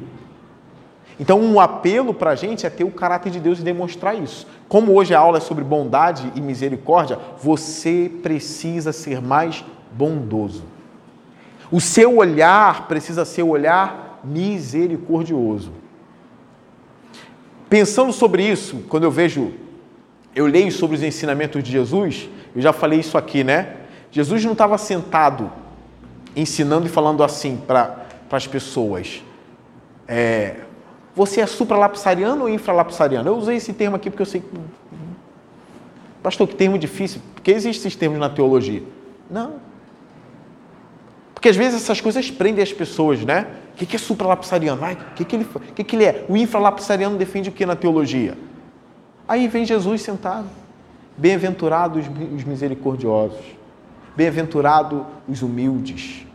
Então, 1.19 1.41
um 1.41 1.59
apelo 1.59 2.13
para 2.13 2.31
a 2.31 2.35
gente 2.35 2.65
é 2.65 2.69
ter 2.69 2.85
o 2.85 2.91
caráter 2.91 3.29
de 3.29 3.41
Deus 3.41 3.59
e 3.59 3.63
demonstrar 3.63 4.17
isso. 4.17 4.47
Como 4.69 4.93
hoje 4.93 5.13
a 5.13 5.19
aula 5.19 5.37
é 5.37 5.41
sobre 5.41 5.65
bondade 5.65 6.31
e 6.33 6.39
misericórdia, 6.39 7.19
você 7.41 8.09
precisa 8.23 8.93
ser 8.93 9.21
mais 9.21 9.65
bondoso. 9.91 10.63
O 11.69 11.81
seu 11.81 12.17
olhar 12.17 12.87
precisa 12.87 13.25
ser 13.25 13.43
o 13.43 13.49
olhar 13.49 14.21
misericordioso. 14.23 15.73
Pensando 17.69 18.11
sobre 18.11 18.43
isso, 18.43 18.83
quando 18.89 19.03
eu 19.03 19.11
vejo, 19.11 19.53
eu 20.35 20.47
leio 20.47 20.71
sobre 20.71 20.95
os 20.95 21.03
ensinamentos 21.03 21.63
de 21.63 21.71
Jesus, 21.71 22.27
eu 22.55 22.61
já 22.61 22.73
falei 22.73 22.99
isso 22.99 23.17
aqui, 23.17 23.43
né? 23.43 23.75
Jesus 24.11 24.43
não 24.43 24.53
estava 24.53 24.77
sentado 24.77 25.51
ensinando 26.35 26.87
e 26.87 26.89
falando 26.89 27.23
assim 27.23 27.57
para 27.57 28.05
as 28.31 28.47
pessoas. 28.47 29.23
É, 30.07 30.61
você 31.15 31.41
é 31.41 31.45
supralapsariano 31.45 32.43
ou 32.43 32.49
infralapsariano? 32.49 33.29
Eu 33.29 33.37
usei 33.37 33.57
esse 33.57 33.73
termo 33.73 33.95
aqui 33.95 34.09
porque 34.09 34.21
eu 34.21 34.25
sei 34.25 34.41
que. 34.41 34.47
Pastor, 36.23 36.47
que 36.47 36.55
termo 36.55 36.77
difícil. 36.77 37.21
Porque 37.35 37.51
existem 37.51 37.87
esses 37.87 37.95
termos 37.95 38.19
na 38.19 38.29
teologia. 38.29 38.83
Não. 39.29 39.68
Porque 41.39 41.47
às 41.47 41.55
vezes 41.55 41.81
essas 41.81 42.01
coisas 42.01 42.29
prendem 42.29 42.61
as 42.61 42.73
pessoas, 42.73 43.23
né? 43.23 43.47
O 43.71 43.85
que 43.85 43.95
é 43.95 43.97
supralapsariano? 43.99 44.81
O 44.83 45.13
que, 45.15 45.23
que, 45.23 45.37
ele, 45.37 45.47
que 45.85 45.95
ele 45.95 46.03
é? 46.03 46.25
O 46.27 46.35
infralapsariano 46.35 47.17
defende 47.17 47.47
o 47.47 47.51
que 47.53 47.65
na 47.65 47.77
teologia? 47.77 48.37
Aí 49.25 49.47
vem 49.47 49.63
Jesus 49.63 50.01
sentado. 50.01 50.47
Bem-aventurados 51.17 52.07
os 52.35 52.43
misericordiosos. 52.43 53.39
Bem-aventurados 54.17 55.03
os 55.29 55.41
humildes. 55.41 56.25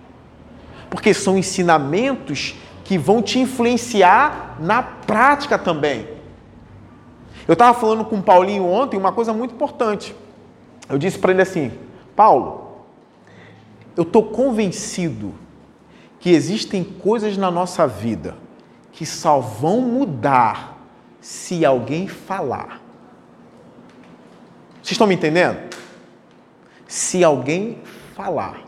Porque 0.89 1.13
são 1.13 1.37
ensinamentos 1.37 2.57
que 2.83 2.97
vão 2.97 3.21
te 3.21 3.39
influenciar 3.39 4.57
na 4.59 4.83
prática 4.83 5.59
também. 5.59 6.09
Eu 7.47 7.53
estava 7.53 7.79
falando 7.79 8.07
com 8.07 8.17
o 8.17 8.23
Paulinho 8.23 8.65
ontem 8.65 8.97
uma 8.97 9.13
coisa 9.13 9.35
muito 9.35 9.55
importante. 9.55 10.17
Eu 10.89 10.97
disse 10.97 11.19
para 11.19 11.31
ele 11.33 11.43
assim: 11.43 11.73
Paulo, 12.17 12.64
eu 13.97 14.03
estou 14.03 14.23
convencido 14.23 15.35
que 16.21 16.31
existem 16.31 16.83
coisas 16.83 17.37
na 17.37 17.51
nossa 17.51 17.87
vida 17.87 18.37
que 18.93 19.05
só 19.05 19.41
vão 19.41 19.81
mudar 19.81 20.79
se 21.21 21.65
alguém 21.65 22.07
falar. 22.07 22.81
Vocês 24.83 24.93
estão 24.93 25.07
me 25.07 25.15
entendendo? 25.15 25.75
se 26.87 27.25
alguém 27.25 27.79
falar. 28.15 28.61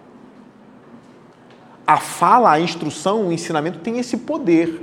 A 1.87 1.99
fala, 1.99 2.51
a 2.51 2.61
instrução, 2.61 3.29
o 3.29 3.33
ensinamento 3.33 3.79
tem 3.79 3.99
esse 3.99 4.17
poder. 4.17 4.83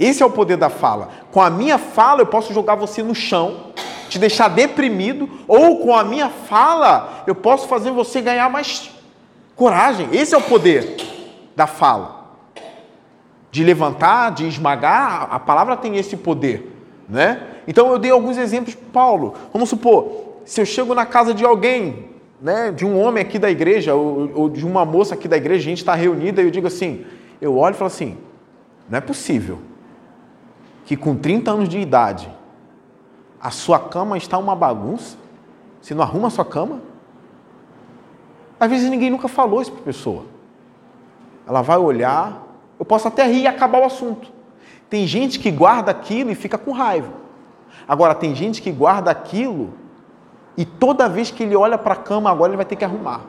Esse 0.00 0.22
é 0.22 0.26
o 0.26 0.30
poder 0.30 0.56
da 0.56 0.68
fala. 0.68 1.10
Com 1.30 1.40
a 1.40 1.48
minha 1.48 1.78
fala, 1.78 2.20
eu 2.20 2.26
posso 2.26 2.52
jogar 2.52 2.74
você 2.74 3.02
no 3.02 3.14
chão, 3.14 3.71
te 4.12 4.18
deixar 4.18 4.48
deprimido, 4.48 5.26
ou 5.48 5.78
com 5.78 5.96
a 5.96 6.04
minha 6.04 6.28
fala, 6.28 7.24
eu 7.26 7.34
posso 7.34 7.66
fazer 7.66 7.90
você 7.90 8.20
ganhar 8.20 8.50
mais 8.50 8.90
coragem. 9.56 10.06
Esse 10.12 10.34
é 10.34 10.38
o 10.38 10.42
poder 10.42 10.96
da 11.56 11.66
fala. 11.66 12.36
De 13.50 13.64
levantar, 13.64 14.32
de 14.32 14.46
esmagar, 14.46 15.28
a 15.30 15.40
palavra 15.40 15.78
tem 15.78 15.96
esse 15.96 16.14
poder, 16.14 16.76
né? 17.08 17.42
Então 17.66 17.90
eu 17.90 17.98
dei 17.98 18.10
alguns 18.10 18.36
exemplos, 18.36 18.74
Paulo. 18.92 19.32
Vamos 19.50 19.70
supor, 19.70 20.40
se 20.44 20.60
eu 20.60 20.66
chego 20.66 20.94
na 20.94 21.06
casa 21.06 21.32
de 21.32 21.42
alguém, 21.42 22.10
né, 22.38 22.70
de 22.70 22.84
um 22.84 23.00
homem 23.00 23.22
aqui 23.22 23.38
da 23.38 23.50
igreja, 23.50 23.94
ou, 23.94 24.30
ou 24.34 24.50
de 24.50 24.66
uma 24.66 24.84
moça 24.84 25.14
aqui 25.14 25.26
da 25.26 25.38
igreja, 25.38 25.60
a 25.62 25.70
gente 25.70 25.78
está 25.78 25.94
reunida, 25.94 26.42
e 26.42 26.44
eu 26.44 26.50
digo 26.50 26.66
assim, 26.66 27.06
eu 27.40 27.56
olho 27.56 27.74
e 27.74 27.78
falo 27.78 27.86
assim, 27.86 28.18
não 28.90 28.98
é 28.98 29.00
possível 29.00 29.58
que 30.84 30.98
com 30.98 31.16
30 31.16 31.50
anos 31.50 31.68
de 31.70 31.78
idade 31.78 32.28
a 33.42 33.50
sua 33.50 33.80
cama 33.80 34.16
está 34.16 34.38
uma 34.38 34.54
bagunça, 34.54 35.16
você 35.80 35.94
não 35.94 36.04
arruma 36.04 36.28
a 36.28 36.30
sua 36.30 36.44
cama? 36.44 36.80
Às 38.60 38.70
vezes 38.70 38.88
ninguém 38.88 39.10
nunca 39.10 39.26
falou 39.26 39.60
isso 39.60 39.72
para 39.72 39.80
a 39.80 39.84
pessoa. 39.84 40.24
Ela 41.48 41.60
vai 41.60 41.76
olhar, 41.76 42.40
eu 42.78 42.84
posso 42.84 43.08
até 43.08 43.26
rir 43.26 43.42
e 43.42 43.46
acabar 43.48 43.80
o 43.80 43.84
assunto. 43.84 44.30
Tem 44.88 45.04
gente 45.08 45.40
que 45.40 45.50
guarda 45.50 45.90
aquilo 45.90 46.30
e 46.30 46.36
fica 46.36 46.56
com 46.56 46.70
raiva. 46.70 47.12
Agora, 47.88 48.14
tem 48.14 48.32
gente 48.32 48.62
que 48.62 48.70
guarda 48.70 49.10
aquilo 49.10 49.74
e 50.56 50.64
toda 50.64 51.08
vez 51.08 51.32
que 51.32 51.42
ele 51.42 51.56
olha 51.56 51.76
para 51.76 51.94
a 51.94 51.96
cama 51.96 52.30
agora, 52.30 52.50
ele 52.50 52.56
vai 52.56 52.64
ter 52.64 52.76
que 52.76 52.84
arrumar. 52.84 53.22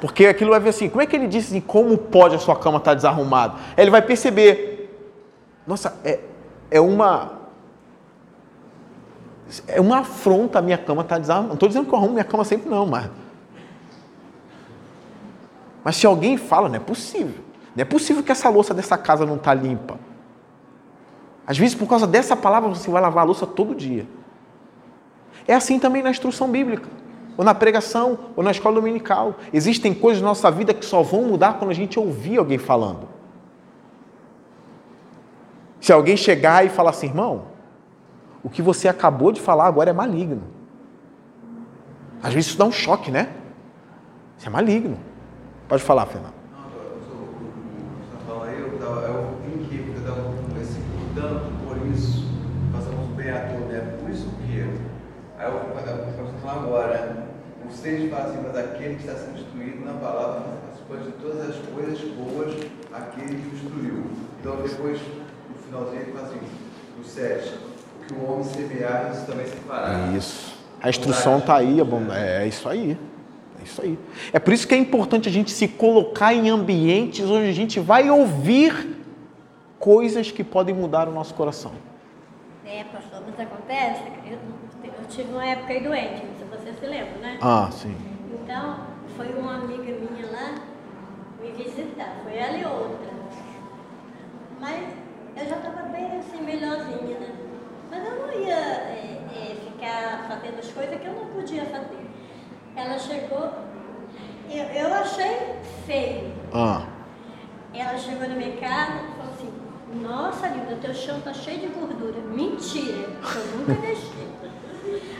Porque 0.00 0.26
aquilo 0.26 0.50
vai 0.50 0.60
ver 0.60 0.68
assim, 0.68 0.88
como 0.88 1.02
é 1.02 1.06
que 1.06 1.16
ele 1.16 1.26
disse 1.26 1.48
assim, 1.48 1.60
como 1.60 1.98
pode 1.98 2.36
a 2.36 2.38
sua 2.38 2.54
cama 2.54 2.78
estar 2.78 2.92
tá 2.92 2.94
desarrumada? 2.94 3.54
Ele 3.76 3.90
vai 3.90 4.02
perceber, 4.02 4.94
nossa, 5.66 5.98
é, 6.04 6.20
é 6.70 6.80
uma 6.80 7.43
é 9.66 9.80
uma 9.80 9.98
afronta 9.98 10.58
a 10.58 10.62
minha 10.62 10.78
cama 10.78 11.02
estar 11.02 11.16
tá 11.16 11.20
desarrumada. 11.20 11.48
Não 11.48 11.54
estou 11.54 11.68
dizendo 11.68 11.86
que 11.86 11.92
eu 11.92 11.98
arrumo 11.98 12.12
minha 12.12 12.24
cama 12.24 12.44
sempre 12.44 12.68
não, 12.68 12.86
mas 12.86 13.10
mas 15.84 15.96
se 15.96 16.06
alguém 16.06 16.38
fala, 16.38 16.68
não 16.68 16.76
é 16.76 16.80
possível. 16.80 17.44
Não 17.76 17.82
é 17.82 17.84
possível 17.84 18.22
que 18.22 18.32
essa 18.32 18.48
louça 18.48 18.72
dessa 18.72 18.96
casa 18.96 19.26
não 19.26 19.36
está 19.36 19.52
limpa. 19.52 19.98
Às 21.46 21.58
vezes, 21.58 21.74
por 21.74 21.86
causa 21.86 22.06
dessa 22.06 22.34
palavra, 22.34 22.70
você 22.70 22.90
vai 22.90 23.02
lavar 23.02 23.22
a 23.22 23.26
louça 23.26 23.46
todo 23.46 23.74
dia. 23.74 24.06
É 25.46 25.54
assim 25.54 25.78
também 25.78 26.02
na 26.02 26.08
instrução 26.08 26.50
bíblica, 26.50 26.88
ou 27.36 27.44
na 27.44 27.54
pregação, 27.54 28.18
ou 28.34 28.42
na 28.42 28.50
escola 28.50 28.76
dominical. 28.76 29.34
Existem 29.52 29.92
coisas 29.92 30.22
na 30.22 30.28
nossa 30.28 30.50
vida 30.50 30.72
que 30.72 30.86
só 30.86 31.02
vão 31.02 31.24
mudar 31.24 31.58
quando 31.58 31.70
a 31.70 31.74
gente 31.74 31.98
ouvir 31.98 32.38
alguém 32.38 32.56
falando. 32.56 33.06
Se 35.78 35.92
alguém 35.92 36.16
chegar 36.16 36.64
e 36.64 36.70
falar 36.70 36.90
assim, 36.90 37.08
irmão, 37.08 37.42
o 38.44 38.50
que 38.50 38.62
você 38.62 38.86
acabou 38.86 39.32
de 39.32 39.40
falar 39.40 39.66
agora 39.66 39.90
é 39.90 39.92
maligno. 39.92 40.42
Às 42.22 42.32
vezes 42.32 42.50
isso 42.50 42.58
dá 42.58 42.64
um 42.64 42.72
choque, 42.72 43.10
né? 43.10 43.32
Isso 44.38 44.46
é 44.46 44.50
maligno. 44.50 44.98
Pode 45.66 45.82
falar, 45.82 46.06
Fernando. 46.06 46.44
seja 57.84 58.08
fácil, 58.08 58.40
mas 58.42 58.56
aquele 58.56 58.94
que 58.94 59.06
está 59.06 59.14
sendo 59.14 59.84
na 59.84 59.92
palavra 59.92 60.40
participante 60.64 61.04
de 61.04 61.12
todas 61.22 61.50
as 61.50 61.56
coisas 61.66 62.00
boas, 62.16 62.54
aquele 62.90 63.36
que 63.36 63.66
o. 63.66 64.10
Então, 64.40 64.56
depois, 64.56 64.98
no 65.50 65.54
finalzinho, 65.66 66.00
ele 66.00 66.12
fala 66.12 66.28
assim: 66.28 66.40
o 66.98 67.04
7, 67.04 67.54
o 67.54 67.73
que 68.06 68.14
o 68.14 68.30
homem 68.30 68.44
semear, 68.44 69.10
isso 69.12 69.26
também 69.26 69.46
se 69.46 69.56
fará. 69.56 70.12
Isso. 70.16 70.54
A 70.80 70.90
instrução 70.90 71.38
está 71.38 71.56
aí, 71.56 71.78
é, 71.80 72.44
é 72.44 72.46
isso 72.46 72.68
aí. 72.68 72.98
É 73.60 73.64
isso 73.64 73.80
aí. 73.80 73.98
É 74.32 74.38
por 74.38 74.52
isso 74.52 74.68
que 74.68 74.74
é 74.74 74.78
importante 74.78 75.28
a 75.28 75.32
gente 75.32 75.50
se 75.50 75.66
colocar 75.66 76.34
em 76.34 76.50
ambientes 76.50 77.24
onde 77.24 77.48
a 77.48 77.52
gente 77.52 77.80
vai 77.80 78.10
ouvir 78.10 79.02
coisas 79.78 80.30
que 80.30 80.44
podem 80.44 80.74
mudar 80.74 81.08
o 81.08 81.12
nosso 81.12 81.34
coração. 81.34 81.72
É, 82.66 82.84
pastor, 82.84 83.22
mas 83.26 83.38
acontece, 83.40 84.02
eu, 84.26 84.38
eu 84.84 85.06
tive 85.08 85.32
uma 85.32 85.46
época 85.46 85.72
aí 85.72 85.82
doente, 85.82 86.22
você 86.50 86.72
se 86.72 86.86
lembra, 86.86 87.18
né? 87.18 87.38
Ah, 87.40 87.68
sim. 87.70 87.94
Então, 88.42 88.80
foi 89.16 89.28
uma 89.34 89.56
amiga 89.56 89.82
minha 89.82 90.30
lá 90.30 90.54
me 91.40 91.50
visitar, 91.52 92.16
foi 92.22 92.36
ela 92.36 92.56
e 92.56 92.64
outra. 92.64 93.12
Mas 94.60 94.94
eu 95.36 95.46
já 95.46 95.56
estava 95.56 95.82
bem 95.88 96.06
assim, 96.18 96.42
melhorzinha, 96.42 97.18
né? 97.18 97.43
Mas 97.94 98.04
eu 98.04 98.26
não 98.26 98.32
ia 98.32 98.56
é, 98.56 99.20
é, 99.30 99.56
ficar 99.64 100.26
fazendo 100.28 100.60
podia 101.44 101.64
fazer. 101.66 102.06
Ela 102.74 102.98
chegou, 102.98 103.50
eu, 104.50 104.64
eu 104.64 104.94
achei 104.94 105.56
feio. 105.86 106.32
Ah. 106.52 106.82
Ela 107.72 107.96
chegou 107.98 108.28
na 108.28 108.34
minha 108.34 108.56
casa 108.56 108.92
e 108.92 109.16
falou 109.16 109.32
assim, 109.32 109.52
nossa, 110.02 110.48
linda, 110.48 110.78
teu 110.80 110.94
chão 110.94 111.20
tá 111.20 111.32
cheio 111.32 111.60
de 111.60 111.66
gordura. 111.66 112.20
Mentira, 112.20 113.08
eu 113.36 113.58
nunca 113.58 113.74
deixei. 113.74 114.24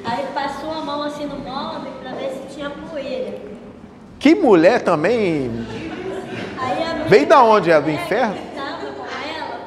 Aí 0.05 0.27
passou 0.35 0.73
a 0.73 0.81
mão 0.81 1.03
assim 1.03 1.27
no 1.27 1.39
móvel 1.39 1.93
para 2.03 2.13
ver 2.13 2.31
se 2.31 2.55
tinha 2.55 2.71
poeira. 2.71 3.39
Que 4.19 4.35
mulher 4.35 4.83
também. 4.83 5.51
Aí 6.59 7.09
Veio 7.09 7.27
da 7.27 7.43
onde? 7.43 7.71
É 7.71 7.81
do 7.81 7.91
inferno? 7.91 8.37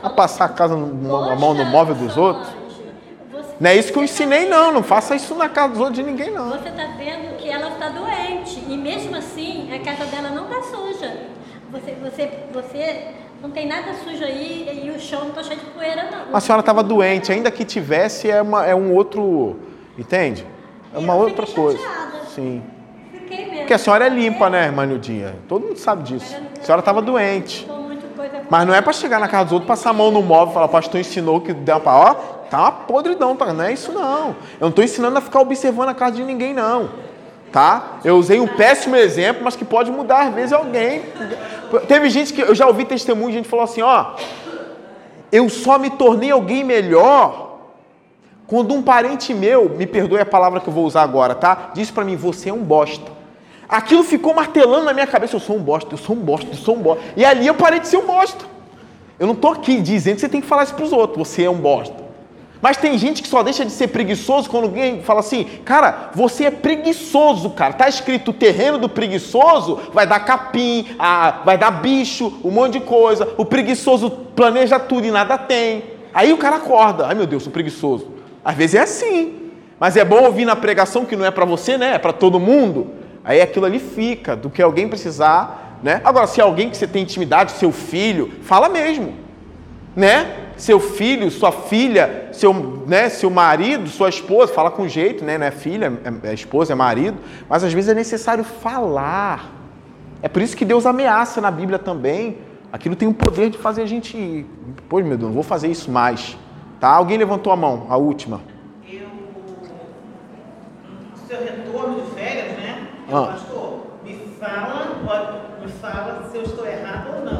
A 0.03 0.09
passar 0.09 0.45
a, 0.45 0.49
casa 0.49 0.75
no, 0.75 1.15
a 1.31 1.35
mão 1.35 1.53
no 1.53 1.65
móvel 1.65 1.95
dos 1.95 2.15
outros? 2.17 2.56
Não 3.59 3.69
é 3.69 3.75
isso 3.75 3.91
que 3.91 3.97
eu 3.97 4.03
ensinei, 4.03 4.47
não. 4.47 4.71
Não 4.71 4.83
faça 4.83 5.15
isso 5.15 5.33
na 5.35 5.49
casa 5.49 5.73
dos 5.73 5.79
outros 5.79 5.97
de 5.97 6.03
ninguém, 6.03 6.31
não. 6.31 6.49
Você 6.49 6.69
está 6.69 6.85
vendo 6.97 7.35
que 7.37 7.49
ela 7.49 7.69
está 7.69 7.89
doente. 7.89 8.63
E 8.67 8.77
mesmo 8.77 9.15
assim, 9.15 9.69
a 9.73 9.79
casa 9.79 10.05
dela 10.05 10.29
não 10.29 10.45
está 10.45 10.61
suja. 10.61 11.17
Você, 11.71 11.95
você, 12.01 12.29
você 12.53 13.07
não 13.41 13.49
tem 13.49 13.67
nada 13.67 13.93
sujo 14.03 14.23
aí 14.23 14.83
e 14.85 14.89
o 14.91 14.99
chão 14.99 15.21
não 15.21 15.29
está 15.29 15.43
cheio 15.43 15.59
de 15.59 15.65
poeira, 15.67 16.09
não. 16.09 16.35
A 16.35 16.39
senhora 16.39 16.61
estava 16.61 16.81
doente, 16.83 17.31
ainda 17.31 17.51
que 17.51 17.65
tivesse, 17.65 18.29
é, 18.29 18.41
uma, 18.41 18.65
é 18.65 18.75
um 18.75 18.93
outro. 18.93 19.59
Entende? 19.97 20.45
É 20.93 20.97
uma 20.97 21.15
outra 21.15 21.45
coisa. 21.45 21.79
Sim. 22.33 22.63
Fiquei 23.11 23.45
mesmo. 23.45 23.57
Porque 23.57 23.73
a 23.73 23.77
senhora 23.77 24.05
é 24.05 24.09
limpa, 24.09 24.49
né, 24.49 24.65
irmã 24.65 24.85
Nildinha? 24.85 25.35
Todo 25.47 25.65
mundo 25.65 25.77
sabe 25.77 26.03
disso. 26.03 26.35
A 26.59 26.63
senhora 26.63 26.79
estava 26.79 27.01
doente. 27.01 27.67
Mas 28.49 28.65
não 28.65 28.73
é 28.73 28.81
para 28.81 28.93
chegar 28.93 29.19
na 29.19 29.27
casa 29.27 29.45
dos 29.45 29.53
outros, 29.53 29.67
passar 29.67 29.89
a 29.89 29.93
mão 29.93 30.09
no 30.09 30.21
móvel 30.21 30.51
e 30.51 30.53
falar, 30.53 30.67
pastor 30.69 31.01
ensinou 31.01 31.41
que 31.41 31.53
dá 31.53 31.79
para. 31.79 32.11
Ó, 32.11 32.15
tá 32.49 32.71
podridão, 32.71 33.35
tá? 33.35 33.53
Não 33.53 33.63
é 33.63 33.73
isso 33.73 33.91
não. 33.91 34.29
Eu 34.29 34.61
não 34.61 34.69
estou 34.69 34.83
ensinando 34.83 35.17
a 35.17 35.21
ficar 35.21 35.39
observando 35.39 35.89
a 35.89 35.93
casa 35.93 36.15
de 36.15 36.23
ninguém, 36.23 36.53
não. 36.53 36.89
Tá? 37.51 37.99
Eu 38.03 38.17
usei 38.17 38.39
um 38.39 38.47
péssimo 38.47 38.95
exemplo, 38.95 39.43
mas 39.43 39.55
que 39.55 39.63
pode 39.63 39.91
mudar 39.91 40.27
às 40.27 40.33
vezes 40.33 40.53
alguém. 40.53 41.03
Teve 41.87 42.09
gente 42.09 42.33
que 42.33 42.41
eu 42.41 42.53
já 42.53 42.67
ouvi 42.67 42.85
testemunho, 42.85 43.33
gente 43.33 43.47
falou 43.47 43.65
assim, 43.65 43.81
ó, 43.81 44.15
eu 45.31 45.49
só 45.49 45.77
me 45.77 45.89
tornei 45.89 46.31
alguém 46.31 46.63
melhor 46.63 47.59
quando 48.47 48.73
um 48.73 48.81
parente 48.81 49.33
meu, 49.33 49.69
me 49.69 49.85
perdoe 49.85 50.21
a 50.21 50.25
palavra 50.25 50.59
que 50.61 50.69
eu 50.69 50.73
vou 50.73 50.85
usar 50.85 51.03
agora, 51.03 51.35
tá? 51.35 51.71
Disse 51.73 51.91
para 51.91 52.05
mim, 52.05 52.15
você 52.15 52.49
é 52.49 52.53
um 52.53 52.63
bosta. 52.63 53.11
Aquilo 53.67 54.03
ficou 54.03 54.33
martelando 54.33 54.85
na 54.85 54.93
minha 54.93 55.05
cabeça, 55.05 55.35
eu 55.35 55.39
sou 55.41 55.57
um 55.57 55.61
bosta, 55.61 55.93
eu 55.93 55.97
sou 55.97 56.15
um 56.15 56.19
bosta, 56.19 56.49
eu 56.49 56.55
sou 56.55 56.75
um 56.75 56.79
bosta. 56.79 57.03
E 57.17 57.25
ali 57.25 57.45
eu 57.45 57.53
parei 57.53 57.81
de 57.81 57.87
ser 57.89 57.97
um 57.97 58.05
bosta. 58.05 58.45
Eu 59.19 59.27
não 59.27 59.35
tô 59.35 59.49
aqui 59.49 59.81
dizendo 59.81 60.15
que 60.15 60.21
você 60.21 60.29
tem 60.29 60.39
que 60.39 60.47
falar 60.47 60.63
isso 60.63 60.73
para 60.73 60.85
os 60.85 60.93
outros, 60.93 61.27
você 61.27 61.43
é 61.43 61.49
um 61.49 61.55
bosta. 61.55 62.06
Mas 62.61 62.77
tem 62.77 62.97
gente 62.97 63.21
que 63.21 63.27
só 63.27 63.43
deixa 63.43 63.63
de 63.63 63.71
ser 63.71 63.87
preguiçoso 63.87 64.49
quando 64.49 64.63
alguém 64.63 65.01
fala 65.01 65.19
assim, 65.19 65.43
cara, 65.63 66.09
você 66.13 66.45
é 66.45 66.51
preguiçoso, 66.51 67.51
cara. 67.51 67.73
Tá 67.73 67.87
escrito 67.87 68.31
o 68.31 68.33
terreno 68.33 68.77
do 68.77 68.89
preguiçoso 68.89 69.79
vai 69.93 70.07
dar 70.07 70.19
capim, 70.21 70.87
a, 70.97 71.41
vai 71.45 71.57
dar 71.57 71.71
bicho, 71.71 72.39
um 72.43 72.51
monte 72.51 72.73
de 72.73 72.81
coisa. 72.81 73.33
O 73.37 73.45
preguiçoso 73.45 74.09
planeja 74.09 74.79
tudo 74.79 75.05
e 75.05 75.11
nada 75.11 75.37
tem. 75.37 75.83
Aí 76.13 76.33
o 76.33 76.37
cara 76.37 76.55
acorda, 76.55 77.07
ai 77.07 77.15
meu 77.15 77.27
Deus, 77.27 77.43
sou 77.43 77.51
preguiçoso. 77.51 78.07
Às 78.43 78.55
vezes 78.55 78.75
é 78.75 78.79
assim. 78.79 79.51
Mas 79.79 79.95
é 79.95 80.03
bom 80.03 80.23
ouvir 80.23 80.45
na 80.45 80.55
pregação 80.55 81.05
que 81.05 81.15
não 81.15 81.25
é 81.25 81.29
para 81.29 81.45
você, 81.45 81.77
né? 81.77 81.93
É 81.93 81.99
para 81.99 82.13
todo 82.13 82.39
mundo. 82.39 82.87
Aí 83.23 83.41
aquilo 83.41 83.65
ali 83.65 83.77
fica, 83.77 84.35
do 84.35 84.49
que 84.49 84.61
alguém 84.61 84.87
precisar, 84.87 85.79
né? 85.83 86.01
Agora, 86.03 86.25
se 86.25 86.39
é 86.39 86.43
alguém 86.43 86.69
que 86.69 86.77
você 86.77 86.87
tem 86.87 87.03
intimidade, 87.03 87.51
seu 87.51 87.71
filho, 87.71 88.31
fala 88.41 88.67
mesmo, 88.69 89.13
né? 89.95 90.46
Seu 90.57 90.79
filho, 90.79 91.29
sua 91.29 91.51
filha, 91.51 92.29
seu, 92.31 92.51
né, 92.87 93.09
seu 93.09 93.29
marido, 93.29 93.87
sua 93.87 94.09
esposa, 94.09 94.51
fala 94.51 94.71
com 94.71 94.87
jeito, 94.87 95.23
né? 95.23 95.37
Não 95.37 95.45
é 95.45 95.51
filha, 95.51 95.93
é, 96.23 96.29
é 96.29 96.33
esposa, 96.33 96.73
é 96.73 96.75
marido, 96.75 97.17
mas 97.47 97.63
às 97.63 97.71
vezes 97.71 97.89
é 97.89 97.93
necessário 97.93 98.43
falar. 98.43 99.51
É 100.21 100.27
por 100.27 100.41
isso 100.41 100.57
que 100.57 100.65
Deus 100.65 100.85
ameaça 100.85 101.39
na 101.39 101.51
Bíblia 101.51 101.77
também. 101.77 102.39
Aquilo 102.71 102.95
tem 102.95 103.07
o 103.07 103.13
poder 103.13 103.49
de 103.49 103.57
fazer 103.57 103.83
a 103.83 103.85
gente, 103.85 104.45
pois 104.89 105.05
meu 105.05 105.17
Deus, 105.17 105.29
não 105.29 105.33
vou 105.33 105.43
fazer 105.43 105.67
isso 105.67 105.91
mais. 105.91 106.37
Tá? 106.79 106.89
Alguém 106.89 107.17
levantou 107.17 107.53
a 107.53 107.55
mão, 107.55 107.85
a 107.89 107.97
última. 107.97 108.41
Eu, 108.91 109.07
seu 111.27 111.39
retorno 111.39 112.01
de 112.01 112.11
férias, 112.11 112.57
né? 112.57 112.87
Eu, 113.09 113.17
ah. 113.17 113.27
Pastor, 113.27 113.87
me 114.03 114.15
fala, 114.39 115.59
me 115.63 115.71
fala 115.71 116.29
se 116.31 116.37
eu 116.37 116.43
estou 116.43 116.65
errado 116.67 117.07
ou 117.15 117.25
não. 117.25 117.37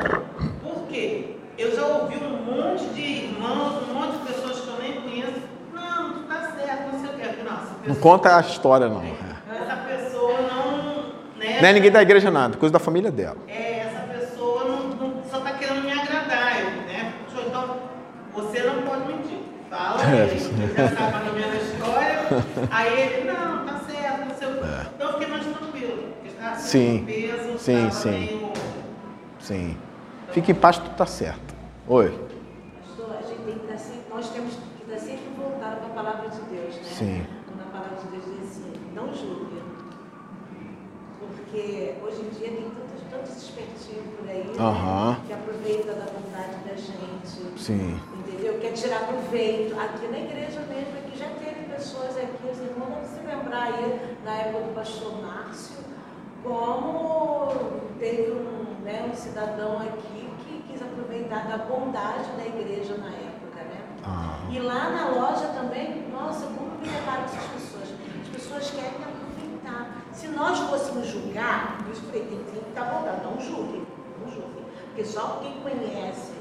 Por 0.62 0.88
quê? 0.88 1.37
Eu 1.58 1.76
já 1.76 1.86
ouvi 1.86 2.18
um 2.18 2.38
monte 2.44 2.86
de 2.94 3.02
irmãos, 3.02 3.84
um 3.90 3.94
monte 3.94 4.18
de 4.18 4.34
pessoas 4.34 4.60
que 4.60 4.68
eu 4.68 4.78
nem 4.80 5.02
conheço. 5.02 5.42
Não, 5.74 6.10
não 6.10 6.22
está 6.22 6.52
certo, 6.52 6.92
não 6.94 7.00
sei 7.00 7.10
o 7.10 7.14
quê. 7.14 7.44
Não, 7.44 7.58
pessoa, 7.58 7.80
não 7.88 7.96
conta 7.96 8.38
a 8.38 8.42
história, 8.42 8.88
não. 8.88 9.04
Essa 9.04 9.76
pessoa 9.88 10.42
não. 10.42 10.98
Né, 11.38 11.62
não 11.62 11.70
é 11.70 11.74
ninguém 11.74 11.92
da 11.92 12.02
igreja 12.02 12.32
nada, 12.32 12.58
coisa 12.58 12.74
da 12.74 12.80
família 12.80 13.12
dela. 13.12 13.38
É, 13.48 13.68
você 18.38 18.62
não 18.62 18.84
pode 18.84 19.08
mentir. 19.08 19.40
Fala 19.70 20.02
é. 20.04 20.26
ele, 20.26 20.40
já 20.76 20.90
sabe 20.90 21.12
mais 21.12 21.28
ou 21.28 21.34
menos 21.34 21.54
a 21.54 21.58
história. 21.58 22.20
Aí 22.72 23.02
ele, 23.02 23.32
não, 23.32 23.66
tá 23.66 23.82
certo, 23.90 24.26
não 24.28 24.36
sei 24.36 24.48
o 24.48 24.54
quê. 24.54 24.60
É. 24.64 24.88
Então 24.96 25.08
eu 25.08 25.14
fiquei 25.14 25.28
mais 25.28 25.46
tranquilo. 25.46 26.04
Porque 26.22 26.60
sim. 26.60 27.04
peso, 27.06 27.60
sim, 27.60 27.92
sim. 27.92 28.10
Meio... 28.10 28.54
Sim. 29.40 29.78
Fique 30.32 30.52
em 30.52 30.56
paz, 30.56 30.78
tudo 30.78 30.96
tá 30.96 31.06
certo. 31.06 31.56
Oi. 31.88 32.10
Pastor, 32.80 33.18
a 33.18 33.22
gente 33.22 33.42
tem 33.42 33.60
que 33.60 33.66
estar 33.66 33.78
sempre, 33.78 34.04
nós 34.10 34.30
temos 34.30 34.54
que 34.54 34.84
estar 34.84 35.00
sempre 35.00 35.30
voltado 35.38 35.78
para 35.78 35.88
a 35.88 36.04
palavra 36.04 36.30
de 36.30 36.42
Deus, 36.42 36.76
né? 36.76 36.84
Sim. 36.84 37.28
Quando 37.46 37.62
a 37.62 37.72
palavra 37.72 37.98
de 37.98 38.08
Deus 38.08 38.24
diz 38.26 38.52
assim, 38.52 38.74
não 38.94 39.14
julgue. 39.14 39.58
Porque 41.20 41.96
hoje 42.04 42.22
em 42.22 42.30
dia 42.38 42.50
tem 42.50 42.70
tantos, 42.72 43.04
tantos 43.10 43.44
espertinhos 43.44 44.06
por 44.18 44.30
aí 44.30 44.44
né, 44.46 45.22
que 45.26 45.34
aproveitam 45.34 45.96
da 45.96 46.06
vontade 46.06 46.58
da 46.68 46.76
gente. 46.76 47.60
Sim 47.60 48.00
entendeu? 48.38 48.60
Quer 48.60 48.74
tirar 48.74 49.08
proveito. 49.08 49.78
Aqui 49.80 50.08
na 50.08 50.20
igreja 50.20 50.62
mesmo, 50.62 50.98
aqui 50.98 51.18
já 51.18 51.30
teve 51.30 51.74
pessoas 51.74 52.18
aqui, 52.18 52.50
os 52.52 52.60
irmãos 52.60 52.90
vão 52.90 53.04
se 53.04 53.20
lembrar 53.26 53.74
aí 53.74 54.16
na 54.24 54.34
época 54.36 54.66
do 54.66 54.76
pastor 54.76 55.22
Márcio, 55.22 55.78
como 56.44 57.52
teve 58.00 58.32
um, 58.32 58.84
né, 58.84 59.10
um 59.12 59.16
cidadão 59.16 59.78
aqui 59.80 60.30
que 60.44 60.64
quis 60.68 60.82
aproveitar 60.82 61.48
da 61.48 61.58
bondade 61.58 62.30
da 62.38 62.46
igreja 62.46 62.98
na 62.98 63.10
época, 63.10 63.64
né? 63.64 63.82
Ah. 64.06 64.40
E 64.50 64.60
lá 64.60 64.90
na 64.90 65.10
loja 65.10 65.48
também, 65.48 66.08
nossa, 66.12 66.46
como 66.48 66.80
me 66.80 66.88
levaram 66.88 67.24
essas 67.24 67.44
pessoas? 67.46 67.90
As 68.22 68.28
pessoas 68.30 68.72
querem 68.72 68.98
aproveitar. 69.04 70.04
Se 70.14 70.28
nós 70.30 70.60
fôssemos 70.60 71.08
julgar, 71.08 71.86
eu 71.88 71.96
falei, 71.96 72.22
tem 72.26 72.40
que 72.40 72.70
estar 72.70 72.86
bondade, 72.86 73.24
não 73.24 73.40
julguem, 73.40 73.86
não 74.20 74.32
julguem. 74.32 74.66
Porque 74.88 75.06
só 75.06 75.40
quem 75.42 75.60
conhece 75.62 76.34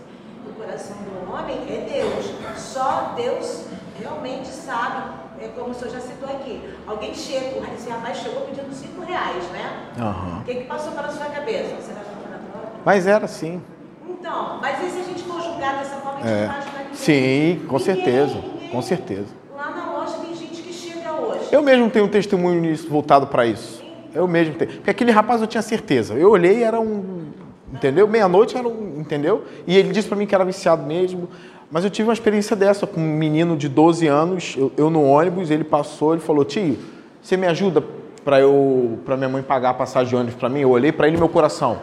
do 0.44 0.56
coração 0.56 0.96
do 0.98 1.32
homem 1.32 1.56
é 1.68 1.84
Deus. 1.84 2.26
Só 2.56 3.12
Deus 3.16 3.66
realmente 4.00 4.48
sabe. 4.48 5.26
É 5.40 5.48
como 5.48 5.70
o 5.70 5.74
senhor 5.74 5.90
já 5.90 6.00
citou 6.00 6.28
aqui. 6.28 6.60
Alguém 6.86 7.14
chega, 7.14 7.60
esse 7.74 7.90
rapaz 7.90 8.18
chegou 8.18 8.42
pedindo 8.42 8.72
cinco 8.74 9.02
reais, 9.02 9.44
né? 9.50 9.90
Uhum. 9.98 10.40
O 10.40 10.44
que, 10.44 10.54
que 10.54 10.64
passou 10.64 10.92
pela 10.92 11.10
sua 11.10 11.26
cabeça? 11.26 11.76
Será 11.80 12.00
que 12.00 12.80
Mas 12.84 13.06
era 13.06 13.26
sim. 13.26 13.60
Então, 14.08 14.58
mas 14.60 14.82
e 14.82 14.90
se 14.90 14.98
a 15.00 15.02
gente 15.02 15.22
for 15.24 15.40
julgar 15.42 15.76
dessa 15.76 15.96
forma, 15.96 16.20
a 16.20 16.22
gente 16.22 16.28
é. 16.28 16.78
ninguém? 16.78 16.94
Sim, 16.94 17.66
com 17.66 17.78
ninguém, 17.78 17.94
certeza. 17.94 18.34
Ninguém. 18.34 18.68
Com 18.70 18.82
certeza. 18.82 19.28
Lá 19.54 19.70
na 19.70 19.92
loja 19.92 20.18
tem 20.18 20.34
gente 20.34 20.62
que 20.62 20.72
chega 20.72 21.12
hoje. 21.12 21.48
Eu 21.52 21.62
mesmo 21.62 21.90
tenho 21.90 22.06
um 22.06 22.08
testemunho 22.08 22.60
nisso, 22.60 22.88
voltado 22.88 23.26
para 23.26 23.46
isso. 23.46 23.84
Eu 24.14 24.26
mesmo 24.26 24.54
tenho. 24.54 24.72
Porque 24.72 24.90
aquele 24.90 25.10
rapaz 25.10 25.42
eu 25.42 25.46
tinha 25.46 25.62
certeza. 25.62 26.14
Eu 26.14 26.30
olhei 26.30 26.62
era 26.62 26.80
um 26.80 27.26
Entendeu? 27.72 28.06
Meia-noite 28.06 28.56
era 28.56 28.66
um, 28.66 29.00
entendeu? 29.00 29.44
E 29.66 29.76
ele 29.76 29.92
disse 29.92 30.06
para 30.06 30.16
mim 30.16 30.24
que 30.24 30.34
era 30.34 30.44
viciado 30.44 30.84
mesmo. 30.84 31.28
Mas 31.70 31.84
eu 31.84 31.90
tive 31.90 32.08
uma 32.08 32.12
experiência 32.12 32.54
dessa 32.54 32.86
com 32.86 33.00
um 33.00 33.04
menino 33.04 33.56
de 33.56 33.68
12 33.68 34.06
anos, 34.06 34.54
eu, 34.56 34.72
eu 34.76 34.88
no 34.88 35.02
ônibus, 35.02 35.50
ele 35.50 35.64
passou, 35.64 36.12
ele 36.12 36.22
falou: 36.22 36.44
"Tio, 36.44 36.78
você 37.20 37.36
me 37.36 37.46
ajuda 37.46 37.82
para 38.24 38.40
eu 38.40 38.98
para 39.04 39.16
minha 39.16 39.28
mãe 39.28 39.42
pagar 39.42 39.70
a 39.70 39.74
passagem 39.74 40.10
de 40.10 40.16
ônibus 40.16 40.34
para 40.34 40.48
mim?" 40.48 40.60
Eu 40.60 40.70
olhei 40.70 40.92
para 40.92 41.08
ele 41.08 41.16
meu 41.16 41.28
coração. 41.28 41.82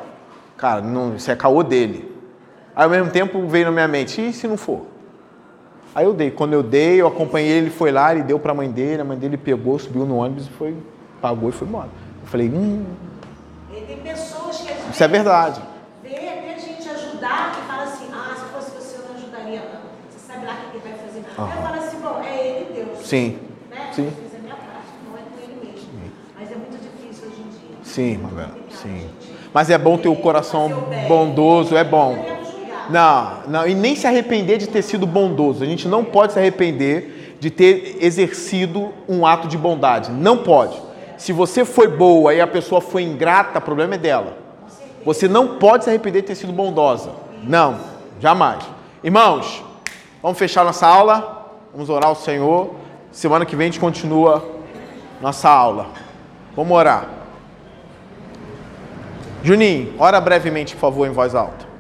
Cara, 0.57 0.81
não, 0.81 1.15
isso 1.15 1.29
é 1.29 1.35
caô 1.35 1.63
dele. 1.63 2.11
Aí 2.75 2.85
ao 2.85 2.89
mesmo 2.89 3.11
tempo 3.11 3.45
veio 3.47 3.65
na 3.65 3.71
minha 3.71 3.87
mente: 3.87 4.21
"E 4.21 4.31
se 4.31 4.47
não 4.47 4.57
for?" 4.57 4.85
Aí 5.93 6.05
eu 6.05 6.13
dei. 6.13 6.31
Quando 6.31 6.53
eu 6.53 6.63
dei, 6.63 7.01
eu 7.01 7.07
acompanhei 7.07 7.51
ele, 7.51 7.69
foi 7.69 7.91
lá, 7.91 8.13
ele 8.13 8.23
deu 8.23 8.39
para 8.39 8.51
a 8.51 8.55
mãe 8.55 8.71
dele, 8.71 9.01
a 9.01 9.05
mãe 9.05 9.17
dele 9.17 9.37
pegou, 9.37 9.77
subiu 9.77 10.05
no 10.05 10.17
ônibus 10.17 10.47
e 10.47 10.49
foi 10.49 10.75
pagou 11.21 11.49
e 11.49 11.51
foi 11.51 11.67
embora. 11.67 11.89
Eu 12.21 12.27
falei: 12.27 12.49
"Hum, 12.49 12.85
tem 13.69 13.97
pessoas 13.97 14.61
que 14.61 14.91
Isso 14.91 15.03
é 15.03 15.07
verdade 15.07 15.61
ajudar 17.23 17.57
e 17.57 17.67
fala 17.67 17.83
assim, 17.83 18.09
ah, 18.11 18.35
se 18.35 18.45
fosse 18.53 18.71
você 18.71 18.97
eu 18.97 19.07
não 19.07 19.15
ajudaria 19.15 19.61
não. 19.73 19.81
Você 20.09 20.19
sabe 20.19 20.45
lá 20.45 20.53
o 20.53 20.71
que 20.71 20.77
ele 20.77 20.83
vai 20.83 20.97
fazer. 20.97 21.22
Uhum. 21.37 21.45
Aí 21.45 21.55
eu 21.55 21.61
falo 21.61 21.75
assim, 21.75 21.97
bom, 21.97 22.21
é 22.23 22.47
ele 22.47 22.67
e 22.69 22.73
Deus. 22.73 23.07
Sim. 23.07 23.37
Né? 23.69 23.89
Sim. 23.91 24.05
Eu 24.05 24.11
fiz 24.11 24.35
a 24.35 24.41
minha 24.41 24.55
parte, 24.55 24.87
não 25.05 25.17
é 25.17 25.21
com 25.21 25.41
ele 25.41 25.57
mesmo. 25.63 25.79
Sim. 25.79 26.11
Mas 26.39 26.51
é 26.51 26.55
muito 26.55 26.77
difícil 26.77 27.27
hoje 27.27 27.41
em 27.41 27.49
dia. 27.49 27.77
Sim, 27.83 28.17
Mabela, 28.17 28.55
sim. 28.69 29.09
Mas 29.53 29.69
é 29.69 29.77
bom 29.77 29.97
ter 29.97 30.09
o 30.09 30.15
coração 30.15 30.69
bondoso, 31.07 31.75
é 31.75 31.83
bom. 31.83 32.17
Não, 32.89 33.39
não, 33.47 33.67
e 33.67 33.73
nem 33.73 33.95
se 33.95 34.05
arrepender 34.07 34.57
de 34.57 34.67
ter 34.67 34.81
sido 34.81 35.05
bondoso. 35.05 35.63
A 35.63 35.65
gente 35.65 35.87
não 35.87 36.03
pode 36.03 36.33
se 36.33 36.39
arrepender 36.39 37.37
de 37.39 37.49
ter 37.49 37.97
exercido 38.01 38.91
um 39.07 39.25
ato 39.25 39.47
de 39.47 39.57
bondade. 39.57 40.11
Não 40.11 40.37
pode. 40.37 40.81
Se 41.17 41.31
você 41.31 41.63
foi 41.63 41.87
boa 41.87 42.33
e 42.33 42.41
a 42.41 42.47
pessoa 42.47 42.81
foi 42.81 43.03
ingrata, 43.03 43.59
o 43.59 43.61
problema 43.61 43.95
é 43.95 43.97
dela. 43.97 44.37
Você 45.05 45.27
não 45.27 45.59
pode 45.59 45.83
se 45.83 45.89
arrepender 45.89 46.21
de 46.21 46.27
ter 46.27 46.35
sido 46.35 46.51
bondosa. 46.51 47.11
Não, 47.43 47.77
jamais. 48.19 48.63
Irmãos, 49.03 49.63
vamos 50.23 50.39
fechar 50.39 50.63
nossa 50.63 50.87
aula. 50.87 51.41
Vamos 51.73 51.89
orar 51.89 52.09
ao 52.09 52.15
Senhor. 52.15 52.75
Semana 53.11 53.45
que 53.45 53.55
vem 53.55 53.67
a 53.67 53.71
gente 53.71 53.79
continua 53.79 54.43
nossa 55.21 55.49
aula. 55.49 55.87
Vamos 56.55 56.75
orar. 56.75 57.07
Juninho, 59.43 59.93
ora 59.99 60.21
brevemente, 60.21 60.73
por 60.73 60.81
favor, 60.81 61.05
em 61.05 61.11
voz 61.11 61.35
alta. 61.35 61.72